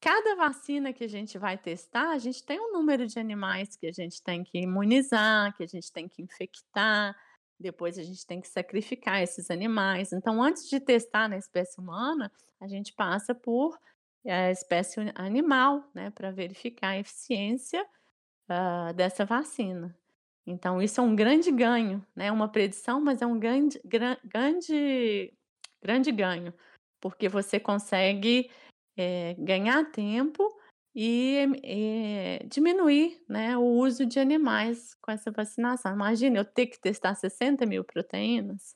Cada 0.02 0.34
vacina 0.34 0.92
que 0.92 1.04
a 1.04 1.08
gente 1.08 1.38
vai 1.38 1.56
testar, 1.56 2.10
a 2.10 2.18
gente 2.18 2.44
tem 2.44 2.60
um 2.60 2.74
número 2.74 3.06
de 3.06 3.20
animais 3.20 3.76
que 3.76 3.86
a 3.86 3.92
gente 3.92 4.24
tem 4.24 4.44
que 4.44 4.58
imunizar, 4.58 5.56
que 5.56 5.62
a 5.62 5.68
gente 5.68 5.92
tem 5.92 6.08
que 6.08 6.24
infectar, 6.24 7.16
depois 7.60 7.98
a 7.98 8.04
gente 8.04 8.26
tem 8.26 8.40
que 8.40 8.48
sacrificar 8.48 9.22
esses 9.22 9.50
animais. 9.50 10.14
Então, 10.14 10.42
antes 10.42 10.70
de 10.70 10.80
testar 10.80 11.28
na 11.28 11.38
espécie 11.38 11.80
humana, 11.80 12.32
a 12.60 12.68
gente 12.68 12.94
passa 12.94 13.34
por 13.34 13.78
a 14.26 14.52
espécie 14.52 15.00
animal, 15.16 15.90
né, 15.94 16.10
para 16.10 16.32
verificar 16.32 16.90
a 16.90 17.00
eficiência 17.00 17.86
uh, 18.50 18.94
dessa 18.94 19.26
vacina. 19.26 19.96
Então, 20.46 20.82
isso 20.82 21.00
é 21.02 21.04
um 21.04 21.16
grande 21.16 21.52
ganho, 21.52 22.06
né? 22.16 22.32
Uma 22.32 22.48
predição, 22.48 23.02
mas 23.02 23.22
é 23.22 23.26
um 23.26 23.38
grande, 23.38 23.82
grande, 23.84 25.34
grande 25.82 26.10
ganho, 26.10 26.54
porque 27.02 27.28
você 27.28 27.60
consegue 27.60 28.50
é, 28.96 29.36
ganhar 29.38 29.92
tempo 29.92 30.58
e, 31.00 31.48
e, 31.64 32.48
diminuir 32.48 33.22
né, 33.30 33.56
o 33.56 33.62
uso 33.62 34.04
de 34.04 34.20
animais 34.20 34.96
com 35.00 35.12
essa 35.12 35.30
vacinação. 35.30 35.94
Imagina 35.94 36.40
eu 36.40 36.46
ter 36.46 36.66
que 36.66 36.80
testar 36.80 37.14
60 37.14 37.68
mil 37.68 37.84
proteínas. 37.84 38.76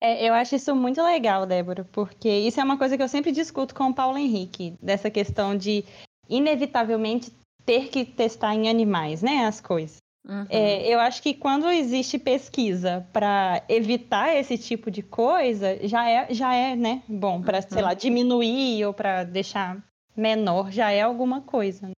É, 0.00 0.26
eu 0.26 0.32
acho 0.32 0.54
isso 0.54 0.74
muito 0.74 1.02
legal, 1.02 1.44
Débora, 1.44 1.84
porque 1.92 2.30
isso 2.30 2.58
é 2.58 2.64
uma 2.64 2.78
coisa 2.78 2.96
que 2.96 3.02
eu 3.02 3.08
sempre 3.08 3.30
discuto 3.30 3.74
com 3.74 3.88
o 3.90 3.94
Paulo 3.94 4.16
Henrique, 4.16 4.74
dessa 4.80 5.10
questão 5.10 5.54
de 5.54 5.84
inevitavelmente 6.30 7.30
ter 7.66 7.88
que 7.88 8.06
testar 8.06 8.54
em 8.54 8.70
animais, 8.70 9.20
né, 9.20 9.44
as 9.44 9.60
coisas. 9.60 9.98
Uhum. 10.26 10.46
É, 10.48 10.86
eu 10.86 10.98
acho 10.98 11.22
que 11.22 11.34
quando 11.34 11.68
existe 11.68 12.18
pesquisa 12.18 13.06
para 13.12 13.62
evitar 13.68 14.34
esse 14.34 14.56
tipo 14.56 14.90
de 14.90 15.02
coisa, 15.02 15.78
já 15.86 16.08
é, 16.08 16.32
já 16.32 16.54
é 16.54 16.74
né, 16.74 17.02
bom 17.06 17.42
para, 17.42 17.58
uhum. 17.58 17.64
sei 17.68 17.82
lá, 17.82 17.92
diminuir 17.92 18.86
ou 18.86 18.94
para 18.94 19.24
deixar 19.24 19.82
menor, 20.16 20.70
já 20.70 20.90
é 20.90 21.02
alguma 21.02 21.40
coisa. 21.40 21.88
Né? 21.88 21.92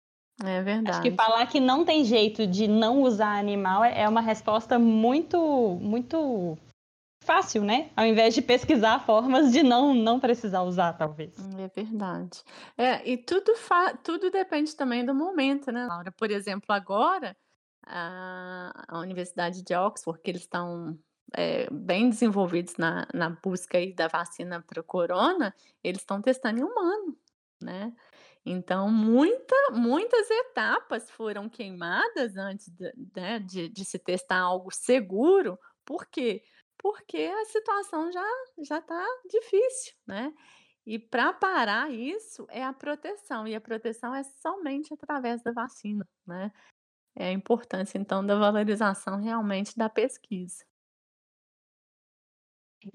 É 0.45 0.63
verdade. 0.63 0.91
Acho 0.91 1.03
que 1.03 1.17
falar 1.17 1.47
que 1.47 1.61
não 1.61 1.85
tem 1.85 2.05
jeito 2.05 2.47
de 2.47 2.69
não 2.69 3.03
usar 3.03 3.39
animal 3.39 3.85
é, 3.85 4.03
é 4.03 4.09
uma 4.09 4.21
resposta 4.21 4.79
muito, 4.79 5.39
muito 5.81 6.57
fácil, 7.25 7.63
né? 7.63 7.91
Ao 7.97 8.07
invés 8.07 8.35
de 8.35 8.41
pesquisar 8.41 9.05
formas 9.05 9.53
de 9.53 9.63
não, 9.63 9.93
não 9.93 10.21
precisar 10.21 10.63
usar, 10.63 10.95
talvez. 10.95 11.35
É 11.59 11.69
verdade. 11.69 12.43
É, 12.77 13.07
e 13.09 13.19
tudo, 13.19 13.53
tudo 14.03 14.31
depende 14.31 14.75
também 14.75 15.05
do 15.05 15.15
momento, 15.15 15.71
né, 15.71 15.87
Laura? 15.87 16.13
Por 16.13 16.31
exemplo, 16.31 16.67
agora, 16.71 17.37
a, 17.87 18.85
a 18.89 18.99
Universidade 19.01 19.63
de 19.63 19.75
Oxford, 19.75 20.21
que 20.23 20.31
eles 20.31 20.43
estão 20.43 20.97
é, 21.35 21.69
bem 21.71 22.09
desenvolvidos 22.09 22.77
na, 22.77 23.07
na 23.13 23.31
busca 23.31 23.77
aí 23.77 23.93
da 23.93 24.09
vacina 24.09 24.63
para 24.67 24.81
o 24.81 24.85
corona, 24.85 25.55
eles 25.83 26.01
estão 26.01 26.23
testando 26.23 26.61
em 26.61 26.65
humano, 26.65 27.17
né? 27.61 27.93
Então, 28.47 28.91
muita, 28.91 29.55
muitas 29.73 30.31
etapas 30.31 31.11
foram 31.11 31.49
queimadas 31.49 32.37
antes 32.37 32.69
de, 32.69 32.93
né, 33.17 33.39
de, 33.41 33.69
de 33.69 33.85
se 33.85 33.99
testar 33.99 34.39
algo 34.39 34.71
seguro. 34.73 35.59
Por 35.85 36.07
quê? 36.07 36.43
porque 36.79 37.17
a 37.19 37.45
situação 37.47 38.11
já 38.11 38.25
já 38.63 38.79
está 38.79 39.05
difícil, 39.29 39.95
né? 40.07 40.33
E 40.87 40.99
para 40.99 41.33
parar 41.35 41.91
isso 41.93 42.47
é 42.49 42.65
a 42.65 42.73
proteção, 42.73 43.47
e 43.47 43.55
a 43.55 43.61
proteção 43.61 44.15
é 44.15 44.23
somente 44.25 44.95
através 44.95 45.43
da 45.43 45.53
vacina, 45.53 46.09
né? 46.27 46.51
É 47.17 47.29
a 47.29 47.33
importância, 47.33 47.99
então, 47.99 48.25
da 48.25 48.37
valorização 48.39 49.19
realmente 49.21 49.77
da 49.77 49.89
pesquisa. 49.89 50.65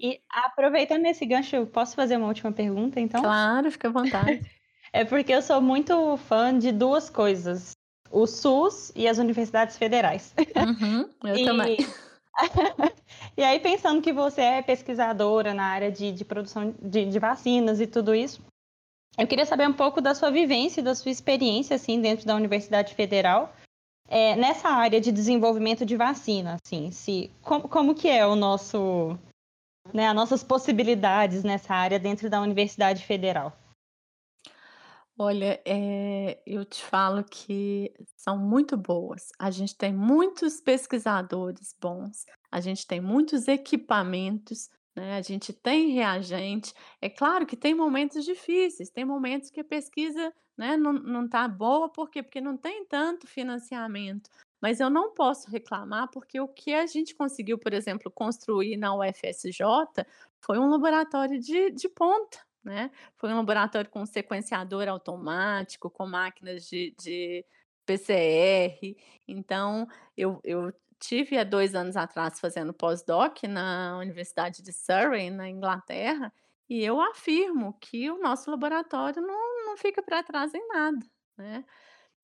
E 0.00 0.20
aproveitando 0.30 1.06
esse 1.06 1.26
gancho, 1.26 1.66
posso 1.66 1.94
fazer 1.94 2.16
uma 2.16 2.28
última 2.28 2.52
pergunta, 2.52 3.00
então? 3.00 3.20
Claro, 3.20 3.70
fica 3.70 3.88
à 3.88 3.92
vontade. 3.92 4.40
é 4.92 5.04
porque 5.04 5.32
eu 5.32 5.42
sou 5.42 5.60
muito 5.60 6.16
fã 6.16 6.56
de 6.58 6.72
duas 6.72 7.10
coisas: 7.10 7.72
o 8.10 8.26
SUS 8.26 8.92
e 8.94 9.06
as 9.06 9.18
universidades 9.18 9.76
federais. 9.76 10.34
Uhum, 10.56 11.08
eu 11.24 11.36
e... 11.36 11.44
também. 11.44 11.76
e 13.36 13.42
aí, 13.42 13.60
pensando 13.60 14.02
que 14.02 14.12
você 14.12 14.40
é 14.40 14.62
pesquisadora 14.62 15.54
na 15.54 15.64
área 15.64 15.90
de, 15.90 16.12
de 16.12 16.24
produção 16.24 16.74
de, 16.80 17.04
de, 17.06 17.18
vacinas 17.18 17.80
e 17.80 17.86
tudo 17.86 18.14
isso, 18.14 18.42
eu 19.16 19.26
queria 19.26 19.46
saber 19.46 19.68
um 19.68 19.72
pouco 19.72 20.00
da 20.00 20.14
sua 20.14 20.30
vivência, 20.30 20.82
da 20.82 20.94
sua 20.94 21.12
experiência, 21.12 21.76
assim, 21.76 22.00
dentro 22.00 22.26
da 22.26 22.34
Universidade 22.34 22.94
Federal, 22.94 23.54
é, 24.08 24.36
nessa 24.36 24.68
área 24.68 25.00
de 25.00 25.12
desenvolvimento 25.12 25.86
de 25.86 25.96
vacina, 25.96 26.58
assim, 26.64 26.90
se, 26.90 27.30
como, 27.40 27.68
como 27.68 27.94
que 27.94 28.08
é 28.08 28.26
o 28.26 28.34
nosso, 28.34 29.16
né, 29.92 30.08
as 30.08 30.14
nossas 30.14 30.42
possibilidades 30.42 31.42
nessa 31.44 31.74
área 31.74 31.98
dentro 31.98 32.30
da 32.30 32.40
Universidade 32.40 33.04
Federal? 33.04 33.52
Olha, 35.16 35.62
eh, 35.64 36.42
eu 36.44 36.64
te 36.64 36.82
falo 36.84 37.22
que 37.22 37.92
são 38.16 38.36
muito 38.36 38.76
boas. 38.76 39.28
A 39.38 39.50
gente 39.50 39.76
tem 39.76 39.92
muitos 39.94 40.60
pesquisadores 40.60 41.74
bons, 41.80 42.26
a 42.50 42.60
gente 42.60 42.84
tem 42.86 43.00
muitos 43.00 43.46
equipamentos, 43.46 44.68
né, 44.96 45.16
a 45.16 45.22
gente 45.22 45.52
tem 45.52 45.90
reagente. 45.90 46.74
É 47.00 47.08
claro 47.08 47.46
que 47.46 47.56
tem 47.56 47.74
momentos 47.74 48.24
difíceis, 48.24 48.90
tem 48.90 49.04
momentos 49.04 49.50
que 49.50 49.60
a 49.60 49.64
pesquisa, 49.64 50.32
né, 50.58 50.76
não 50.76 50.92
não 50.92 51.28
tá 51.28 51.46
boa, 51.46 51.88
por 51.88 52.10
quê? 52.10 52.20
Porque 52.22 52.40
não 52.40 52.56
tem 52.56 52.84
tanto 52.86 53.26
financiamento. 53.28 54.28
Mas 54.64 54.80
eu 54.80 54.88
não 54.88 55.12
posso 55.12 55.50
reclamar, 55.50 56.08
porque 56.10 56.40
o 56.40 56.48
que 56.48 56.72
a 56.72 56.86
gente 56.86 57.14
conseguiu, 57.14 57.58
por 57.58 57.74
exemplo, 57.74 58.10
construir 58.10 58.78
na 58.78 58.96
UFSJ 58.96 59.62
foi 60.40 60.58
um 60.58 60.70
laboratório 60.70 61.38
de 61.38 61.70
de 61.70 61.86
ponta. 61.86 62.38
Né? 62.64 62.90
Foi 63.18 63.30
um 63.30 63.36
laboratório 63.36 63.90
com 63.90 64.06
sequenciador 64.06 64.88
automático, 64.88 65.90
com 65.90 66.06
máquinas 66.06 66.66
de, 66.66 66.94
de 66.98 67.44
PCR. 67.84 68.96
Então, 69.28 69.86
eu, 70.16 70.40
eu 70.42 70.72
tive 70.98 71.36
há 71.36 71.44
dois 71.44 71.74
anos 71.74 71.94
atrás 71.94 72.40
fazendo 72.40 72.72
pós-doc 72.72 73.42
na 73.42 73.98
Universidade 73.98 74.62
de 74.62 74.72
Surrey, 74.72 75.28
na 75.28 75.46
Inglaterra, 75.46 76.32
e 76.70 76.82
eu 76.82 77.02
afirmo 77.02 77.76
que 77.82 78.10
o 78.10 78.18
nosso 78.18 78.50
laboratório 78.50 79.20
não, 79.20 79.66
não 79.66 79.76
fica 79.76 80.02
para 80.02 80.22
trás 80.22 80.54
em 80.54 80.66
nada. 80.68 81.06
Né? 81.36 81.62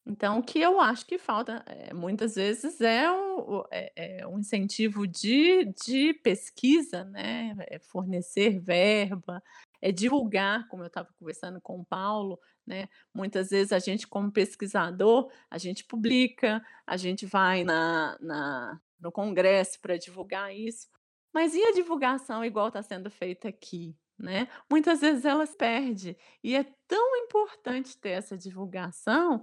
Então, 0.07 0.39
o 0.39 0.43
que 0.43 0.59
eu 0.59 0.81
acho 0.81 1.07
que 1.07 1.19
falta 1.19 1.63
é, 1.67 1.93
muitas 1.93 2.35
vezes 2.35 2.81
é 2.81 3.11
um, 3.11 3.63
é, 3.71 4.21
é 4.21 4.27
um 4.27 4.39
incentivo 4.39 5.07
de, 5.07 5.67
de 5.87 6.15
pesquisa, 6.15 7.05
né? 7.05 7.55
É 7.69 7.79
fornecer 7.79 8.59
verba, 8.59 9.43
é 9.81 9.93
divulgar, 9.93 10.67
como 10.69 10.83
eu 10.83 10.89
estava 10.89 11.09
conversando 11.19 11.61
com 11.61 11.81
o 11.81 11.85
Paulo, 11.85 12.41
né? 12.67 12.89
Muitas 13.15 13.51
vezes 13.51 13.73
a 13.73 13.79
gente, 13.79 14.07
como 14.07 14.33
pesquisador, 14.33 15.31
a 15.51 15.59
gente 15.59 15.85
publica, 15.85 16.65
a 16.87 16.97
gente 16.97 17.27
vai 17.27 17.63
na, 17.63 18.17
na 18.21 18.81
no 19.01 19.11
congresso 19.11 19.81
para 19.81 19.97
divulgar 19.97 20.55
isso, 20.55 20.87
mas 21.33 21.55
e 21.55 21.63
a 21.63 21.73
divulgação 21.73 22.45
igual 22.45 22.69
está 22.69 22.83
sendo 22.83 23.11
feita 23.11 23.49
aqui? 23.49 23.97
Né? 24.19 24.49
Muitas 24.71 25.01
vezes 25.01 25.25
elas 25.25 25.55
perdem. 25.55 26.15
E 26.45 26.55
é 26.55 26.65
tão 26.87 27.17
importante 27.17 27.97
ter 27.97 28.11
essa 28.11 28.37
divulgação, 28.37 29.43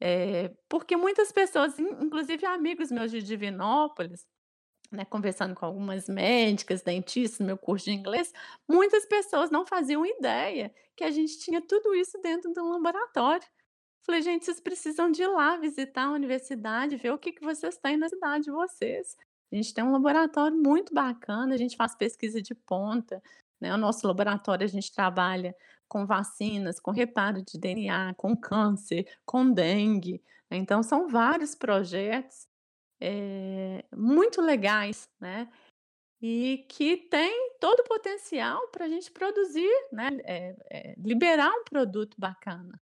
é, 0.00 0.50
porque 0.68 0.96
muitas 0.96 1.30
pessoas, 1.30 1.78
inclusive 1.78 2.46
amigos 2.46 2.90
meus 2.90 3.10
de 3.10 3.22
Divinópolis, 3.22 4.26
né, 4.90 5.04
conversando 5.04 5.54
com 5.54 5.66
algumas 5.66 6.08
médicas, 6.08 6.82
dentistas, 6.82 7.38
no 7.38 7.46
meu 7.46 7.58
curso 7.58 7.84
de 7.84 7.92
inglês, 7.92 8.32
muitas 8.68 9.06
pessoas 9.06 9.50
não 9.50 9.64
faziam 9.64 10.04
ideia 10.04 10.74
que 10.96 11.04
a 11.04 11.10
gente 11.10 11.38
tinha 11.38 11.60
tudo 11.60 11.94
isso 11.94 12.18
dentro 12.22 12.52
de 12.52 12.60
um 12.60 12.70
laboratório. 12.70 13.46
Falei, 14.02 14.22
gente, 14.22 14.44
vocês 14.44 14.58
precisam 14.58 15.10
de 15.10 15.22
ir 15.22 15.28
lá 15.28 15.56
visitar 15.56 16.06
a 16.06 16.12
universidade, 16.12 16.96
ver 16.96 17.12
o 17.12 17.18
que, 17.18 17.32
que 17.32 17.44
vocês 17.44 17.76
têm 17.76 17.96
na 17.96 18.08
cidade 18.08 18.44
de 18.44 18.50
vocês. 18.50 19.16
A 19.52 19.56
gente 19.56 19.74
tem 19.74 19.84
um 19.84 19.92
laboratório 19.92 20.56
muito 20.56 20.92
bacana, 20.94 21.54
a 21.54 21.58
gente 21.58 21.76
faz 21.76 21.94
pesquisa 21.94 22.40
de 22.40 22.54
ponta, 22.54 23.22
né? 23.60 23.72
O 23.74 23.76
nosso 23.76 24.06
laboratório 24.06 24.64
a 24.64 24.68
gente 24.68 24.92
trabalha 24.92 25.54
com 25.90 26.06
vacinas, 26.06 26.78
com 26.78 26.92
reparo 26.92 27.42
de 27.42 27.58
DNA, 27.58 28.14
com 28.14 28.36
câncer, 28.36 29.04
com 29.26 29.50
dengue. 29.52 30.22
Né? 30.48 30.56
Então, 30.56 30.82
são 30.84 31.08
vários 31.08 31.54
projetos 31.56 32.46
é, 33.00 33.84
muito 33.94 34.40
legais, 34.40 35.08
né? 35.20 35.50
E 36.22 36.66
que 36.68 36.96
tem 36.96 37.56
todo 37.58 37.80
o 37.80 37.88
potencial 37.88 38.68
para 38.68 38.84
a 38.84 38.88
gente 38.88 39.10
produzir, 39.10 39.70
né? 39.92 40.10
É, 40.24 40.56
é, 40.70 40.94
liberar 40.98 41.50
um 41.50 41.64
produto 41.64 42.14
bacana. 42.18 42.80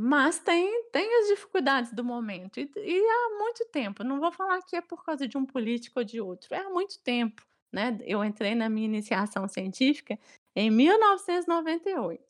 mas 0.00 0.38
tem, 0.38 0.90
tem 0.90 1.20
as 1.20 1.28
dificuldades 1.28 1.92
do 1.92 2.02
momento, 2.04 2.58
e, 2.58 2.70
e 2.76 3.00
há 3.08 3.38
muito 3.38 3.64
tempo. 3.70 4.02
Não 4.02 4.18
vou 4.18 4.32
falar 4.32 4.62
que 4.62 4.76
é 4.76 4.80
por 4.80 5.04
causa 5.04 5.28
de 5.28 5.36
um 5.36 5.44
político 5.44 6.00
ou 6.00 6.04
de 6.04 6.20
outro, 6.20 6.54
é 6.54 6.58
há 6.58 6.70
muito 6.70 6.98
tempo. 7.02 7.42
Né? 7.72 7.98
Eu 8.02 8.24
entrei 8.24 8.54
na 8.54 8.68
minha 8.68 8.86
iniciação 8.86 9.46
científica 9.48 10.18
em 10.56 10.70
1998. 10.70 12.24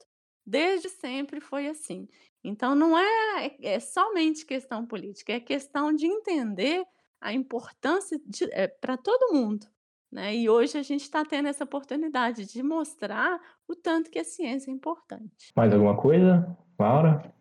Desde 0.45 0.89
sempre 0.89 1.41
foi 1.41 1.69
assim. 1.69 2.09
Então, 2.43 2.75
não 2.75 2.99
é, 2.99 3.57
é 3.63 3.81
somente 3.81 4.45
questão 4.45 4.85
política, 4.85 5.33
é 5.33 5.41
questão 5.41 5.93
de 5.93 6.07
entender 6.07 6.85
a 7.21 7.33
importância 7.33 8.21
é, 8.53 8.67
para 8.67 8.97
todo 8.97 9.33
mundo. 9.33 9.67
Né? 10.13 10.37
E 10.37 10.49
hoje 10.49 10.79
a 10.79 10.83
gente 10.83 11.03
está 11.03 11.25
tendo 11.25 11.49
essa 11.49 11.65
oportunidade 11.65 12.47
de 12.47 12.63
mostrar 12.63 13.41
o 13.67 13.75
tanto 13.75 14.11
que 14.11 14.19
a 14.19 14.25
ciência 14.25 14.71
é 14.71 14.75
importante. 14.75 15.53
Mais 15.57 15.73
alguma 15.73 15.97
coisa, 15.97 16.57
Laura? 16.79 17.33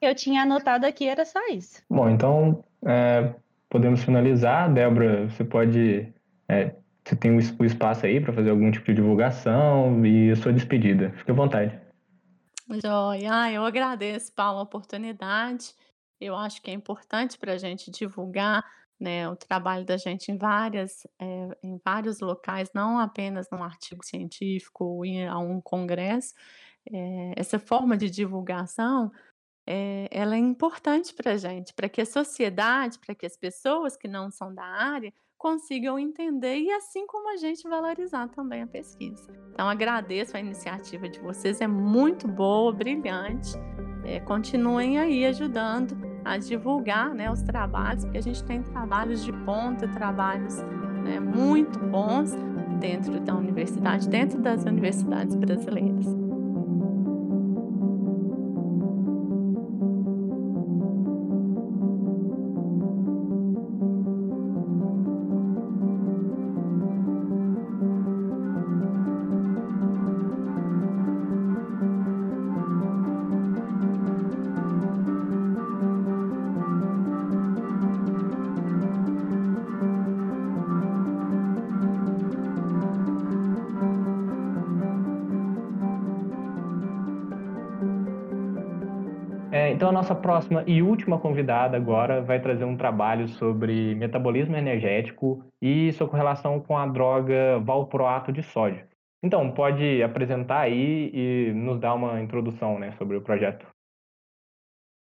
Eu 0.00 0.14
tinha 0.14 0.42
anotado 0.42 0.86
aqui, 0.86 1.06
era 1.06 1.24
só 1.24 1.40
isso. 1.48 1.82
Bom, 1.88 2.08
então 2.08 2.64
é, 2.84 3.34
podemos 3.68 4.02
finalizar. 4.04 4.72
Débora, 4.72 5.28
você 5.28 5.44
pode 5.44 6.12
é, 6.48 6.76
você 7.04 7.16
tem 7.16 7.36
o 7.36 7.64
espaço 7.64 8.06
aí 8.06 8.20
para 8.20 8.32
fazer 8.32 8.50
algum 8.50 8.70
tipo 8.70 8.86
de 8.86 8.94
divulgação 8.94 10.04
e 10.06 10.30
a 10.30 10.36
sua 10.36 10.52
despedida. 10.52 11.12
Fique 11.16 11.30
à 11.30 11.34
vontade. 11.34 11.78
Joia, 12.68 13.30
ah, 13.32 13.52
eu 13.52 13.64
agradeço, 13.64 14.32
Paulo, 14.34 14.60
a 14.60 14.62
oportunidade. 14.62 15.74
Eu 16.20 16.36
acho 16.36 16.62
que 16.62 16.70
é 16.70 16.74
importante 16.74 17.36
para 17.36 17.52
a 17.52 17.58
gente 17.58 17.90
divulgar 17.90 18.64
né, 18.98 19.28
o 19.28 19.34
trabalho 19.34 19.84
da 19.84 19.96
gente 19.96 20.30
em, 20.30 20.38
várias, 20.38 21.04
é, 21.20 21.48
em 21.62 21.76
vários 21.84 22.20
locais, 22.20 22.70
não 22.72 23.00
apenas 23.00 23.48
num 23.50 23.62
artigo 23.62 24.04
científico 24.04 24.84
ou 24.84 25.04
em 25.04 25.26
a 25.26 25.38
um 25.38 25.60
congresso. 25.60 26.32
É, 26.90 27.32
essa 27.36 27.58
forma 27.58 27.96
de 27.96 28.08
divulgação 28.08 29.10
é, 29.66 30.08
ela 30.10 30.36
é 30.36 30.38
importante 30.38 31.12
para 31.12 31.32
a 31.32 31.36
gente, 31.36 31.74
para 31.74 31.88
que 31.88 32.00
a 32.00 32.06
sociedade, 32.06 32.98
para 33.00 33.14
que 33.14 33.26
as 33.26 33.36
pessoas 33.36 33.96
que 33.96 34.06
não 34.06 34.30
são 34.30 34.54
da 34.54 34.64
área 34.64 35.12
consigam 35.42 35.98
entender 35.98 36.60
e 36.60 36.70
assim 36.70 37.04
como 37.04 37.28
a 37.28 37.36
gente 37.36 37.68
valorizar 37.68 38.28
também 38.28 38.62
a 38.62 38.66
pesquisa. 38.66 39.36
Então 39.52 39.68
agradeço 39.68 40.36
a 40.36 40.40
iniciativa 40.40 41.08
de 41.08 41.18
vocês, 41.18 41.60
é 41.60 41.66
muito 41.66 42.28
boa, 42.28 42.72
brilhante. 42.72 43.50
É, 44.04 44.20
continuem 44.20 45.00
aí 45.00 45.26
ajudando 45.26 45.96
a 46.24 46.38
divulgar 46.38 47.12
né, 47.12 47.28
os 47.28 47.42
trabalhos, 47.42 48.04
porque 48.04 48.18
a 48.18 48.22
gente 48.22 48.44
tem 48.44 48.62
trabalhos 48.62 49.24
de 49.24 49.32
ponta, 49.32 49.88
trabalhos 49.88 50.62
né, 51.02 51.18
muito 51.18 51.76
bons 51.80 52.32
dentro 52.78 53.18
da 53.18 53.34
universidade, 53.34 54.08
dentro 54.08 54.40
das 54.40 54.64
universidades 54.64 55.34
brasileiras. 55.34 56.21
Então, 89.54 89.90
a 89.90 89.92
nossa 89.92 90.14
próxima 90.14 90.64
e 90.66 90.80
última 90.80 91.20
convidada 91.20 91.76
agora 91.76 92.22
vai 92.22 92.40
trazer 92.40 92.64
um 92.64 92.74
trabalho 92.74 93.28
sobre 93.28 93.94
metabolismo 93.94 94.56
energético 94.56 95.44
e 95.60 95.92
sua 95.92 96.08
correlação 96.08 96.58
com 96.58 96.78
a 96.78 96.86
droga 96.86 97.58
valproato 97.58 98.32
de 98.32 98.42
sódio. 98.42 98.88
Então, 99.22 99.52
pode 99.52 100.02
apresentar 100.02 100.60
aí 100.60 101.10
e 101.12 101.52
nos 101.52 101.78
dar 101.78 101.92
uma 101.94 102.18
introdução 102.22 102.78
né, 102.78 102.92
sobre 102.92 103.14
o 103.18 103.20
projeto. 103.20 103.66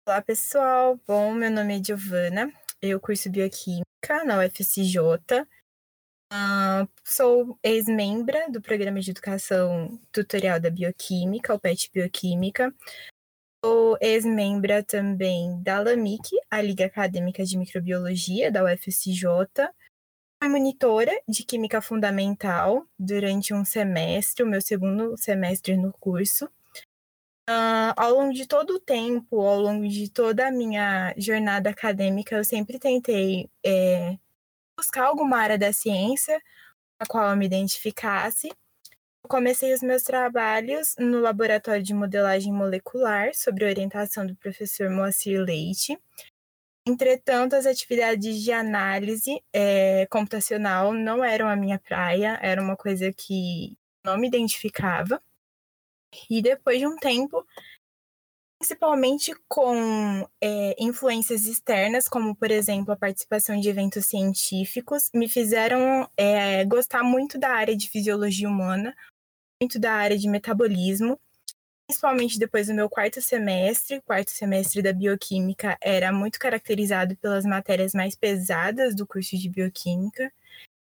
Olá, 0.08 0.20
pessoal. 0.24 1.00
Bom, 1.08 1.34
meu 1.34 1.52
nome 1.52 1.80
é 1.80 1.84
Giovana, 1.84 2.52
eu 2.82 3.00
curso 3.00 3.30
Bioquímica 3.30 4.26
na 4.26 4.40
UFCJ. 4.40 4.98
Uh, 6.34 6.90
sou 7.06 7.60
ex-membra 7.62 8.50
do 8.50 8.60
Programa 8.60 9.00
de 9.00 9.12
Educação 9.12 10.00
Tutorial 10.12 10.60
da 10.60 10.72
Bioquímica, 10.72 11.54
o 11.54 11.60
PET 11.60 11.92
Bioquímica. 11.94 12.74
Sou 13.64 13.96
ex-membra 14.02 14.84
também 14.84 15.62
da 15.62 15.80
LAMIC, 15.80 16.32
a 16.50 16.60
Liga 16.64 16.88
Acadêmica 16.88 17.46
de 17.46 17.56
Microbiologia 17.56 18.52
da 18.52 18.64
UFSJ. 18.64 19.22
Fui 20.42 20.50
monitora 20.50 21.12
de 21.30 21.44
Química 21.44 21.80
Fundamental 21.80 22.88
durante 22.98 23.54
um 23.54 23.64
semestre, 23.64 24.44
o 24.44 24.48
meu 24.48 24.62
segundo 24.62 25.16
semestre 25.16 25.78
no 25.78 25.94
curso. 25.94 26.46
Uh, 27.48 27.94
ao 27.96 28.16
longo 28.16 28.34
de 28.34 28.48
todo 28.48 28.72
o 28.72 28.80
tempo, 28.80 29.40
ao 29.40 29.62
longo 29.62 29.88
de 29.88 30.10
toda 30.10 30.48
a 30.48 30.52
minha 30.52 31.14
jornada 31.16 31.70
acadêmica, 31.70 32.36
eu 32.38 32.44
sempre 32.44 32.80
tentei 32.80 33.48
é, 33.64 34.18
buscar 34.76 35.06
alguma 35.06 35.38
área 35.38 35.60
da 35.60 35.72
ciência 35.72 36.42
a 36.98 37.06
qual 37.06 37.30
eu 37.30 37.38
me 37.38 37.46
identificasse 37.46 38.50
comecei 39.28 39.74
os 39.74 39.82
meus 39.82 40.04
trabalhos 40.04 40.96
no 40.98 41.20
laboratório 41.20 41.84
de 41.84 41.94
modelagem 41.94 42.52
molecular, 42.54 43.34
sob 43.34 43.64
orientação 43.64 44.26
do 44.26 44.36
professor 44.36 44.90
Moacir 44.90 45.42
Leite. 45.42 45.98
Entretanto, 46.88 47.56
as 47.56 47.66
atividades 47.66 48.42
de 48.42 48.52
análise 48.52 49.42
é, 49.54 50.08
computacional 50.08 50.94
não 50.94 51.24
eram 51.24 51.48
a 51.48 51.56
minha 51.56 51.80
praia, 51.80 52.40
era 52.42 52.62
uma 52.62 52.76
coisa 52.76 53.14
que 53.14 53.78
não 54.04 54.18
me 54.18 54.28
identificava. 54.28 55.22
E 56.30 56.42
depois 56.42 56.80
de 56.80 56.88
um 56.88 56.98
tempo, 56.98 57.46
principalmente 58.60 59.34
com 59.48 60.28
é, 60.42 60.76
influências 60.80 61.46
externas, 61.46 62.08
como, 62.08 62.36
por 62.36 62.52
exemplo, 62.52 62.92
a 62.92 62.98
participação 62.98 63.60
de 63.60 63.70
eventos 63.70 64.06
científicos, 64.06 65.10
me 65.14 65.30
fizeram 65.30 66.10
é, 66.18 66.66
gostar 66.66 67.04
muito 67.04 67.40
da 67.40 67.50
área 67.50 67.76
de 67.76 67.90
fisiologia 67.90 68.50
humana, 68.50 68.96
muito 69.62 69.78
da 69.78 69.94
área 69.94 70.18
de 70.18 70.28
metabolismo, 70.28 71.20
principalmente 71.88 72.40
depois 72.40 72.68
do 72.68 72.74
meu 72.74 72.90
quarto 72.90 73.22
semestre. 73.22 74.02
quarto 74.02 74.32
semestre 74.32 74.82
da 74.82 74.92
bioquímica 74.92 75.78
era 75.80 76.12
muito 76.12 76.40
caracterizado 76.40 77.16
pelas 77.18 77.46
matérias 77.46 77.94
mais 77.94 78.16
pesadas 78.16 78.96
do 78.96 79.06
curso 79.06 79.38
de 79.38 79.48
bioquímica. 79.48 80.34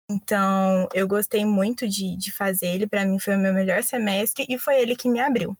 Então, 0.09 0.87
eu 0.93 1.07
gostei 1.07 1.45
muito 1.45 1.87
de, 1.87 2.15
de 2.15 2.31
fazer 2.31 2.67
ele. 2.67 2.87
Para 2.87 3.05
mim, 3.05 3.19
foi 3.19 3.35
o 3.35 3.39
meu 3.39 3.53
melhor 3.53 3.83
semestre 3.83 4.45
e 4.47 4.57
foi 4.57 4.81
ele 4.81 4.95
que 4.95 5.09
me 5.09 5.19
abriu 5.19 5.57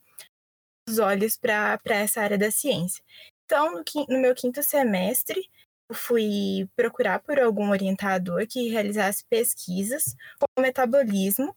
os 0.88 0.99
olhos 0.99 1.38
para 1.38 1.80
essa 1.88 2.22
área 2.22 2.38
da 2.38 2.51
ciência. 2.51 3.04
Então, 3.45 3.74
no, 3.74 3.84
no 4.10 4.20
meu 4.20 4.34
quinto 4.34 4.64
semestre, 4.64 5.49
eu 5.89 5.95
fui 5.95 6.70
procurar 6.76 7.20
por 7.20 7.39
algum 7.39 7.70
orientador 7.70 8.47
que 8.47 8.70
realizasse 8.70 9.26
pesquisas 9.30 10.16
com 10.39 10.62
metabolismo 10.62 11.56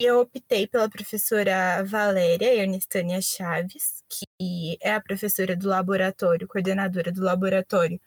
eu 0.00 0.20
optei 0.20 0.66
pela 0.66 0.88
professora 0.88 1.84
Valéria 1.84 2.54
Ernestânia 2.54 3.20
Chaves, 3.20 4.02
que 4.08 4.78
é 4.80 4.94
a 4.94 5.00
professora 5.00 5.54
do 5.54 5.68
laboratório, 5.68 6.48
coordenadora 6.48 7.12
do 7.12 7.22
laboratório 7.22 8.00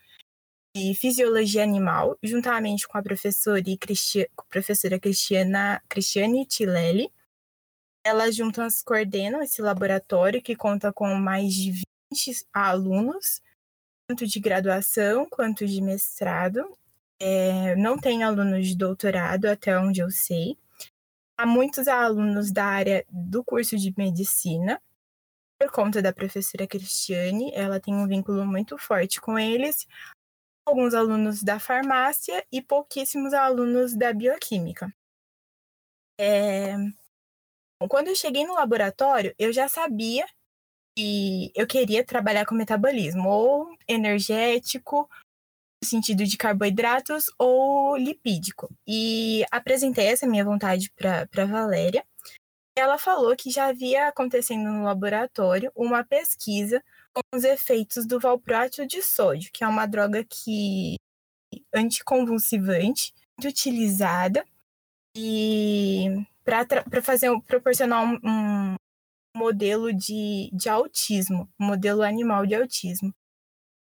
de 0.75 0.95
Fisiologia 0.95 1.61
Animal, 1.61 2.17
juntamente 2.23 2.87
com 2.87 2.97
a 2.97 3.03
professora, 3.03 3.61
Cristi 3.79 4.27
professora 4.49 4.99
Cristiana, 4.99 5.83
Cristiane 5.87 6.47
Tilelli. 6.47 7.11
Elas 8.03 8.35
juntas 8.35 8.81
coordenam 8.81 9.43
esse 9.43 9.61
laboratório, 9.61 10.41
que 10.41 10.55
conta 10.55 10.91
com 10.91 11.13
mais 11.13 11.53
de 11.53 11.83
20 12.11 12.47
alunos, 12.51 13.39
tanto 14.07 14.25
de 14.25 14.39
graduação 14.39 15.27
quanto 15.29 15.67
de 15.67 15.79
mestrado. 15.79 16.75
É, 17.19 17.75
não 17.75 17.99
tem 17.99 18.23
alunos 18.23 18.67
de 18.67 18.75
doutorado, 18.75 19.45
até 19.45 19.77
onde 19.77 20.01
eu 20.01 20.09
sei 20.09 20.57
há 21.37 21.45
muitos 21.45 21.87
alunos 21.87 22.51
da 22.51 22.65
área 22.65 23.05
do 23.09 23.43
curso 23.43 23.77
de 23.77 23.93
medicina. 23.97 24.81
por 25.59 25.71
conta 25.71 26.01
da 26.01 26.11
professora 26.13 26.67
Cristiane, 26.67 27.51
ela 27.53 27.79
tem 27.79 27.93
um 27.93 28.07
vínculo 28.07 28.45
muito 28.45 28.77
forte 28.77 29.21
com 29.21 29.39
eles, 29.39 29.87
alguns 30.65 30.93
alunos 30.93 31.41
da 31.43 31.59
farmácia 31.59 32.45
e 32.51 32.61
pouquíssimos 32.61 33.33
alunos 33.33 33.95
da 33.95 34.11
bioquímica. 34.13 34.93
É... 36.19 36.75
Quando 37.89 38.09
eu 38.09 38.15
cheguei 38.15 38.45
no 38.45 38.55
laboratório, 38.55 39.33
eu 39.37 39.53
já 39.53 39.67
sabia 39.67 40.25
que 40.97 41.51
eu 41.55 41.65
queria 41.67 42.05
trabalhar 42.05 42.45
com 42.45 42.55
metabolismo, 42.55 43.29
ou 43.29 43.77
energético, 43.87 45.09
sentido 45.83 46.25
de 46.25 46.37
carboidratos, 46.37 47.25
ou 47.37 47.95
lipídico. 47.97 48.69
E 48.87 49.43
apresentei 49.51 50.07
essa 50.07 50.27
minha 50.27 50.45
vontade 50.45 50.91
para 50.95 51.45
Valéria. 51.45 52.03
Ela 52.75 52.97
falou 52.97 53.35
que 53.35 53.51
já 53.51 53.67
havia 53.67 54.07
acontecendo 54.07 54.71
no 54.71 54.83
laboratório 54.83 55.71
uma 55.75 56.03
pesquisa 56.03 56.83
com 57.13 57.21
os 57.35 57.43
efeitos 57.43 58.07
do 58.07 58.19
valproato 58.19 58.85
de 58.87 59.01
sódio, 59.03 59.51
que 59.53 59.63
é 59.63 59.67
uma 59.67 59.85
droga 59.85 60.23
que 60.23 60.95
anticonvulsivante, 61.73 63.13
muito 63.37 63.49
utilizada 63.49 64.43
e 65.15 66.25
para 66.43 67.01
fazer 67.01 67.29
proporcionar 67.41 68.03
um, 68.03 68.19
um, 68.23 68.75
modelo 69.35 69.93
de, 69.93 70.49
de 70.53 70.69
autismo, 70.69 71.49
um 71.59 71.65
modelo 71.65 72.01
animal 72.01 72.45
de 72.45 72.55
autismo. 72.55 73.13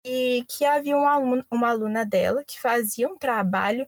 E 0.05 0.43
que 0.47 0.65
havia 0.65 0.97
um 0.97 1.43
uma 1.51 1.69
aluna 1.69 2.05
dela 2.05 2.43
que 2.43 2.59
fazia 2.59 3.07
um 3.07 3.17
trabalho, 3.17 3.87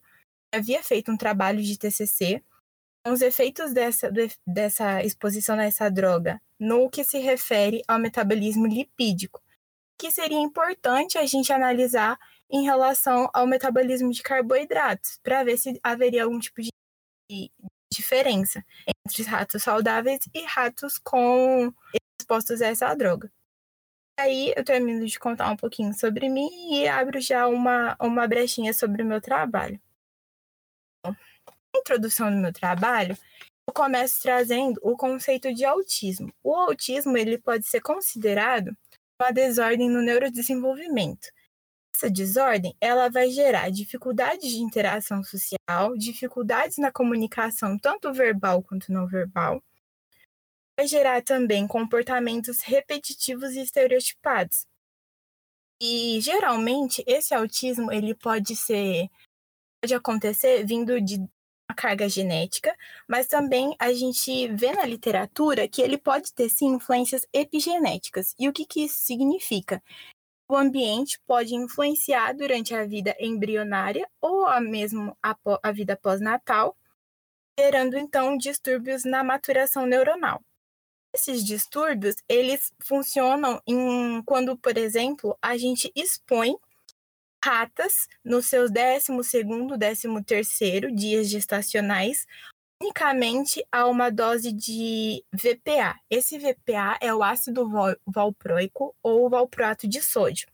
havia 0.53 0.83
feito 0.83 1.11
um 1.11 1.17
trabalho 1.17 1.61
de 1.61 1.77
TCC 1.77 2.43
com 3.03 3.11
os 3.11 3.21
efeitos 3.21 3.73
dessa, 3.73 4.11
dessa 4.47 5.03
exposição 5.03 5.59
a 5.59 5.65
essa 5.65 5.89
droga 5.89 6.41
no 6.59 6.89
que 6.89 7.03
se 7.03 7.19
refere 7.19 7.83
ao 7.87 7.99
metabolismo 7.99 8.65
lipídico, 8.65 9.41
que 9.99 10.09
seria 10.11 10.39
importante 10.39 11.17
a 11.17 11.25
gente 11.25 11.51
analisar 11.51 12.17
em 12.49 12.63
relação 12.63 13.29
ao 13.33 13.45
metabolismo 13.45 14.11
de 14.11 14.21
carboidratos, 14.23 15.19
para 15.21 15.43
ver 15.43 15.57
se 15.57 15.79
haveria 15.83 16.23
algum 16.23 16.39
tipo 16.39 16.61
de 16.61 17.51
diferença 17.91 18.63
entre 19.05 19.23
ratos 19.23 19.63
saudáveis 19.63 20.19
e 20.33 20.45
ratos 20.45 20.97
com 20.97 21.73
expostos 22.19 22.61
a 22.61 22.67
essa 22.67 22.93
droga. 22.95 23.31
Aí 24.17 24.53
eu 24.55 24.63
termino 24.63 25.05
de 25.05 25.19
contar 25.19 25.49
um 25.51 25.57
pouquinho 25.57 25.93
sobre 25.93 26.29
mim 26.29 26.49
e 26.73 26.87
abro 26.87 27.19
já 27.19 27.47
uma, 27.47 27.95
uma 27.99 28.27
brechinha 28.27 28.73
sobre 28.73 29.03
o 29.03 29.05
meu 29.05 29.19
trabalho. 29.19 29.79
Na 31.05 31.79
introdução 31.79 32.31
do 32.31 32.37
meu 32.37 32.53
trabalho, 32.53 33.17
eu 33.67 33.73
começo 33.73 34.21
trazendo 34.21 34.79
o 34.81 34.95
conceito 34.95 35.53
de 35.53 35.65
autismo. 35.65 36.31
O 36.43 36.53
autismo 36.55 37.17
ele 37.17 37.37
pode 37.37 37.65
ser 37.67 37.81
considerado 37.81 38.75
uma 39.19 39.31
desordem 39.31 39.89
no 39.89 40.01
neurodesenvolvimento, 40.01 41.29
essa 41.95 42.09
desordem, 42.09 42.75
ela 42.81 43.09
vai 43.09 43.29
gerar 43.29 43.69
dificuldades 43.69 44.49
de 44.49 44.57
interação 44.57 45.23
social, 45.23 45.95
dificuldades 45.95 46.77
na 46.77 46.91
comunicação, 46.91 47.77
tanto 47.77 48.11
verbal 48.11 48.63
quanto 48.63 48.91
não 48.91 49.07
verbal. 49.07 49.63
Vai 50.77 50.87
gerar 50.87 51.21
também 51.21 51.67
comportamentos 51.67 52.61
repetitivos 52.61 53.51
e 53.51 53.61
estereotipados. 53.61 54.65
E 55.81 56.19
geralmente 56.21 57.03
esse 57.05 57.33
autismo 57.33 57.91
ele 57.91 58.15
pode 58.15 58.55
ser 58.55 59.09
pode 59.81 59.93
acontecer 59.93 60.65
vindo 60.65 60.99
de 61.01 61.17
uma 61.17 61.75
carga 61.75 62.07
genética, 62.07 62.75
mas 63.07 63.27
também 63.27 63.75
a 63.77 63.91
gente 63.93 64.47
vê 64.55 64.71
na 64.71 64.85
literatura 64.85 65.67
que 65.67 65.81
ele 65.81 65.97
pode 65.97 66.33
ter 66.33 66.49
sim 66.49 66.67
influências 66.67 67.27
epigenéticas. 67.33 68.33
E 68.39 68.47
o 68.47 68.53
que, 68.53 68.65
que 68.65 68.85
isso 68.85 68.99
significa? 69.01 69.81
o 70.53 70.55
ambiente 70.55 71.19
pode 71.25 71.55
influenciar 71.55 72.33
durante 72.33 72.75
a 72.75 72.85
vida 72.85 73.15
embrionária 73.19 74.07
ou 74.21 74.45
a 74.45 74.61
mesmo 74.61 75.17
a, 75.21 75.35
a 75.63 75.71
vida 75.71 75.97
pós-natal, 75.97 76.77
gerando 77.59 77.97
então 77.97 78.37
distúrbios 78.37 79.03
na 79.03 79.23
maturação 79.23 79.85
neuronal. 79.85 80.43
Esses 81.13 81.43
distúrbios, 81.43 82.15
eles 82.27 82.73
funcionam 82.83 83.61
em, 83.67 84.21
quando, 84.23 84.57
por 84.57 84.77
exemplo, 84.77 85.37
a 85.41 85.55
gente 85.57 85.91
expõe 85.95 86.55
ratas 87.43 88.07
nos 88.23 88.47
seus 88.47 88.71
12º, 88.71 89.77
13º 89.77 90.93
dias 90.95 91.29
gestacionais 91.29 92.25
unicamente 92.81 93.65
a 93.71 93.87
uma 93.87 94.09
dose 94.09 94.51
de 94.51 95.23
VPA. 95.31 95.99
Esse 96.09 96.37
VPA 96.37 96.97
é 97.01 97.13
o 97.13 97.23
ácido 97.23 97.69
valproico 98.05 98.95
ou 99.01 99.29
valproato 99.29 99.87
de 99.87 100.01
sódio. 100.01 100.47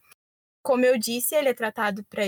Como 0.64 0.86
eu 0.86 0.98
disse, 0.98 1.36
ele 1.36 1.50
é 1.50 1.54
tratado 1.54 2.04
para 2.06 2.24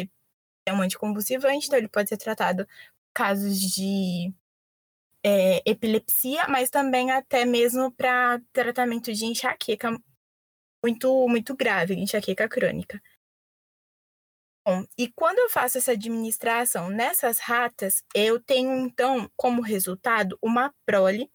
é 0.65 0.73
um 0.73 0.81
anticonvulsivante, 0.81 1.67
então 1.67 1.77
ele 1.77 1.87
pode 1.87 2.09
ser 2.09 2.17
tratado 2.17 2.67
casos 3.13 3.59
de 3.59 4.33
é, 5.23 5.61
epilepsia, 5.69 6.47
mas 6.47 6.69
também 6.69 7.11
até 7.11 7.45
mesmo 7.45 7.91
para 7.91 8.41
tratamento 8.53 9.13
de 9.13 9.25
enxaqueca 9.25 9.97
muito 10.83 11.27
muito 11.27 11.55
grave, 11.55 11.93
enxaqueca 11.95 12.47
crônica. 12.49 13.01
Bom, 14.65 14.85
e 14.97 15.07
quando 15.07 15.39
eu 15.39 15.49
faço 15.49 15.79
essa 15.79 15.93
administração 15.93 16.89
nessas 16.89 17.39
ratas, 17.39 18.03
eu 18.13 18.39
tenho 18.39 18.71
então 18.85 19.29
como 19.35 19.61
resultado 19.61 20.37
uma 20.41 20.71
prole, 20.85 21.31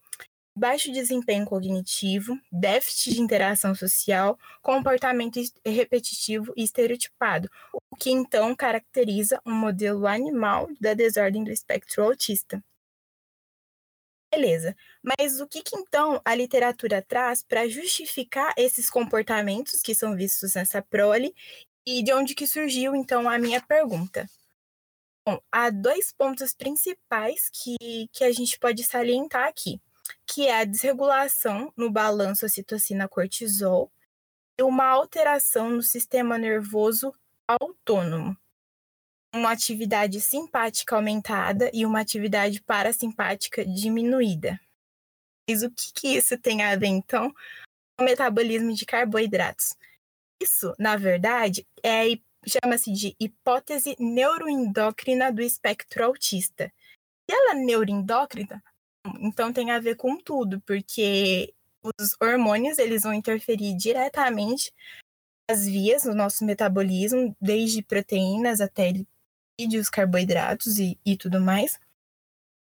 baixo 0.57 0.91
desempenho 0.91 1.45
cognitivo, 1.45 2.39
déficit 2.51 3.15
de 3.15 3.21
interação 3.21 3.75
social, 3.75 4.39
comportamento 4.61 5.39
repetitivo 5.65 6.53
e 6.55 6.63
estereotipado, 6.63 7.49
o 7.91 7.95
que 7.97 8.09
então 8.09 8.55
caracteriza 8.55 9.41
um 9.45 9.53
modelo 9.53 10.07
animal 10.07 10.69
da 10.79 10.93
desordem 10.93 11.43
do 11.43 11.51
espectro 11.51 12.03
autista. 12.03 12.63
Beleza, 14.37 14.75
mas 15.01 15.41
o 15.41 15.47
que, 15.47 15.63
que 15.63 15.75
então 15.75 16.21
a 16.23 16.35
literatura 16.35 17.01
traz 17.01 17.41
para 17.41 17.67
justificar 17.67 18.53
esses 18.55 18.87
comportamentos 18.87 19.81
que 19.81 19.95
são 19.95 20.15
vistos 20.15 20.53
nessa 20.53 20.79
prole 20.79 21.33
e 21.83 22.03
de 22.03 22.13
onde 22.13 22.35
que 22.35 22.45
surgiu, 22.45 22.95
então, 22.95 23.27
a 23.27 23.39
minha 23.39 23.59
pergunta? 23.59 24.29
Bom, 25.25 25.41
há 25.51 25.71
dois 25.71 26.13
pontos 26.13 26.53
principais 26.53 27.49
que, 27.51 28.07
que 28.13 28.23
a 28.23 28.31
gente 28.31 28.59
pode 28.59 28.83
salientar 28.83 29.47
aqui, 29.47 29.81
que 30.27 30.45
é 30.45 30.59
a 30.59 30.65
desregulação 30.65 31.73
no 31.75 31.89
balanço 31.89 32.47
citocina-cortisol 32.47 33.91
e 34.55 34.61
uma 34.61 34.85
alteração 34.85 35.71
no 35.71 35.81
sistema 35.81 36.37
nervoso 36.37 37.11
autônomo. 37.47 38.37
Uma 39.33 39.51
atividade 39.51 40.19
simpática 40.21 40.95
aumentada 40.95 41.69
e 41.73 41.85
uma 41.85 41.99
atividade 41.99 42.61
parasimpática 42.61 43.65
diminuída. 43.65 44.59
Mas 45.49 45.63
o 45.63 45.71
que, 45.71 45.93
que 45.93 46.07
isso 46.17 46.37
tem 46.37 46.61
a 46.63 46.75
ver, 46.75 46.87
então, 46.87 47.31
com 47.31 48.03
o 48.03 48.05
metabolismo 48.05 48.73
de 48.73 48.85
carboidratos? 48.85 49.75
Isso, 50.41 50.73
na 50.77 50.95
verdade, 50.97 51.65
é 51.83 52.05
chama-se 52.47 52.91
de 52.91 53.15
hipótese 53.19 53.95
neuroendócrina 53.99 55.31
do 55.31 55.41
espectro 55.41 56.05
autista. 56.05 56.71
E 57.29 57.33
ela 57.33 57.51
é 57.51 57.55
neuroendócrina, 57.55 58.63
então 59.19 59.51
tem 59.51 59.71
a 59.71 59.79
ver 59.79 59.95
com 59.95 60.17
tudo, 60.17 60.61
porque 60.61 61.53
os 61.83 62.15
hormônios 62.21 62.77
eles 62.77 63.03
vão 63.03 63.13
interferir 63.13 63.75
diretamente 63.75 64.73
nas 65.49 65.65
vias 65.65 66.03
do 66.03 66.15
nosso 66.15 66.45
metabolismo, 66.45 67.35
desde 67.39 67.83
proteínas 67.83 68.61
até 68.61 68.93
lipídios, 69.57 69.89
carboidratos 69.89 70.79
e, 70.79 70.99
e 71.05 71.17
tudo 71.17 71.41
mais. 71.41 71.79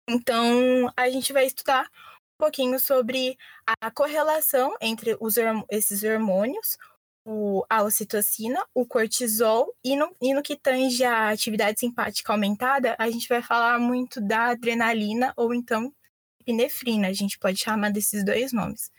Então, 0.09 0.93
a 0.97 1.09
gente 1.09 1.33
vai 1.33 1.47
estudar 1.47 1.85
um 1.85 2.39
pouquinho 2.39 2.79
sobre 2.79 3.37
a 3.81 3.91
correlação 3.91 4.77
entre 4.81 5.17
os, 5.21 5.37
esses 5.71 6.03
hormônios, 6.03 6.77
o, 7.25 7.65
a 7.71 7.83
ocitocina, 7.83 8.65
o 8.75 8.85
cortisol, 8.85 9.73
e 9.85 9.97
no, 9.97 10.15
e 10.21 10.35
no 10.35 10.43
que 10.43 10.57
tange 10.57 11.05
a 11.05 11.29
atividade 11.31 11.79
simpática 11.79 12.33
aumentada, 12.33 12.97
a 12.99 13.09
gente 13.11 13.29
vai 13.29 13.43
falar 13.43 13.79
muito 13.79 14.21
da 14.21 14.51
adrenalina 14.51 15.33
ou 15.37 15.55
então 15.55 15.93
epinefrina, 16.41 17.09
a 17.09 17.13
gente 17.13 17.39
pode 17.39 17.59
chamar 17.59 17.93
desses 17.93 18.25
dois 18.25 18.53
nomes. 18.53 18.91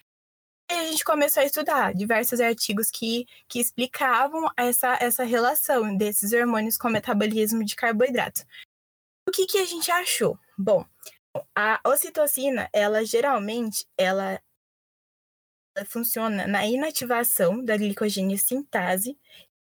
A 0.74 0.86
gente 0.86 1.04
começou 1.04 1.42
a 1.42 1.46
estudar 1.46 1.94
diversos 1.94 2.40
artigos 2.40 2.90
que, 2.90 3.28
que 3.48 3.60
explicavam 3.60 4.50
essa, 4.58 4.98
essa 5.00 5.24
relação 5.24 5.96
desses 5.96 6.34
hormônios 6.34 6.78
com 6.78 6.88
o 6.88 6.92
metabolismo 6.92 7.64
de 7.64 7.76
carboidratos. 7.76 8.46
O 9.28 9.32
que, 9.32 9.46
que 9.46 9.58
a 9.58 9.66
gente 9.66 9.90
achou? 9.92 10.38
Bom, 10.58 10.86
a 11.56 11.80
ocitocina, 11.86 12.70
ela 12.74 13.06
geralmente, 13.06 13.86
ela 13.98 14.42
funciona 15.88 16.46
na 16.46 16.66
inativação 16.66 17.64
da 17.64 17.76
glicogênio 17.78 18.38
sintase 18.38 19.18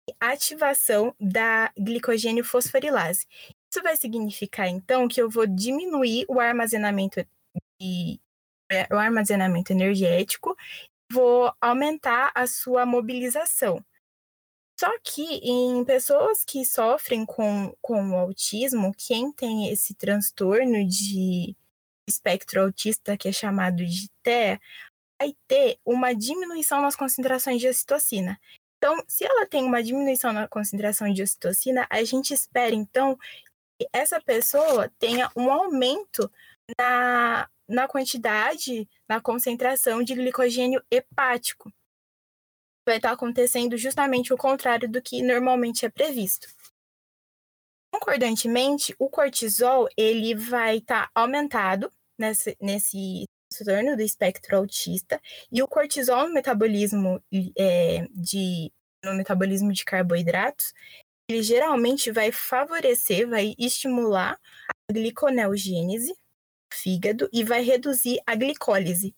e 0.09 0.13
ativação 0.19 1.15
da 1.19 1.71
glicogênio 1.77 2.43
fosforilase. 2.43 3.27
Isso 3.71 3.81
vai 3.81 3.95
significar, 3.95 4.67
então, 4.67 5.07
que 5.07 5.21
eu 5.21 5.29
vou 5.29 5.47
diminuir 5.47 6.25
o 6.27 6.39
armazenamento, 6.39 7.25
de, 7.79 8.19
o 8.91 8.95
armazenamento 8.95 9.71
energético 9.71 10.57
vou 11.11 11.53
aumentar 11.59 12.31
a 12.33 12.47
sua 12.47 12.85
mobilização. 12.85 13.83
Só 14.79 14.91
que 15.03 15.21
em 15.43 15.85
pessoas 15.85 16.43
que 16.43 16.65
sofrem 16.65 17.25
com, 17.25 17.75
com 17.81 18.15
autismo, 18.15 18.93
quem 18.97 19.31
tem 19.31 19.69
esse 19.69 19.93
transtorno 19.93 20.87
de 20.87 21.55
espectro 22.09 22.63
autista, 22.63 23.15
que 23.15 23.27
é 23.27 23.31
chamado 23.31 23.85
de 23.85 24.09
TEA, 24.23 24.59
vai 25.19 25.35
ter 25.47 25.77
uma 25.85 26.15
diminuição 26.15 26.81
nas 26.81 26.95
concentrações 26.95 27.61
de 27.61 27.67
ocitocina. 27.67 28.39
Então, 28.77 29.03
se 29.07 29.23
ela 29.23 29.45
tem 29.45 29.63
uma 29.63 29.83
diminuição 29.83 30.33
na 30.33 30.47
concentração 30.47 31.13
de 31.13 31.21
ocitocina, 31.21 31.85
a 31.87 32.03
gente 32.03 32.33
espera, 32.33 32.73
então, 32.73 33.15
que 33.79 33.87
essa 33.93 34.19
pessoa 34.19 34.91
tenha 34.97 35.29
um 35.35 35.51
aumento 35.51 36.31
na, 36.79 37.47
na 37.71 37.87
quantidade, 37.87 38.87
na 39.07 39.21
concentração 39.21 40.03
de 40.03 40.13
glicogênio 40.13 40.83
hepático 40.91 41.71
vai 42.85 42.97
estar 42.97 43.11
acontecendo 43.11 43.77
justamente 43.77 44.33
o 44.33 44.37
contrário 44.37 44.89
do 44.89 45.01
que 45.01 45.21
normalmente 45.21 45.85
é 45.85 45.89
previsto. 45.89 46.47
Concordantemente, 47.93 48.95
o 48.97 49.09
cortisol 49.09 49.87
ele 49.95 50.33
vai 50.33 50.77
estar 50.77 51.09
aumentado 51.13 51.91
nesse, 52.17 52.57
nesse 52.59 53.25
transtorno 53.49 53.95
do 53.95 54.01
espectro 54.01 54.57
autista 54.57 55.21
e 55.51 55.61
o 55.61 55.67
cortisol 55.67 56.27
no 56.27 56.33
metabolismo 56.33 57.21
é, 57.57 58.07
de 58.11 58.71
no 59.03 59.13
metabolismo 59.13 59.73
de 59.73 59.83
carboidratos 59.83 60.73
ele 61.29 61.41
geralmente 61.41 62.11
vai 62.11 62.31
favorecer, 62.31 63.27
vai 63.27 63.55
estimular 63.57 64.37
a 64.69 64.93
gliconeogênese 64.93 66.13
fígado 66.73 67.29
e 67.31 67.43
vai 67.43 67.61
reduzir 67.61 68.19
a 68.25 68.35
glicólise, 68.35 69.15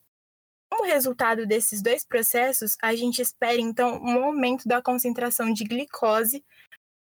como 0.74 0.86
resultado 0.86 1.46
desses 1.46 1.84
dois 1.84 2.04
processos, 2.04 2.76
a 2.82 2.96
gente 2.96 3.22
espera 3.22 3.62
então 3.62 4.02
um 4.02 4.24
aumento 4.24 4.68
da 4.68 4.82
concentração 4.82 5.54
de 5.54 5.64
glicose 5.64 6.44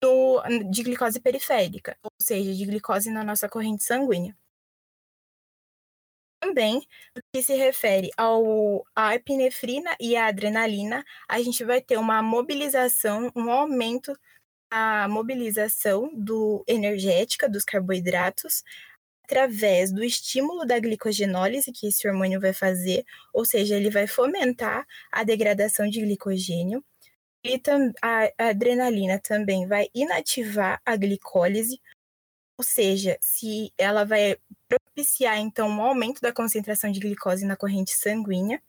do, 0.01 0.41
de 0.71 0.81
glicose 0.81 1.19
periférica, 1.19 1.95
ou 2.01 2.09
seja, 2.19 2.51
de 2.51 2.65
glicose 2.65 3.11
na 3.11 3.23
nossa 3.23 3.47
corrente 3.47 3.83
sanguínea. 3.83 4.35
Também, 6.41 6.81
no 7.15 7.21
que 7.31 7.43
se 7.43 7.53
refere 7.53 8.09
ao, 8.17 8.83
à 8.95 9.13
epinefrina 9.13 9.95
e 9.99 10.15
à 10.15 10.25
adrenalina, 10.27 11.05
a 11.27 11.39
gente 11.39 11.63
vai 11.63 11.79
ter 11.79 11.97
uma 11.97 12.23
mobilização, 12.23 13.31
um 13.35 13.51
aumento 13.51 14.17
da 14.71 15.07
mobilização 15.07 16.09
do 16.15 16.63
energética 16.67 17.47
dos 17.47 17.63
carboidratos, 17.63 18.63
através 19.29 19.91
do 19.91 20.03
estímulo 20.03 20.65
da 20.65 20.79
glicogenólise 20.79 21.71
que 21.71 21.87
esse 21.87 22.07
hormônio 22.07 22.41
vai 22.41 22.51
fazer, 22.51 23.05
ou 23.31 23.45
seja, 23.45 23.75
ele 23.75 23.91
vai 23.91 24.07
fomentar 24.07 24.87
a 25.11 25.23
degradação 25.23 25.87
de 25.87 26.01
glicogênio. 26.01 26.83
E 27.45 27.61
a 28.01 28.49
adrenalina 28.49 29.19
também 29.19 29.67
vai 29.67 29.87
inativar 29.93 30.81
a 30.83 30.95
glicólise, 30.95 31.79
ou 32.57 32.63
seja, 32.65 33.17
se 33.21 33.71
ela 33.77 34.03
vai 34.03 34.35
propiciar 34.67 35.37
então 35.37 35.69
um 35.69 35.81
aumento 35.81 36.19
da 36.21 36.33
concentração 36.33 36.91
de 36.91 36.99
glicose 36.99 37.45
na 37.45 37.55
corrente 37.55 37.91
sanguínea, 37.91 38.61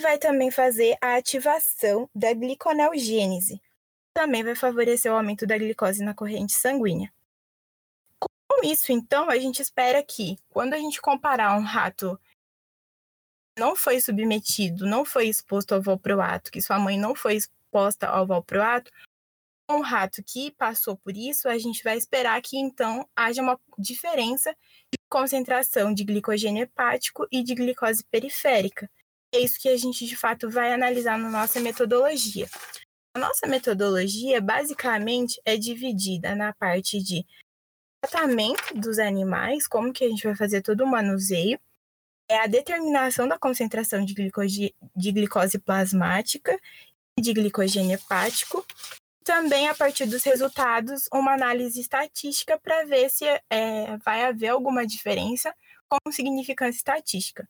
vai 0.00 0.18
também 0.18 0.50
fazer 0.50 0.96
a 1.00 1.16
ativação 1.16 2.08
da 2.14 2.32
gliconeogênese, 2.34 3.60
também 4.14 4.44
vai 4.44 4.54
favorecer 4.54 5.10
o 5.10 5.16
aumento 5.16 5.46
da 5.46 5.56
glicose 5.56 6.04
na 6.04 6.14
corrente 6.14 6.52
sanguínea. 6.52 7.10
Com 8.54 8.66
isso, 8.66 8.92
então, 8.92 9.30
a 9.30 9.38
gente 9.38 9.62
espera 9.62 10.02
que, 10.02 10.36
quando 10.50 10.74
a 10.74 10.76
gente 10.76 11.00
comparar 11.00 11.56
um 11.56 11.62
rato 11.62 12.20
não 13.58 13.74
foi 13.74 13.98
submetido, 13.98 14.86
não 14.86 15.06
foi 15.06 15.26
exposto 15.26 15.72
ao 15.72 15.80
valproato, 15.80 16.50
que 16.50 16.60
sua 16.60 16.78
mãe 16.78 16.98
não 16.98 17.14
foi 17.14 17.36
exposta 17.36 18.06
ao 18.06 18.26
valproato, 18.26 18.90
um 19.70 19.80
rato 19.80 20.22
que 20.22 20.50
passou 20.50 20.98
por 20.98 21.16
isso, 21.16 21.48
a 21.48 21.56
gente 21.56 21.82
vai 21.82 21.96
esperar 21.96 22.42
que 22.42 22.58
então 22.58 23.08
haja 23.16 23.40
uma 23.40 23.58
diferença 23.78 24.52
de 24.92 24.98
concentração 25.08 25.94
de 25.94 26.04
glicogênio 26.04 26.64
hepático 26.64 27.26
e 27.32 27.42
de 27.42 27.54
glicose 27.54 28.04
periférica. 28.04 28.90
É 29.34 29.38
isso 29.38 29.58
que 29.58 29.68
a 29.70 29.76
gente 29.78 30.04
de 30.04 30.14
fato 30.14 30.50
vai 30.50 30.74
analisar 30.74 31.18
na 31.18 31.30
nossa 31.30 31.58
metodologia. 31.58 32.46
A 33.16 33.18
nossa 33.18 33.46
metodologia 33.46 34.42
basicamente 34.42 35.40
é 35.42 35.56
dividida 35.56 36.34
na 36.34 36.52
parte 36.52 37.02
de 37.02 37.24
tratamento 38.02 38.74
dos 38.74 38.98
animais, 38.98 39.68
como 39.68 39.92
que 39.92 40.04
a 40.04 40.08
gente 40.08 40.24
vai 40.24 40.34
fazer 40.34 40.60
todo 40.60 40.82
o 40.82 40.86
manuseio, 40.86 41.58
é 42.28 42.38
a 42.38 42.46
determinação 42.46 43.28
da 43.28 43.38
concentração 43.38 44.04
de 44.04 44.14
glicose, 44.14 44.74
de 44.96 45.12
glicose 45.12 45.58
plasmática 45.58 46.58
e 47.18 47.22
de 47.22 47.32
glicogênio 47.32 47.94
hepático. 47.94 48.64
Também, 49.24 49.68
a 49.68 49.74
partir 49.74 50.06
dos 50.06 50.24
resultados, 50.24 51.08
uma 51.12 51.32
análise 51.32 51.80
estatística 51.80 52.58
para 52.58 52.84
ver 52.84 53.08
se 53.08 53.24
é, 53.48 53.96
vai 53.98 54.24
haver 54.24 54.48
alguma 54.48 54.84
diferença 54.84 55.54
com 55.88 56.10
significância 56.10 56.78
estatística. 56.78 57.48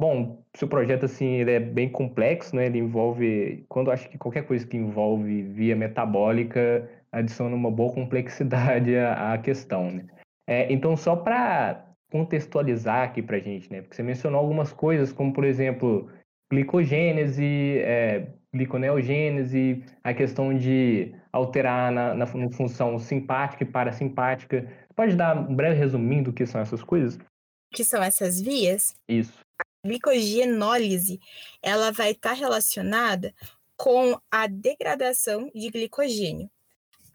Bom, 0.00 0.44
seu 0.56 0.68
projeto 0.68 1.06
assim 1.06 1.26
ele 1.26 1.50
é 1.50 1.60
bem 1.60 1.90
complexo, 1.90 2.54
né? 2.54 2.66
Ele 2.66 2.78
envolve, 2.78 3.64
quando 3.68 3.90
acho 3.90 4.08
que 4.08 4.16
qualquer 4.16 4.46
coisa 4.46 4.64
que 4.64 4.76
envolve 4.76 5.42
via 5.42 5.74
metabólica 5.74 6.88
adiciona 7.12 7.54
uma 7.54 7.70
boa 7.70 7.92
complexidade 7.92 8.94
à, 8.96 9.34
à 9.34 9.38
questão, 9.38 9.90
né? 9.90 10.06
É, 10.46 10.72
então, 10.72 10.96
só 10.96 11.14
para 11.14 11.86
contextualizar 12.10 13.02
aqui 13.02 13.22
para 13.22 13.36
a 13.36 13.40
gente, 13.40 13.70
né? 13.70 13.82
Porque 13.82 13.96
você 13.96 14.02
mencionou 14.02 14.40
algumas 14.40 14.72
coisas, 14.72 15.12
como 15.12 15.32
por 15.32 15.44
exemplo, 15.44 16.10
glicogênese, 16.50 17.78
é, 17.80 18.28
gliconeogênese, 18.54 19.84
a 20.02 20.14
questão 20.14 20.56
de 20.56 21.14
alterar 21.30 21.92
na, 21.92 22.14
na, 22.14 22.26
função 22.26 22.98
simpática 22.98 23.62
e 23.62 23.66
parasimpática. 23.66 24.66
Pode 24.96 25.14
dar 25.16 25.36
um 25.36 25.54
breve 25.54 25.78
resuminho 25.78 26.24
do 26.24 26.32
que 26.32 26.46
são 26.46 26.60
essas 26.60 26.82
coisas? 26.82 27.16
O 27.16 27.76
que 27.76 27.84
são 27.84 28.02
essas 28.02 28.40
vias? 28.40 28.94
Isso 29.06 29.38
glicogenólise, 29.84 31.20
ela 31.62 31.90
vai 31.90 32.10
estar 32.10 32.30
tá 32.30 32.34
relacionada 32.34 33.34
com 33.76 34.18
a 34.30 34.46
degradação 34.46 35.50
de 35.54 35.70
glicogênio. 35.70 36.50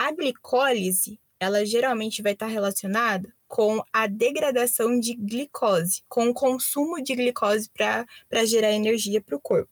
A 0.03 0.11
glicólise, 0.11 1.17
ela 1.39 1.65
geralmente 1.65 2.21
vai 2.21 2.33
estar 2.33 2.47
relacionada 2.47 3.33
com 3.47 3.81
a 3.93 4.05
degradação 4.05 4.99
de 4.99 5.13
glicose, 5.15 6.03
com 6.09 6.27
o 6.27 6.33
consumo 6.33 7.01
de 7.01 7.15
glicose 7.15 7.69
para 7.69 8.45
gerar 8.45 8.73
energia 8.73 9.21
para 9.21 9.37
o 9.37 9.39
corpo. 9.39 9.71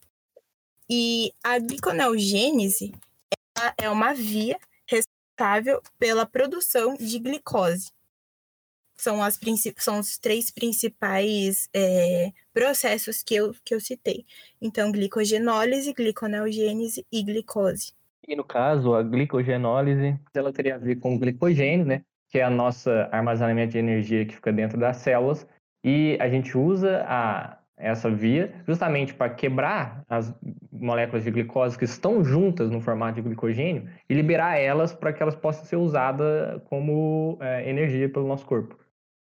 E 0.90 1.34
a 1.44 1.60
gliconeogênese 1.60 2.94
é 3.78 3.90
uma 3.90 4.14
via 4.14 4.58
responsável 4.86 5.84
pela 6.00 6.26
produção 6.26 6.96
de 6.96 7.20
glicose 7.20 7.92
são, 8.96 9.22
as, 9.22 9.38
são 9.80 10.00
os 10.00 10.18
três 10.18 10.50
principais 10.50 11.68
é, 11.74 12.32
processos 12.54 13.22
que 13.22 13.36
eu, 13.36 13.54
que 13.66 13.74
eu 13.74 13.82
citei. 13.82 14.26
Então, 14.62 14.92
glicogenólise, 14.92 15.92
gliconeogênese 15.92 17.06
e 17.12 17.22
glicose. 17.22 17.94
E 18.32 18.36
no 18.36 18.46
caso, 18.46 18.96
a 18.96 19.04
glicogenólise, 19.04 20.18
ela 20.34 20.54
teria 20.54 20.76
a 20.76 20.78
ver 20.78 20.96
com 20.96 21.14
o 21.14 21.20
glicogênio, 21.20 21.86
né? 21.86 22.02
Que 22.30 22.40
é 22.40 22.44
a 22.44 22.50
nossa 22.50 23.10
armazenamento 23.12 23.74
de 23.74 23.78
energia 23.78 24.26
que 24.26 24.36
fica 24.36 24.54
dentro 24.54 24.80
das 24.80 24.96
células. 24.98 25.46
E 25.84 26.18
a 26.18 26.30
gente 26.30 26.58
usa 26.58 27.04
a, 27.06 27.58
essa 27.76 28.10
via 28.10 28.64
justamente 28.66 29.14
para 29.14 29.34
quebrar 29.34 30.06
as 30.08 30.34
moléculas 30.72 31.26
de 31.26 31.32
glicose 31.32 31.78
que 31.78 31.84
estão 31.84 32.24
juntas 32.24 32.72
no 32.72 32.80
formato 32.80 33.16
de 33.16 33.22
glicogênio 33.22 33.90
e 34.10 34.14
liberar 34.14 34.58
elas 34.58 34.94
para 34.94 35.12
que 35.12 35.22
elas 35.22 35.36
possam 35.36 35.66
ser 35.66 35.76
usadas 35.76 36.62
como 36.70 37.38
é, 37.42 37.70
energia 37.70 38.08
pelo 38.08 38.30
nosso 38.30 38.46
corpo. 38.46 38.80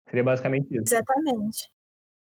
Seria 0.08 0.22
basicamente 0.22 0.68
isso. 0.70 0.94
Exatamente. 0.94 1.72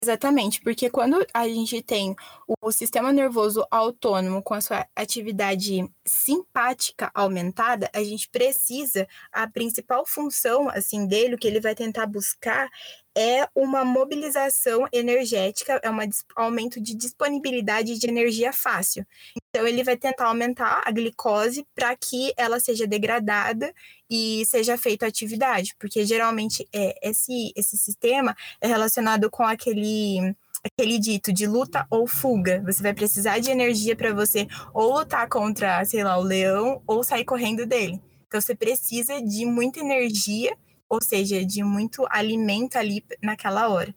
Exatamente, 0.02 0.62
porque 0.62 0.88
quando 0.88 1.26
a 1.34 1.46
gente 1.46 1.82
tem 1.82 2.16
o 2.62 2.72
sistema 2.72 3.12
nervoso 3.12 3.66
autônomo 3.70 4.42
com 4.42 4.54
a 4.54 4.60
sua 4.62 4.86
atividade 4.96 5.86
simpática 6.10 7.08
aumentada, 7.14 7.88
a 7.92 8.02
gente 8.02 8.28
precisa, 8.28 9.06
a 9.30 9.48
principal 9.48 10.04
função 10.04 10.68
assim 10.68 11.06
dele, 11.06 11.36
o 11.36 11.38
que 11.38 11.46
ele 11.46 11.60
vai 11.60 11.74
tentar 11.74 12.06
buscar 12.06 12.68
é 13.16 13.48
uma 13.54 13.84
mobilização 13.84 14.88
energética, 14.92 15.80
é 15.82 15.90
um 15.90 15.96
aumento 16.36 16.80
de 16.80 16.94
disponibilidade 16.94 17.98
de 17.98 18.08
energia 18.08 18.52
fácil. 18.52 19.06
Então, 19.48 19.66
ele 19.66 19.84
vai 19.84 19.96
tentar 19.96 20.26
aumentar 20.26 20.82
a 20.84 20.90
glicose 20.90 21.66
para 21.74 21.94
que 21.96 22.32
ela 22.36 22.58
seja 22.60 22.86
degradada 22.86 23.72
e 24.08 24.44
seja 24.46 24.76
feita 24.76 25.06
atividade, 25.06 25.74
porque 25.78 26.04
geralmente 26.04 26.68
é, 26.72 27.08
esse, 27.08 27.52
esse 27.54 27.76
sistema 27.76 28.36
é 28.60 28.66
relacionado 28.66 29.30
com 29.30 29.44
aquele 29.44 30.34
aquele 30.64 30.98
dito 30.98 31.32
de 31.32 31.46
luta 31.46 31.86
ou 31.90 32.06
fuga. 32.06 32.62
Você 32.64 32.82
vai 32.82 32.94
precisar 32.94 33.38
de 33.38 33.50
energia 33.50 33.96
para 33.96 34.12
você 34.12 34.46
ou 34.72 34.98
lutar 34.98 35.28
contra, 35.28 35.84
sei 35.84 36.04
lá, 36.04 36.18
o 36.18 36.22
leão 36.22 36.82
ou 36.86 37.02
sair 37.02 37.24
correndo 37.24 37.66
dele. 37.66 38.00
Então 38.26 38.40
você 38.40 38.54
precisa 38.54 39.20
de 39.20 39.44
muita 39.44 39.80
energia 39.80 40.56
ou 40.90 41.00
seja, 41.00 41.44
de 41.46 41.62
muito 41.62 42.04
alimento 42.10 42.76
ali 42.76 43.04
naquela 43.22 43.68
hora. 43.68 43.94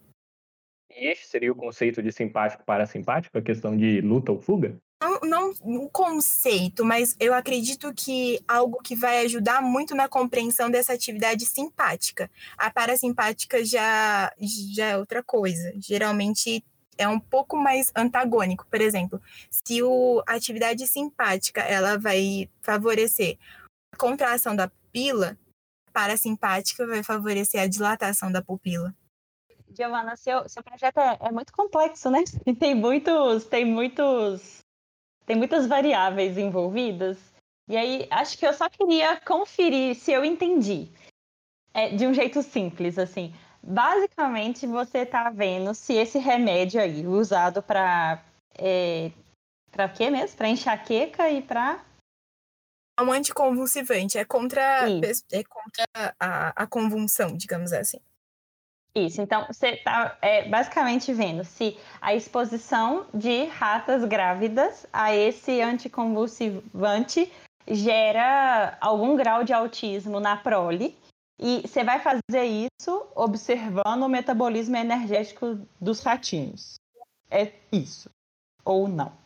E 0.91 1.07
este 1.07 1.25
seria 1.25 1.51
o 1.51 1.55
conceito 1.55 2.03
de 2.03 2.11
simpático 2.11 2.63
para 2.63 2.85
simpático, 2.85 3.35
a 3.35 3.41
questão 3.41 3.75
de 3.75 3.99
luta 3.99 4.31
ou 4.31 4.39
fuga? 4.39 4.77
Não, 5.03 5.19
não 5.21 5.83
o 5.83 5.89
conceito, 5.89 6.85
mas 6.85 7.15
eu 7.19 7.33
acredito 7.33 7.93
que 7.93 8.39
algo 8.47 8.81
que 8.81 8.95
vai 8.95 9.25
ajudar 9.25 9.61
muito 9.61 9.93
na 9.93 10.07
compreensão 10.07 10.71
dessa 10.71 10.93
atividade 10.93 11.45
simpática. 11.45 12.31
A 12.57 12.71
parasimpática 12.71 13.65
já, 13.65 14.31
já 14.39 14.85
é 14.85 14.97
outra 14.97 15.21
coisa. 15.21 15.73
Geralmente 15.77 16.63
é 16.97 17.07
um 17.07 17.19
pouco 17.19 17.57
mais 17.57 17.91
antagônico. 17.95 18.65
Por 18.69 18.79
exemplo, 18.79 19.21
se 19.51 19.83
o, 19.83 20.23
a 20.25 20.35
atividade 20.35 20.87
simpática 20.87 21.61
ela 21.61 21.97
vai 21.97 22.49
favorecer 22.61 23.37
a 23.91 23.97
contração 23.97 24.55
da 24.55 24.69
pupila, 24.69 25.37
a 25.89 25.91
parasimpática 25.91 26.87
vai 26.87 27.03
favorecer 27.03 27.61
a 27.61 27.67
dilatação 27.67 28.31
da 28.31 28.41
pupila. 28.41 28.95
Giovana, 29.75 30.15
seu, 30.15 30.47
seu 30.47 30.63
projeto 30.63 30.99
é, 30.99 31.17
é 31.19 31.31
muito 31.31 31.51
complexo, 31.51 32.09
né? 32.09 32.23
Tem 32.59 32.75
muitos, 32.75 33.45
tem 33.45 33.65
muitos, 33.65 34.62
tem 35.25 35.35
muitas 35.35 35.67
variáveis 35.67 36.37
envolvidas. 36.37 37.17
E 37.67 37.77
aí, 37.77 38.07
acho 38.11 38.37
que 38.37 38.45
eu 38.45 38.53
só 38.53 38.69
queria 38.69 39.19
conferir 39.21 39.95
se 39.95 40.11
eu 40.11 40.23
entendi. 40.23 40.89
É, 41.73 41.89
de 41.89 42.05
um 42.05 42.13
jeito 42.13 42.41
simples, 42.41 42.99
assim. 42.99 43.33
Basicamente, 43.61 44.67
você 44.67 44.99
está 44.99 45.29
vendo 45.29 45.73
se 45.73 45.93
esse 45.93 46.19
remédio 46.19 46.81
aí, 46.81 47.07
usado 47.07 47.63
para. 47.63 48.23
É, 48.55 49.11
para 49.71 49.89
quê 49.89 50.09
mesmo? 50.09 50.37
Para 50.37 50.49
enxaqueca 50.49 51.29
e 51.29 51.41
para. 51.41 51.83
É 52.99 53.01
um 53.01 53.11
anticonvulsivante, 53.11 54.19
é 54.19 54.25
contra, 54.25 54.85
é 55.31 55.43
contra 55.43 55.85
a, 56.19 56.63
a 56.63 56.67
convulsão, 56.67 57.35
digamos 57.35 57.73
assim. 57.73 57.99
Isso, 58.95 59.21
então 59.21 59.45
você 59.47 59.69
está 59.69 60.17
é, 60.21 60.47
basicamente 60.47 61.11
vendo 61.13 61.43
se 61.43 61.77
a 61.99 62.13
exposição 62.13 63.07
de 63.11 63.45
ratas 63.45 64.05
grávidas 64.05 64.85
a 64.93 65.15
esse 65.15 65.61
anticonvulsivante 65.61 67.31
gera 67.67 68.77
algum 68.79 69.15
grau 69.15 69.43
de 69.43 69.51
autismo 69.51 70.19
na 70.19 70.37
prole. 70.37 70.95
E 71.39 71.61
você 71.61 71.83
vai 71.83 71.99
fazer 71.99 72.43
isso 72.45 73.07
observando 73.15 74.03
o 74.03 74.09
metabolismo 74.09 74.77
energético 74.77 75.59
dos 75.81 75.99
ratinhos. 76.01 76.75
É 77.31 77.51
isso. 77.71 78.11
Ou 78.63 78.87
não. 78.87 79.22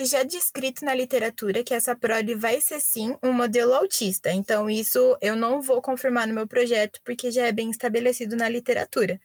Já 0.00 0.22
descrito 0.22 0.84
na 0.84 0.94
literatura 0.94 1.62
que 1.62 1.74
essa 1.74 1.94
prole 1.94 2.34
vai 2.34 2.60
ser 2.60 2.80
sim 2.80 3.16
um 3.22 3.32
modelo 3.32 3.72
autista. 3.74 4.32
Então, 4.32 4.68
isso 4.68 5.16
eu 5.20 5.36
não 5.36 5.60
vou 5.60 5.80
confirmar 5.80 6.26
no 6.26 6.34
meu 6.34 6.46
projeto, 6.46 7.00
porque 7.04 7.30
já 7.30 7.46
é 7.46 7.52
bem 7.52 7.70
estabelecido 7.70 8.34
na 8.36 8.48
literatura. 8.48 9.20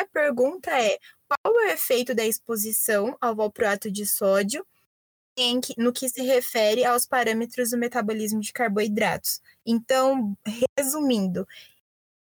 A 0.00 0.06
pergunta 0.06 0.70
é: 0.70 0.98
qual 1.28 1.60
é 1.60 1.66
o 1.66 1.70
efeito 1.70 2.14
da 2.14 2.24
exposição 2.24 3.16
ao 3.20 3.34
valproato 3.34 3.90
de 3.90 4.06
sódio 4.06 4.66
que, 5.36 5.74
no 5.76 5.92
que 5.92 6.08
se 6.08 6.22
refere 6.22 6.84
aos 6.84 7.06
parâmetros 7.06 7.70
do 7.70 7.78
metabolismo 7.78 8.40
de 8.40 8.52
carboidratos. 8.52 9.40
Então, 9.66 10.36
resumindo, 10.78 11.46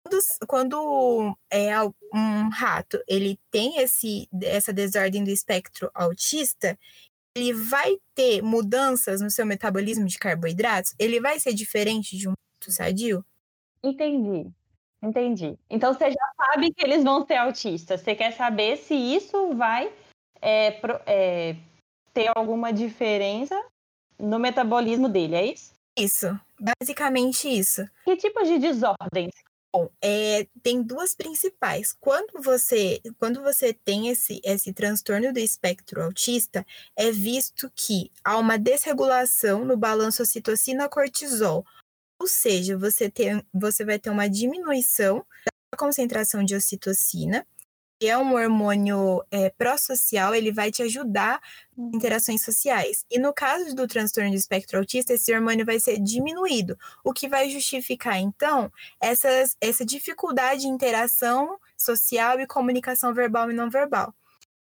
quando, 0.02 0.18
quando 0.46 1.38
é, 1.50 1.72
um 2.12 2.48
rato 2.50 3.02
ele 3.06 3.38
tem 3.50 3.78
esse, 3.78 4.28
essa 4.42 4.72
desordem 4.72 5.24
do 5.24 5.30
espectro 5.30 5.90
autista, 5.94 6.78
ele 7.36 7.52
vai 7.52 7.98
ter 8.14 8.42
mudanças 8.42 9.20
no 9.20 9.30
seu 9.30 9.44
metabolismo 9.44 10.06
de 10.06 10.18
carboidratos? 10.18 10.94
Ele 10.98 11.20
vai 11.20 11.38
ser 11.38 11.52
diferente 11.52 12.16
de 12.16 12.28
um 12.28 12.32
rato 12.32 12.72
sadio? 12.72 13.22
Entendi. 13.82 14.50
Entendi. 15.02 15.58
Então 15.68 15.92
você 15.92 16.10
já 16.10 16.32
sabe 16.36 16.72
que 16.72 16.82
eles 16.82 17.04
vão 17.04 17.26
ser 17.26 17.36
autistas. 17.36 18.00
Você 18.00 18.14
quer 18.14 18.32
saber 18.32 18.78
se 18.78 18.94
isso 18.94 19.54
vai 19.54 19.92
é, 20.40 20.70
pro, 20.70 20.98
é, 21.06 21.56
ter 22.14 22.30
alguma 22.34 22.72
diferença 22.72 23.54
no 24.18 24.38
metabolismo 24.38 25.08
dele, 25.08 25.34
é 25.34 25.46
isso? 25.52 25.74
Isso, 25.94 26.40
basicamente 26.58 27.48
isso. 27.48 27.84
Que 28.04 28.16
tipo 28.16 28.42
de 28.44 28.58
desordem? 28.58 29.30
Bom, 29.76 29.90
é, 30.00 30.46
tem 30.62 30.82
duas 30.82 31.14
principais. 31.14 31.92
Quando 32.00 32.40
você, 32.40 32.98
quando 33.18 33.42
você 33.42 33.74
tem 33.74 34.08
esse, 34.08 34.40
esse 34.42 34.72
transtorno 34.72 35.34
do 35.34 35.38
espectro 35.38 36.02
autista, 36.02 36.64
é 36.96 37.10
visto 37.12 37.70
que 37.76 38.10
há 38.24 38.38
uma 38.38 38.56
desregulação 38.56 39.66
no 39.66 39.76
balanço 39.76 40.22
ocitocina-cortisol. 40.22 41.62
Ou 42.18 42.26
seja, 42.26 42.78
você, 42.78 43.10
tem, 43.10 43.44
você 43.52 43.84
vai 43.84 43.98
ter 43.98 44.08
uma 44.08 44.30
diminuição 44.30 45.22
da 45.70 45.76
concentração 45.78 46.42
de 46.42 46.56
ocitocina 46.56 47.46
que 47.98 48.08
é 48.08 48.18
um 48.18 48.34
hormônio 48.34 49.24
é, 49.30 49.48
pró-social, 49.50 50.34
ele 50.34 50.52
vai 50.52 50.70
te 50.70 50.82
ajudar 50.82 51.40
em 51.76 51.82
uhum. 51.82 51.90
interações 51.94 52.44
sociais. 52.44 53.04
E 53.10 53.18
no 53.18 53.32
caso 53.32 53.74
do 53.74 53.86
transtorno 53.86 54.30
de 54.30 54.36
espectro 54.36 54.78
autista, 54.78 55.14
esse 55.14 55.34
hormônio 55.34 55.64
vai 55.64 55.80
ser 55.80 55.98
diminuído, 55.98 56.76
o 57.02 57.12
que 57.12 57.28
vai 57.28 57.48
justificar, 57.48 58.18
então, 58.18 58.70
essas, 59.00 59.56
essa 59.60 59.84
dificuldade 59.84 60.62
de 60.62 60.68
interação 60.68 61.58
social 61.76 62.38
e 62.40 62.46
comunicação 62.46 63.14
verbal 63.14 63.50
e 63.50 63.54
não 63.54 63.70
verbal. 63.70 64.14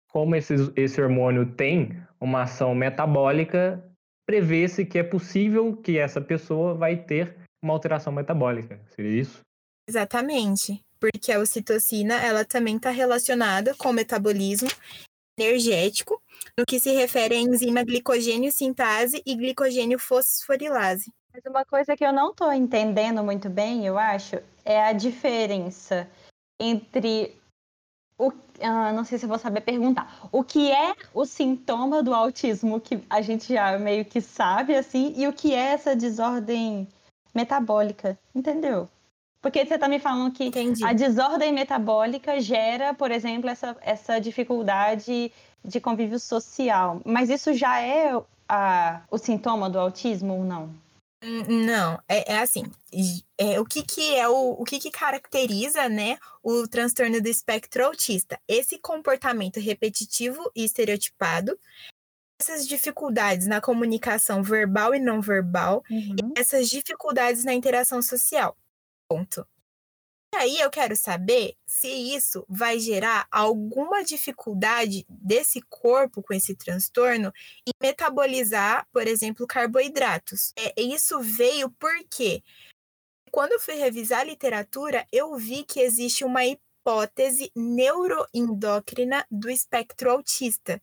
Como 0.10 0.36
esse, 0.36 0.54
esse 0.76 1.02
hormônio 1.02 1.46
tem 1.56 2.00
uma 2.22 2.44
ação 2.44 2.76
metabólica, 2.76 3.84
prevê-se 4.28 4.86
que 4.86 5.00
é 5.00 5.04
possível 5.04 5.76
que 5.76 5.98
essa 5.98 6.22
pessoa 6.22 6.76
vai 6.76 6.96
ter 6.96 7.36
uma 7.64 7.74
alteração 7.74 8.14
metabólica. 8.14 8.80
Seria 8.96 9.22
isso? 9.22 9.42
Exatamente 9.90 10.83
porque 11.04 11.34
a 11.34 11.40
ocitocina 11.40 12.16
ela 12.16 12.46
também 12.46 12.78
está 12.78 12.90
relacionada 12.90 13.76
com 13.76 13.90
o 13.90 13.94
metabolismo 13.94 14.70
energético, 15.38 16.22
no 16.58 16.66
que 16.66 16.80
se 16.80 16.92
refere 16.96 17.36
à 17.36 17.40
enzima 17.40 17.84
glicogênio 17.84 18.50
sintase 18.54 19.22
e 19.26 19.36
glicogênio 19.36 20.00
fosforilase. 20.00 21.12
Mas 21.34 21.44
uma 21.46 21.66
coisa 21.66 21.98
que 21.98 22.06
eu 22.06 22.14
não 22.14 22.32
estou 22.32 22.54
entendendo 22.54 23.22
muito 23.22 23.50
bem, 23.50 23.86
eu 23.86 23.98
acho, 23.98 24.38
é 24.64 24.82
a 24.82 24.94
diferença 24.94 26.10
entre 26.58 27.36
o, 28.18 28.30
uh, 28.30 28.94
não 28.96 29.04
sei 29.04 29.18
se 29.18 29.26
vou 29.26 29.38
saber 29.38 29.60
perguntar. 29.60 30.30
O 30.32 30.42
que 30.42 30.72
é 30.72 30.96
o 31.14 31.26
sintoma 31.26 32.02
do 32.02 32.14
autismo 32.14 32.80
que 32.80 33.04
a 33.10 33.22
gente 33.22 33.54
já 33.54 33.78
meio 33.78 34.06
que 34.06 34.22
sabe 34.22 34.74
assim 34.74 35.14
e 35.18 35.28
o 35.28 35.34
que 35.34 35.54
é 35.54 35.74
essa 35.74 35.98
desordem 35.98 36.88
metabólica, 37.36 38.18
entendeu? 38.34 38.88
Porque 39.44 39.66
você 39.66 39.76
está 39.76 39.90
me 39.90 40.00
falando 40.00 40.32
que 40.32 40.46
Entendi. 40.46 40.86
a 40.86 40.94
desordem 40.94 41.52
metabólica 41.52 42.40
gera, 42.40 42.94
por 42.94 43.12
exemplo, 43.12 43.50
essa, 43.50 43.76
essa 43.82 44.18
dificuldade 44.18 45.34
de 45.62 45.82
convívio 45.82 46.18
social. 46.18 47.02
Mas 47.04 47.30
isso 47.30 47.54
já 47.54 47.82
é 47.82 48.18
a, 48.48 49.02
o 49.12 49.18
sintoma 49.18 49.70
do 49.70 49.78
autismo 49.78 50.36
ou 50.36 50.46
não? 50.46 50.74
Não, 51.50 52.02
é, 52.08 52.34
é 52.34 52.40
assim. 52.40 52.64
É, 53.38 53.60
o 53.60 53.66
que, 53.66 53.84
que 53.84 54.16
é 54.16 54.30
o, 54.30 54.52
o 54.52 54.64
que, 54.64 54.80
que 54.80 54.90
caracteriza 54.90 55.90
né, 55.90 56.18
o 56.42 56.66
transtorno 56.66 57.22
do 57.22 57.28
espectro 57.28 57.86
autista? 57.86 58.40
Esse 58.48 58.80
comportamento 58.80 59.60
repetitivo 59.60 60.50
e 60.56 60.64
estereotipado, 60.64 61.60
essas 62.40 62.66
dificuldades 62.66 63.46
na 63.46 63.60
comunicação 63.60 64.42
verbal 64.42 64.96
e 64.96 65.00
não 65.00 65.22
verbal, 65.22 65.84
uhum. 65.92 66.16
e 66.16 66.40
essas 66.40 66.70
dificuldades 66.70 67.44
na 67.44 67.54
interação 67.54 68.02
social 68.02 68.56
ponto. 69.14 69.48
E 70.34 70.36
aí 70.36 70.60
eu 70.60 70.72
quero 70.72 70.96
saber 70.96 71.56
se 71.64 71.88
isso 71.88 72.44
vai 72.50 72.80
gerar 72.80 73.28
alguma 73.30 74.04
dificuldade 74.04 75.06
desse 75.08 75.62
corpo 75.70 76.24
com 76.24 76.34
esse 76.34 76.56
transtorno 76.56 77.32
em 77.68 77.72
metabolizar, 77.80 78.88
por 78.92 79.06
exemplo, 79.08 79.46
carboidratos. 79.46 80.52
É, 80.58 80.82
isso 80.82 81.20
veio 81.22 81.70
porque 81.80 82.42
quando 83.32 83.52
eu 83.52 83.60
fui 83.60 83.76
revisar 83.76 84.22
a 84.22 84.24
literatura, 84.24 85.06
eu 85.12 85.36
vi 85.36 85.64
que 85.64 85.80
existe 85.80 86.24
uma 86.24 86.44
hipótese 86.44 87.52
neuroendócrina 87.56 89.24
do 89.30 89.52
espectro 89.52 90.10
autista. 90.10 90.82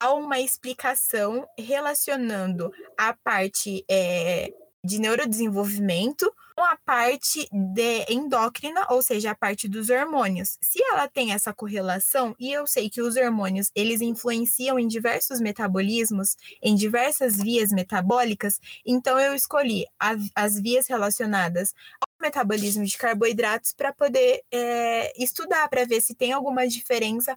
Há 0.00 0.12
uma 0.12 0.38
explicação 0.38 1.48
relacionando 1.58 2.72
a 2.96 3.12
parte 3.12 3.84
é, 3.90 4.52
de 4.84 4.98
neurodesenvolvimento 4.98 6.30
com 6.54 6.62
a 6.62 6.76
parte 6.76 7.48
de 7.50 8.04
endócrina, 8.08 8.86
ou 8.90 9.02
seja, 9.02 9.32
a 9.32 9.34
parte 9.34 9.66
dos 9.66 9.90
hormônios. 9.90 10.56
Se 10.60 10.80
ela 10.84 11.08
tem 11.08 11.32
essa 11.32 11.52
correlação, 11.52 12.34
e 12.38 12.52
eu 12.52 12.66
sei 12.66 12.88
que 12.88 13.02
os 13.02 13.16
hormônios, 13.16 13.70
eles 13.74 14.00
influenciam 14.00 14.78
em 14.78 14.86
diversos 14.86 15.40
metabolismos, 15.40 16.36
em 16.62 16.76
diversas 16.76 17.36
vias 17.36 17.70
metabólicas, 17.70 18.60
então 18.86 19.18
eu 19.18 19.34
escolhi 19.34 19.84
a, 19.98 20.12
as 20.34 20.60
vias 20.60 20.86
relacionadas 20.86 21.74
ao 22.00 22.08
metabolismo 22.20 22.84
de 22.84 22.96
carboidratos 22.96 23.72
para 23.72 23.92
poder 23.92 24.42
é, 24.52 25.12
estudar, 25.20 25.68
para 25.68 25.84
ver 25.84 26.00
se 26.00 26.14
tem 26.14 26.32
alguma 26.32 26.68
diferença 26.68 27.36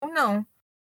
ou 0.00 0.08
não 0.10 0.46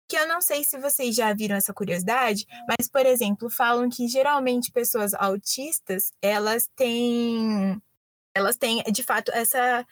que 0.07 0.17
eu 0.17 0.27
não 0.27 0.41
sei 0.41 0.63
se 0.63 0.77
vocês 0.77 1.15
já 1.15 1.33
viram 1.33 1.55
essa 1.55 1.73
curiosidade, 1.73 2.45
mas, 2.67 2.87
por 2.89 3.05
exemplo, 3.05 3.49
falam 3.49 3.89
que 3.89 4.07
geralmente 4.07 4.71
pessoas 4.71 5.13
autistas, 5.13 6.11
elas 6.21 6.69
têm, 6.75 7.81
elas 8.35 8.57
têm, 8.57 8.83
de 8.83 9.03
fato, 9.03 9.31
essa 9.33 9.85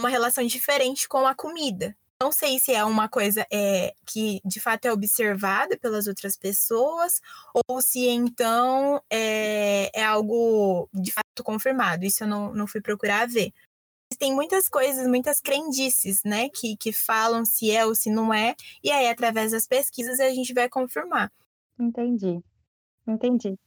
uma 0.00 0.08
relação 0.08 0.44
diferente 0.44 1.08
com 1.08 1.26
a 1.26 1.34
comida. 1.34 1.96
Não 2.20 2.32
sei 2.32 2.58
se 2.58 2.72
é 2.72 2.84
uma 2.84 3.08
coisa 3.08 3.46
é, 3.52 3.92
que 4.06 4.40
de 4.44 4.60
fato 4.60 4.86
é 4.86 4.92
observada 4.92 5.76
pelas 5.76 6.06
outras 6.06 6.36
pessoas 6.36 7.20
ou 7.68 7.82
se 7.82 8.06
então 8.08 9.02
é, 9.10 9.90
é 9.92 10.04
algo 10.04 10.88
de 10.92 11.12
fato 11.12 11.42
confirmado. 11.42 12.04
Isso 12.04 12.24
eu 12.24 12.28
não, 12.28 12.54
não 12.54 12.66
fui 12.66 12.80
procurar 12.80 13.26
ver. 13.28 13.52
Tem 14.16 14.34
muitas 14.34 14.68
coisas, 14.68 15.06
muitas 15.06 15.40
crendices, 15.40 16.22
né, 16.24 16.48
que, 16.48 16.76
que 16.76 16.92
falam 16.92 17.44
se 17.44 17.70
é 17.70 17.84
ou 17.84 17.94
se 17.94 18.10
não 18.10 18.32
é, 18.32 18.54
e 18.82 18.90
aí 18.90 19.08
através 19.08 19.52
das 19.52 19.66
pesquisas 19.66 20.20
a 20.20 20.30
gente 20.30 20.52
vai 20.52 20.68
confirmar. 20.68 21.30
Entendi. 21.78 22.40
Entendi. 23.06 23.58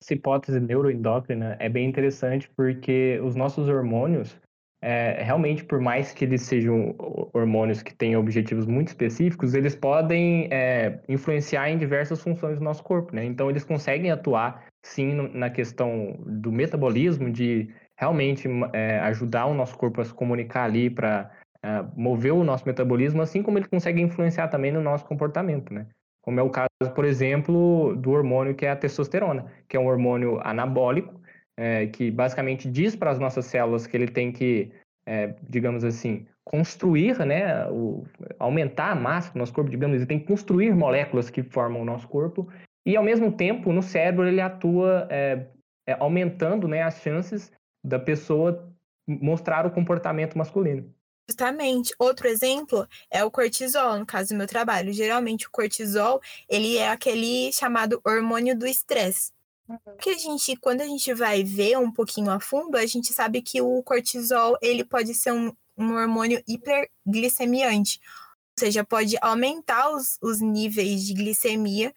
Essa 0.00 0.14
hipótese 0.14 0.60
neuroendócrina 0.60 1.56
é 1.58 1.68
bem 1.68 1.88
interessante 1.88 2.48
porque 2.56 3.18
os 3.24 3.34
nossos 3.34 3.68
hormônios, 3.68 4.38
é, 4.82 5.22
realmente, 5.22 5.64
por 5.64 5.80
mais 5.80 6.12
que 6.12 6.24
eles 6.24 6.42
sejam 6.42 6.94
hormônios 7.32 7.82
que 7.82 7.94
tenham 7.94 8.20
objetivos 8.20 8.66
muito 8.66 8.88
específicos, 8.88 9.54
eles 9.54 9.74
podem 9.74 10.48
é, 10.52 11.00
influenciar 11.08 11.70
em 11.70 11.78
diversas 11.78 12.22
funções 12.22 12.58
do 12.58 12.64
nosso 12.64 12.84
corpo, 12.84 13.14
né? 13.14 13.24
Então, 13.24 13.48
eles 13.48 13.64
conseguem 13.64 14.10
atuar, 14.10 14.66
sim, 14.84 15.14
na 15.32 15.50
questão 15.50 16.16
do 16.26 16.52
metabolismo, 16.52 17.30
de 17.30 17.74
realmente 17.96 18.48
é, 18.72 18.98
ajudar 19.00 19.46
o 19.46 19.54
nosso 19.54 19.76
corpo 19.76 20.00
a 20.00 20.04
se 20.04 20.12
comunicar 20.12 20.64
ali 20.64 20.90
para 20.90 21.30
é, 21.62 21.84
mover 21.96 22.32
o 22.32 22.44
nosso 22.44 22.66
metabolismo, 22.66 23.22
assim 23.22 23.42
como 23.42 23.58
ele 23.58 23.68
consegue 23.68 24.00
influenciar 24.00 24.48
também 24.48 24.70
no 24.70 24.80
nosso 24.80 25.04
comportamento, 25.04 25.72
né? 25.72 25.86
Como 26.22 26.40
é 26.40 26.42
o 26.42 26.50
caso, 26.50 26.68
por 26.94 27.04
exemplo, 27.04 27.94
do 27.96 28.10
hormônio 28.10 28.54
que 28.54 28.66
é 28.66 28.70
a 28.70 28.76
testosterona, 28.76 29.46
que 29.68 29.76
é 29.76 29.80
um 29.80 29.86
hormônio 29.86 30.40
anabólico, 30.42 31.20
é, 31.56 31.86
que 31.86 32.10
basicamente 32.10 32.68
diz 32.68 32.96
para 32.96 33.10
as 33.10 33.18
nossas 33.18 33.46
células 33.46 33.86
que 33.86 33.96
ele 33.96 34.08
tem 34.08 34.32
que, 34.32 34.72
é, 35.06 35.34
digamos 35.48 35.84
assim, 35.84 36.26
construir, 36.44 37.18
né, 37.24 37.66
o, 37.68 38.04
aumentar 38.38 38.90
a 38.90 38.94
massa 38.94 39.32
do 39.32 39.38
nosso 39.38 39.52
corpo, 39.52 39.70
digamos, 39.70 39.96
ele 39.96 40.06
tem 40.06 40.18
que 40.18 40.26
construir 40.26 40.74
moléculas 40.74 41.30
que 41.30 41.42
formam 41.42 41.82
o 41.82 41.84
nosso 41.84 42.06
corpo, 42.08 42.48
e 42.84 42.96
ao 42.96 43.02
mesmo 43.02 43.32
tempo, 43.32 43.72
no 43.72 43.82
cérebro, 43.82 44.26
ele 44.28 44.40
atua 44.40 45.08
é, 45.10 45.46
é 45.88 45.96
aumentando 45.98 46.68
né, 46.68 46.82
as 46.82 47.00
chances 47.00 47.52
da 47.86 47.98
pessoa 47.98 48.68
mostrar 49.06 49.64
o 49.64 49.70
comportamento 49.70 50.36
masculino. 50.36 50.92
Justamente. 51.28 51.94
Outro 51.98 52.28
exemplo 52.28 52.86
é 53.10 53.24
o 53.24 53.30
cortisol, 53.30 53.98
no 53.98 54.06
caso 54.06 54.30
do 54.30 54.38
meu 54.38 54.46
trabalho. 54.46 54.92
Geralmente 54.92 55.46
o 55.46 55.50
cortisol, 55.50 56.20
ele 56.48 56.76
é 56.76 56.88
aquele 56.88 57.52
chamado 57.52 58.00
hormônio 58.04 58.56
do 58.56 58.66
estresse. 58.66 59.32
Uhum. 59.68 59.96
Que 60.00 60.10
a 60.10 60.18
gente, 60.18 60.56
quando 60.56 60.80
a 60.80 60.86
gente 60.86 61.12
vai 61.14 61.42
ver 61.42 61.78
um 61.78 61.90
pouquinho 61.90 62.30
a 62.30 62.38
fundo, 62.38 62.76
a 62.76 62.86
gente 62.86 63.12
sabe 63.12 63.42
que 63.42 63.60
o 63.60 63.82
cortisol 63.82 64.56
ele 64.62 64.84
pode 64.84 65.14
ser 65.14 65.32
um, 65.32 65.52
um 65.76 65.94
hormônio 65.94 66.42
hiperglicemiante, 66.46 68.00
ou 68.04 68.64
seja, 68.64 68.84
pode 68.84 69.16
aumentar 69.20 69.90
os, 69.90 70.18
os 70.22 70.40
níveis 70.40 71.04
de 71.04 71.14
glicemia 71.14 71.92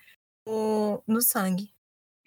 no, 0.48 1.04
no 1.08 1.22
sangue. 1.22 1.72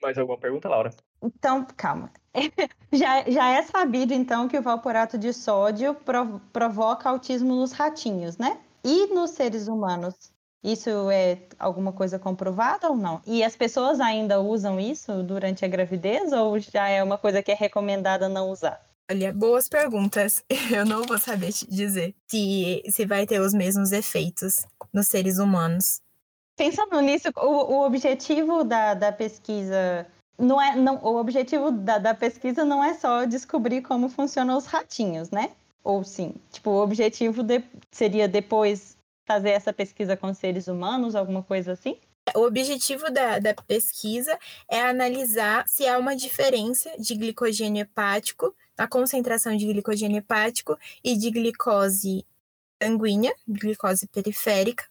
Mais 0.01 0.17
alguma 0.17 0.39
pergunta, 0.39 0.69
Laura? 0.69 0.91
Então, 1.23 1.67
calma. 1.77 2.11
já, 2.93 3.23
já 3.31 3.51
é 3.51 3.63
sabido, 3.63 4.13
então, 4.13 4.49
que 4.49 4.59
o 4.59 4.63
valporato 4.63 5.17
de 5.17 5.33
sódio 5.33 5.97
provoca 6.53 7.09
autismo 7.09 7.55
nos 7.55 7.73
ratinhos, 7.73 8.39
né? 8.39 8.59
E 8.83 9.07
nos 9.15 9.31
seres 9.31 9.69
humanos. 9.69 10.33
Isso 10.65 11.11
é 11.11 11.39
alguma 11.59 11.93
coisa 11.93 12.19
comprovada 12.19 12.89
ou 12.89 12.97
não? 12.97 13.21
E 13.27 13.43
as 13.43 13.57
pessoas 13.57 14.01
ainda 14.01 14.41
usam 14.41 14.79
isso 14.79 15.23
durante 15.23 15.65
a 15.65 15.69
gravidez 15.69 16.33
ou 16.33 16.59
já 16.59 16.89
é 16.89 17.03
uma 17.03 17.19
coisa 17.19 17.43
que 17.43 17.51
é 17.51 17.55
recomendada 17.55 18.29
não 18.29 18.49
usar? 18.49 18.81
Olha, 19.11 19.33
boas 19.33 19.69
perguntas. 19.69 20.45
Eu 20.73 20.87
não 20.87 21.03
vou 21.03 21.19
saber 21.19 21.53
te 21.53 21.69
dizer 21.69 22.15
se, 22.29 22.83
se 22.89 23.05
vai 23.05 23.27
ter 23.27 23.41
os 23.41 23.53
mesmos 23.53 23.91
efeitos 23.91 24.65
nos 24.93 25.09
seres 25.09 25.39
humanos. 25.39 26.01
Pensando 26.57 27.01
nisso, 27.01 27.29
o, 27.37 27.75
o 27.75 27.87
objetivo 27.87 28.63
da, 28.63 28.95
da 28.95 29.11
pesquisa 29.11 30.07
não 30.39 30.61
é, 30.61 30.75
não, 30.77 30.97
o 31.03 31.17
objetivo 31.17 31.71
da, 31.71 31.99
da 31.99 32.15
pesquisa 32.15 32.65
não 32.65 32.83
é 32.83 32.95
só 32.95 33.25
descobrir 33.25 33.83
como 33.83 34.09
funcionam 34.09 34.57
os 34.57 34.67
ratinhos, 34.67 35.31
né? 35.31 35.53
Ou 35.85 36.05
sim, 36.05 36.35
tipo, 36.51 36.71
o 36.71 36.83
objetivo 36.83 37.43
de, 37.43 37.63
seria 37.91 38.29
depois 38.29 38.97
fazer 39.27 39.51
essa 39.51 39.73
pesquisa 39.73 40.17
com 40.17 40.33
seres 40.35 40.69
humanos, 40.69 41.15
alguma 41.15 41.43
coisa 41.43 41.73
assim? 41.73 41.99
O 42.37 42.43
objetivo 42.43 43.11
da, 43.11 43.39
da 43.39 43.55
pesquisa 43.55 44.39
é 44.71 44.81
analisar 44.81 45.67
se 45.69 45.87
há 45.87 45.99
uma 45.99 46.15
diferença 46.15 46.91
de 46.99 47.15
glicogênio 47.15 47.83
hepático, 47.83 48.55
na 48.79 48.87
concentração 48.87 49.57
de 49.57 49.67
glicogênio 49.67 50.19
hepático 50.19 50.79
e 51.05 51.17
de 51.17 51.31
glicose 51.31 52.25
sanguínea, 52.83 53.35
glicose 53.47 54.07
periférica, 54.09 54.85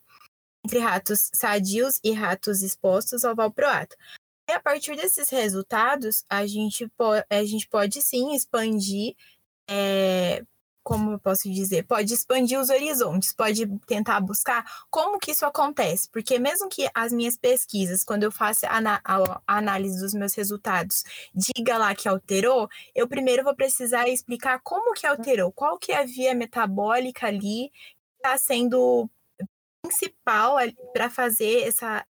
entre 0.65 0.79
ratos 0.79 1.29
sadios 1.33 1.99
e 2.03 2.11
ratos 2.11 2.61
expostos 2.61 3.25
ao 3.25 3.35
valproato. 3.35 3.95
E 4.51 4.53
a 4.53 4.59
partir 4.59 4.97
desses 4.97 5.29
resultados, 5.29 6.25
a 6.29 6.45
gente, 6.45 6.85
a 7.29 7.43
gente 7.45 7.69
pode 7.69 8.01
sim 8.01 8.35
expandir 8.35 9.15
é, 9.65 10.43
como 10.83 11.13
eu 11.13 11.19
posso 11.19 11.49
dizer, 11.49 11.85
pode 11.85 12.13
expandir 12.13 12.59
os 12.59 12.69
horizontes, 12.69 13.33
pode 13.33 13.65
tentar 13.87 14.19
buscar 14.19 14.65
como 14.89 15.19
que 15.19 15.31
isso 15.31 15.45
acontece, 15.45 16.09
porque 16.09 16.37
mesmo 16.37 16.67
que 16.67 16.89
as 16.93 17.13
minhas 17.13 17.37
pesquisas, 17.37 18.03
quando 18.03 18.23
eu 18.23 18.31
faço 18.31 18.65
a, 18.65 19.41
análise 19.47 20.01
dos 20.01 20.13
meus 20.13 20.33
resultados, 20.33 21.05
diga 21.33 21.77
lá 21.77 21.95
que 21.95 22.09
alterou, 22.09 22.67
eu 22.93 23.07
primeiro 23.07 23.45
vou 23.45 23.55
precisar 23.55 24.09
explicar 24.09 24.59
como 24.61 24.93
que 24.93 25.07
alterou, 25.07 25.49
qual 25.53 25.79
que 25.79 25.93
é 25.93 25.99
a 25.99 26.05
via 26.05 26.35
metabólica 26.35 27.27
ali 27.27 27.71
que 27.71 28.17
está 28.17 28.37
sendo 28.37 29.09
principal 29.81 30.57
para 30.91 31.09
fazer 31.09 31.61
essa, 31.69 32.05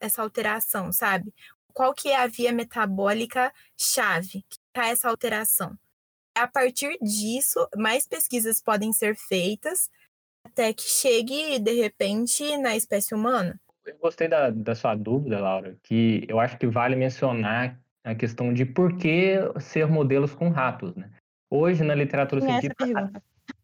essa 0.00 0.22
alteração, 0.22 0.90
sabe? 0.90 1.34
Qual 1.76 1.92
que 1.92 2.08
é 2.08 2.16
a 2.16 2.26
via 2.26 2.52
metabólica 2.52 3.52
chave 3.76 4.44
que 4.48 4.56
está 4.72 4.88
essa 4.88 5.08
alteração? 5.08 5.78
a 6.36 6.46
partir 6.46 6.98
disso, 7.00 7.66
mais 7.76 8.06
pesquisas 8.06 8.62
podem 8.62 8.92
ser 8.92 9.16
feitas 9.16 9.90
até 10.44 10.72
que 10.72 10.82
chegue, 10.82 11.58
de 11.58 11.72
repente, 11.72 12.56
na 12.58 12.76
espécie 12.76 13.14
humana. 13.14 13.58
Eu 13.84 13.96
gostei 13.96 14.28
da, 14.28 14.50
da 14.50 14.74
sua 14.74 14.94
dúvida, 14.94 15.40
Laura, 15.40 15.76
que 15.82 16.24
eu 16.28 16.38
acho 16.38 16.58
que 16.58 16.66
vale 16.66 16.94
mencionar 16.94 17.80
a 18.04 18.14
questão 18.14 18.52
de 18.52 18.64
por 18.64 18.96
que 18.96 19.36
ser 19.58 19.86
modelos 19.88 20.34
com 20.34 20.50
ratos, 20.50 20.94
né? 20.94 21.10
Hoje, 21.50 21.82
na 21.82 21.94
literatura 21.94 22.40
Sim, 22.40 22.48
científica, 22.48 23.10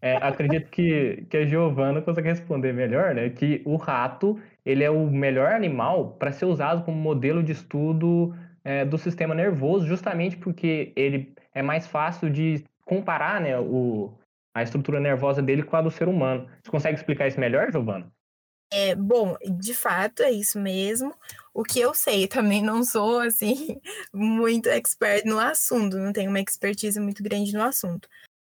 é, 0.00 0.16
acredito 0.16 0.70
que, 0.70 1.26
que 1.28 1.36
a 1.36 1.46
Giovana 1.46 2.00
consegue 2.00 2.28
responder 2.28 2.72
melhor, 2.72 3.14
né? 3.14 3.30
Que 3.30 3.62
o 3.64 3.76
rato, 3.76 4.40
ele 4.64 4.84
é 4.84 4.90
o 4.90 5.10
melhor 5.10 5.52
animal 5.52 6.12
para 6.18 6.32
ser 6.32 6.44
usado 6.44 6.84
como 6.84 6.96
modelo 6.96 7.42
de 7.42 7.52
estudo 7.52 8.34
é, 8.64 8.84
do 8.84 8.96
sistema 8.96 9.34
nervoso, 9.34 9.86
justamente 9.86 10.36
porque 10.36 10.92
ele 10.94 11.34
é 11.54 11.62
mais 11.62 11.86
fácil 11.86 12.30
de 12.30 12.64
comparar 12.84 13.40
né, 13.40 13.58
o, 13.58 14.12
a 14.54 14.62
estrutura 14.62 15.00
nervosa 15.00 15.42
dele 15.42 15.62
com 15.62 15.76
a 15.76 15.82
do 15.82 15.90
ser 15.90 16.08
humano. 16.08 16.48
Você 16.62 16.70
consegue 16.70 16.96
explicar 16.96 17.28
isso 17.28 17.40
melhor, 17.40 17.70
Giovana? 17.70 18.10
É, 18.72 18.94
bom, 18.94 19.36
de 19.60 19.74
fato 19.74 20.22
é 20.22 20.30
isso 20.30 20.58
mesmo. 20.58 21.14
O 21.52 21.62
que 21.62 21.78
eu 21.78 21.92
sei, 21.92 22.26
também 22.26 22.62
não 22.62 22.82
sou 22.82 23.20
assim 23.20 23.78
muito 24.14 24.68
expert 24.68 25.26
no 25.26 25.38
assunto, 25.38 25.98
não 25.98 26.12
tenho 26.12 26.30
uma 26.30 26.40
expertise 26.40 26.98
muito 26.98 27.22
grande 27.22 27.52
no 27.52 27.62
assunto. 27.62 28.08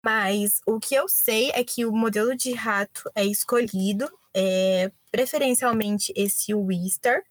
Mas 0.04 0.60
o 0.66 0.78
que 0.78 0.94
eu 0.94 1.08
sei 1.08 1.50
é 1.52 1.64
que 1.64 1.84
o 1.84 1.90
modelo 1.90 2.36
de 2.36 2.52
rato 2.52 3.10
é 3.14 3.24
escolhido, 3.24 4.08
é, 4.36 4.92
preferencialmente 5.14 6.12
esse 6.16 6.52
Wistar, 6.52 7.22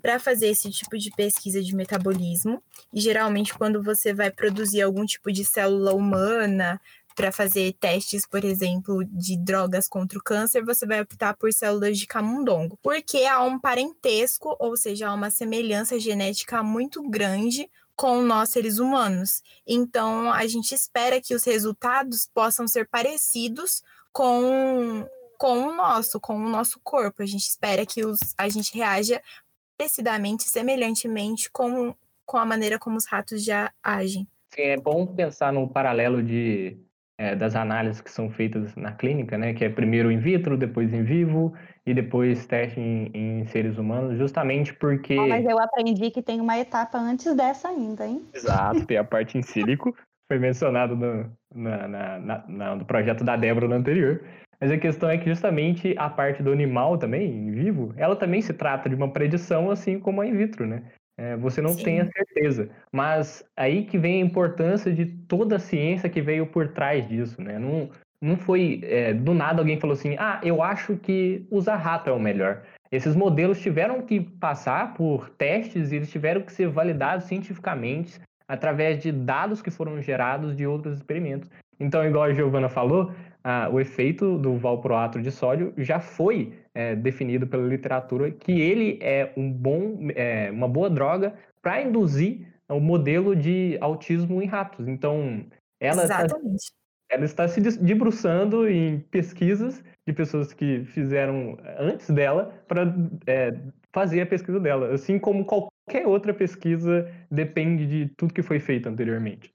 para 0.00 0.18
fazer 0.18 0.46
esse 0.46 0.70
tipo 0.70 0.96
de 0.96 1.10
pesquisa 1.10 1.62
de 1.62 1.76
metabolismo. 1.76 2.62
E 2.90 2.98
geralmente, 2.98 3.52
quando 3.52 3.82
você 3.82 4.14
vai 4.14 4.30
produzir 4.30 4.80
algum 4.80 5.04
tipo 5.04 5.30
de 5.30 5.44
célula 5.44 5.92
humana 5.92 6.80
para 7.14 7.30
fazer 7.30 7.74
testes, 7.74 8.26
por 8.26 8.42
exemplo, 8.42 9.04
de 9.04 9.36
drogas 9.36 9.86
contra 9.86 10.18
o 10.18 10.22
câncer, 10.22 10.64
você 10.64 10.86
vai 10.86 11.02
optar 11.02 11.36
por 11.36 11.52
células 11.52 11.98
de 11.98 12.06
camundongo, 12.06 12.78
porque 12.82 13.26
há 13.26 13.42
um 13.42 13.58
parentesco, 13.58 14.56
ou 14.58 14.74
seja, 14.74 15.08
há 15.08 15.12
uma 15.12 15.28
semelhança 15.28 16.00
genética 16.00 16.62
muito 16.62 17.06
grande 17.06 17.70
com 17.94 18.22
nós 18.22 18.48
seres 18.48 18.78
humanos. 18.78 19.42
Então, 19.66 20.32
a 20.32 20.46
gente 20.46 20.74
espera 20.74 21.20
que 21.20 21.34
os 21.34 21.44
resultados 21.44 22.30
possam 22.32 22.66
ser 22.66 22.88
parecidos 22.88 23.82
com 24.10 25.06
com 25.36 25.68
o 25.68 25.74
nosso, 25.74 26.20
com 26.20 26.36
o 26.36 26.48
nosso 26.48 26.80
corpo. 26.82 27.22
A 27.22 27.26
gente 27.26 27.46
espera 27.46 27.84
que 27.86 28.04
os, 28.04 28.18
a 28.38 28.48
gente 28.48 28.76
reaja 28.76 29.20
parecidamente, 29.78 30.44
semelhantemente 30.44 31.50
com, 31.50 31.94
com 32.24 32.36
a 32.38 32.44
maneira 32.44 32.78
como 32.78 32.96
os 32.96 33.06
ratos 33.06 33.44
já 33.44 33.70
agem. 33.82 34.26
Sim, 34.54 34.62
é 34.62 34.76
bom 34.76 35.06
pensar 35.06 35.52
no 35.52 35.68
paralelo 35.68 36.22
de, 36.22 36.78
é, 37.18 37.34
das 37.34 37.54
análises 37.54 38.00
que 38.00 38.10
são 38.10 38.30
feitas 38.30 38.74
na 38.76 38.92
clínica, 38.92 39.36
né? 39.36 39.54
Que 39.54 39.64
é 39.64 39.68
primeiro 39.68 40.10
in 40.10 40.18
vitro, 40.18 40.56
depois 40.56 40.92
em 40.92 41.02
vivo 41.02 41.54
e 41.84 41.94
depois 41.94 42.46
teste 42.46 42.80
em, 42.80 43.10
em 43.14 43.46
seres 43.46 43.78
humanos, 43.78 44.18
justamente 44.18 44.74
porque... 44.74 45.18
Oh, 45.18 45.28
mas 45.28 45.44
eu 45.44 45.58
aprendi 45.58 46.10
que 46.10 46.20
tem 46.20 46.40
uma 46.40 46.58
etapa 46.58 46.98
antes 46.98 47.34
dessa 47.34 47.68
ainda, 47.68 48.06
hein? 48.06 48.22
Exato, 48.34 48.84
tem 48.86 48.96
a 48.96 49.04
parte 49.04 49.38
em 49.38 49.42
sílico, 49.42 49.94
foi 50.26 50.38
mencionado 50.38 50.96
no, 50.96 51.30
na, 51.54 51.88
na, 51.88 52.44
na, 52.48 52.76
no 52.76 52.84
projeto 52.84 53.22
da 53.22 53.36
Débora 53.36 53.68
no 53.68 53.76
anterior. 53.76 54.24
Mas 54.60 54.70
a 54.70 54.78
questão 54.78 55.08
é 55.08 55.18
que 55.18 55.28
justamente 55.28 55.94
a 55.98 56.08
parte 56.08 56.42
do 56.42 56.52
animal 56.52 56.96
também, 56.96 57.50
vivo, 57.50 57.92
ela 57.96 58.16
também 58.16 58.40
se 58.40 58.52
trata 58.52 58.88
de 58.88 58.94
uma 58.94 59.12
predição, 59.12 59.70
assim 59.70 59.98
como 59.98 60.20
a 60.20 60.26
in 60.26 60.36
vitro, 60.36 60.66
né? 60.66 60.82
É, 61.18 61.36
você 61.36 61.62
não 61.62 61.72
Sim. 61.72 61.84
tem 61.84 62.00
a 62.00 62.06
certeza. 62.06 62.68
Mas 62.92 63.44
aí 63.56 63.84
que 63.84 63.98
vem 63.98 64.22
a 64.22 64.24
importância 64.24 64.92
de 64.92 65.06
toda 65.06 65.56
a 65.56 65.58
ciência 65.58 66.10
que 66.10 66.20
veio 66.20 66.46
por 66.46 66.68
trás 66.68 67.08
disso, 67.08 67.40
né? 67.40 67.58
Não, 67.58 67.90
não 68.20 68.36
foi 68.36 68.80
é, 68.84 69.14
do 69.14 69.32
nada 69.32 69.60
alguém 69.60 69.80
falou 69.80 69.94
assim, 69.94 70.16
ah, 70.18 70.40
eu 70.42 70.62
acho 70.62 70.96
que 70.96 71.46
usar 71.50 71.76
rato 71.76 72.10
é 72.10 72.12
o 72.12 72.20
melhor. 72.20 72.62
Esses 72.92 73.16
modelos 73.16 73.60
tiveram 73.60 74.02
que 74.02 74.20
passar 74.20 74.94
por 74.94 75.30
testes 75.30 75.90
e 75.90 75.96
eles 75.96 76.10
tiveram 76.10 76.42
que 76.42 76.52
ser 76.52 76.68
validados 76.68 77.26
cientificamente 77.26 78.20
através 78.48 79.02
de 79.02 79.10
dados 79.10 79.60
que 79.60 79.70
foram 79.70 80.00
gerados 80.00 80.54
de 80.54 80.66
outros 80.66 80.98
experimentos. 80.98 81.50
Então, 81.80 82.06
igual 82.06 82.24
a 82.24 82.32
Giovana 82.32 82.68
falou, 82.68 83.12
o 83.72 83.78
efeito 83.78 84.38
do 84.38 84.56
valproato 84.56 85.20
de 85.20 85.30
sódio 85.30 85.72
já 85.76 86.00
foi 86.00 86.52
é, 86.74 86.96
definido 86.96 87.46
pela 87.46 87.66
literatura 87.66 88.30
que 88.30 88.60
ele 88.60 88.98
é 89.00 89.32
um 89.36 89.52
bom, 89.52 90.08
é, 90.14 90.50
uma 90.50 90.66
boa 90.66 90.90
droga 90.90 91.34
para 91.62 91.80
induzir 91.80 92.46
o 92.68 92.80
modelo 92.80 93.36
de 93.36 93.78
autismo 93.80 94.42
em 94.42 94.46
ratos. 94.46 94.88
Então, 94.88 95.46
ela 95.80 96.02
está, 96.02 96.26
ela 97.08 97.24
está 97.24 97.46
se 97.46 97.60
debruçando 97.60 98.68
em 98.68 99.00
pesquisas 99.10 99.82
de 100.06 100.12
pessoas 100.12 100.52
que 100.52 100.84
fizeram 100.86 101.56
antes 101.78 102.10
dela 102.10 102.52
para 102.66 102.92
é, 103.26 103.56
fazer 103.92 104.20
a 104.20 104.26
pesquisa 104.26 104.60
dela, 104.60 104.92
assim 104.92 105.18
como 105.18 105.44
qualquer 105.44 106.06
outra 106.06 106.34
pesquisa 106.34 107.10
depende 107.30 107.86
de 107.86 108.12
tudo 108.16 108.34
que 108.34 108.42
foi 108.42 108.60
feito 108.60 108.88
anteriormente. 108.88 109.52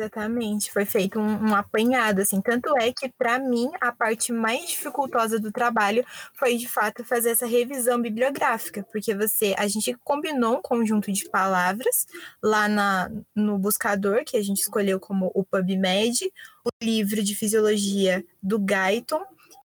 Exatamente, 0.00 0.70
foi 0.70 0.84
feito 0.84 1.18
um, 1.18 1.48
um, 1.50 1.54
apanhado, 1.56 2.20
assim. 2.20 2.40
Tanto 2.40 2.72
é 2.78 2.92
que, 2.92 3.08
para 3.08 3.36
mim, 3.40 3.68
a 3.80 3.90
parte 3.90 4.32
mais 4.32 4.68
dificultosa 4.68 5.40
do 5.40 5.50
trabalho 5.50 6.04
foi, 6.34 6.56
de 6.56 6.68
fato, 6.68 7.04
fazer 7.04 7.30
essa 7.30 7.46
revisão 7.46 8.00
bibliográfica, 8.00 8.86
porque 8.92 9.12
você, 9.12 9.56
a 9.58 9.66
gente 9.66 9.92
combinou 10.04 10.58
um 10.58 10.62
conjunto 10.62 11.10
de 11.10 11.28
palavras 11.28 12.06
lá 12.40 12.68
na, 12.68 13.10
no 13.34 13.58
buscador, 13.58 14.22
que 14.24 14.36
a 14.36 14.42
gente 14.42 14.60
escolheu 14.60 15.00
como 15.00 15.32
o 15.34 15.44
PubMed, 15.44 16.30
o 16.64 16.68
livro 16.80 17.20
de 17.20 17.34
fisiologia 17.34 18.24
do 18.40 18.56
Guyton 18.56 19.24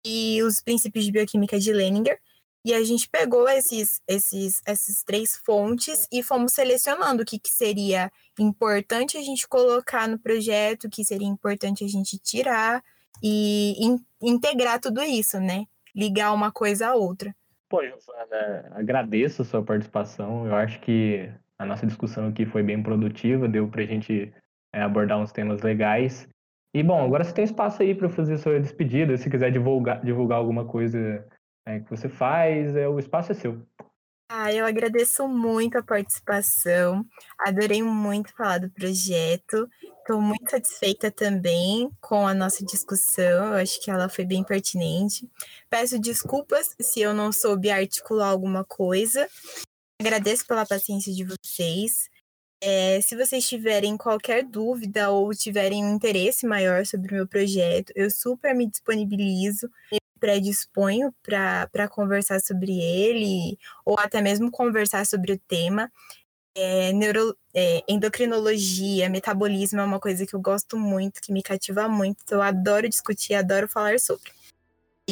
e 0.05 0.43
os 0.43 0.61
princípios 0.61 1.03
de 1.03 1.11
bioquímica 1.11 1.59
de 1.59 1.73
Leninger. 1.73 2.19
E 2.63 2.73
a 2.73 2.83
gente 2.83 3.09
pegou 3.09 3.49
esses, 3.49 4.01
esses, 4.07 4.61
essas 4.65 5.03
três 5.03 5.35
fontes 5.35 6.07
e 6.11 6.21
fomos 6.21 6.53
selecionando 6.53 7.23
o 7.23 7.25
que, 7.25 7.39
que 7.39 7.49
seria 7.49 8.11
importante 8.39 9.17
a 9.17 9.21
gente 9.21 9.47
colocar 9.47 10.07
no 10.07 10.19
projeto, 10.19 10.85
o 10.85 10.89
que 10.89 11.03
seria 11.03 11.27
importante 11.27 11.83
a 11.83 11.87
gente 11.87 12.19
tirar 12.19 12.83
e 13.21 13.73
in, 13.83 13.99
integrar 14.21 14.79
tudo 14.79 15.01
isso, 15.01 15.39
né? 15.39 15.65
Ligar 15.95 16.33
uma 16.33 16.51
coisa 16.51 16.89
à 16.89 16.95
outra. 16.95 17.35
Pô, 17.67 17.83
Giovana, 17.83 18.71
agradeço 18.75 19.41
a 19.41 19.45
sua 19.45 19.63
participação. 19.63 20.45
Eu 20.45 20.55
acho 20.55 20.79
que 20.81 21.31
a 21.57 21.65
nossa 21.65 21.87
discussão 21.87 22.27
aqui 22.27 22.45
foi 22.45 22.61
bem 22.61 22.81
produtiva, 22.81 23.47
deu 23.47 23.67
para 23.67 23.81
a 23.81 23.85
gente 23.85 24.33
é, 24.73 24.81
abordar 24.81 25.19
uns 25.19 25.31
temas 25.31 25.61
legais. 25.61 26.27
E, 26.73 26.83
bom, 26.83 27.03
agora 27.03 27.23
você 27.23 27.33
tem 27.33 27.43
espaço 27.43 27.81
aí 27.81 27.95
para 27.95 28.09
fazer 28.09 28.37
sua 28.37 28.59
despedida. 28.59 29.17
Se 29.17 29.29
quiser 29.29 29.51
divulgar, 29.51 30.03
divulgar 30.03 30.37
alguma 30.37 30.65
coisa 30.65 31.25
é, 31.65 31.79
que 31.79 31.89
você 31.89 32.09
faz, 32.09 32.75
é, 32.75 32.87
o 32.87 32.99
espaço 32.99 33.31
é 33.31 33.35
seu. 33.35 33.65
Ah, 34.33 34.53
eu 34.53 34.65
agradeço 34.65 35.27
muito 35.27 35.77
a 35.77 35.83
participação, 35.83 37.05
adorei 37.37 37.83
muito 37.83 38.33
falar 38.33 38.59
do 38.59 38.69
projeto, 38.69 39.69
estou 39.99 40.21
muito 40.21 40.49
satisfeita 40.49 41.11
também 41.11 41.89
com 41.99 42.25
a 42.25 42.33
nossa 42.33 42.63
discussão, 42.63 43.47
eu 43.47 43.55
acho 43.55 43.81
que 43.81 43.91
ela 43.91 44.07
foi 44.07 44.23
bem 44.23 44.41
pertinente. 44.41 45.29
Peço 45.69 45.99
desculpas 45.99 46.73
se 46.79 47.01
eu 47.01 47.13
não 47.13 47.29
soube 47.29 47.69
articular 47.69 48.29
alguma 48.29 48.63
coisa, 48.63 49.27
agradeço 49.99 50.47
pela 50.47 50.65
paciência 50.65 51.13
de 51.13 51.25
vocês. 51.25 52.09
É, 52.63 53.01
se 53.01 53.15
vocês 53.15 53.47
tiverem 53.47 53.97
qualquer 53.97 54.43
dúvida 54.43 55.09
ou 55.09 55.33
tiverem 55.33 55.83
um 55.83 55.95
interesse 55.95 56.45
maior 56.45 56.85
sobre 56.85 57.11
o 57.11 57.15
meu 57.15 57.27
projeto, 57.27 57.91
eu 57.95 58.09
super 58.11 58.53
me 58.55 58.67
disponibilizo 58.69 59.69
predisponho 60.19 61.11
para 61.23 61.87
conversar 61.89 62.39
sobre 62.39 62.79
ele, 62.79 63.57
ou 63.83 63.99
até 63.99 64.21
mesmo 64.21 64.51
conversar 64.51 65.05
sobre 65.05 65.33
o 65.33 65.39
tema. 65.47 65.91
É, 66.55 66.93
neuro, 66.93 67.35
é, 67.55 67.83
endocrinologia, 67.87 69.09
metabolismo 69.09 69.79
é 69.81 69.83
uma 69.85 69.99
coisa 69.99 70.25
que 70.27 70.35
eu 70.35 70.41
gosto 70.41 70.77
muito, 70.77 71.21
que 71.21 71.33
me 71.33 71.43
cativa 71.43 71.87
muito, 71.89 72.19
então 72.23 72.39
eu 72.39 72.43
adoro 72.43 72.89
discutir, 72.89 73.33
adoro 73.35 73.67
falar 73.67 73.99
sobre. 73.99 74.31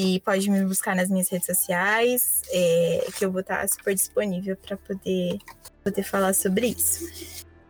E 0.02 0.22
pode 0.22 0.50
me 0.50 0.64
buscar 0.64 0.96
nas 0.96 1.10
minhas 1.10 1.30
redes 1.30 1.46
sociais, 1.46 2.42
é, 2.50 3.08
que 3.18 3.26
eu 3.26 3.32
vou 3.32 3.42
estar 3.42 3.68
super 3.68 3.94
disponível 3.94 4.56
para 4.56 4.78
poder, 4.78 5.38
poder 5.84 6.04
falar 6.04 6.34
sobre 6.34 6.68
isso. 6.68 7.06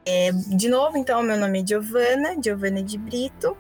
É, 0.06 0.32
de 0.32 0.70
novo, 0.70 0.96
então, 0.96 1.24
meu 1.24 1.38
nome 1.38 1.64
é 1.64 1.66
Giovana, 1.66 2.36
Giovana 2.40 2.84
de 2.84 3.00
Brito, 3.00 3.58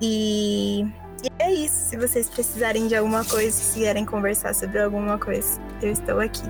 e 0.00 0.86
e 1.24 1.42
é 1.42 1.52
isso. 1.52 1.90
Se 1.90 1.96
vocês 1.96 2.28
precisarem 2.28 2.86
de 2.86 2.94
alguma 2.94 3.24
coisa, 3.24 3.50
se 3.50 3.74
quiserem 3.74 4.04
conversar 4.04 4.54
sobre 4.54 4.80
alguma 4.80 5.18
coisa, 5.18 5.60
eu 5.82 5.90
estou 5.90 6.20
aqui. 6.20 6.44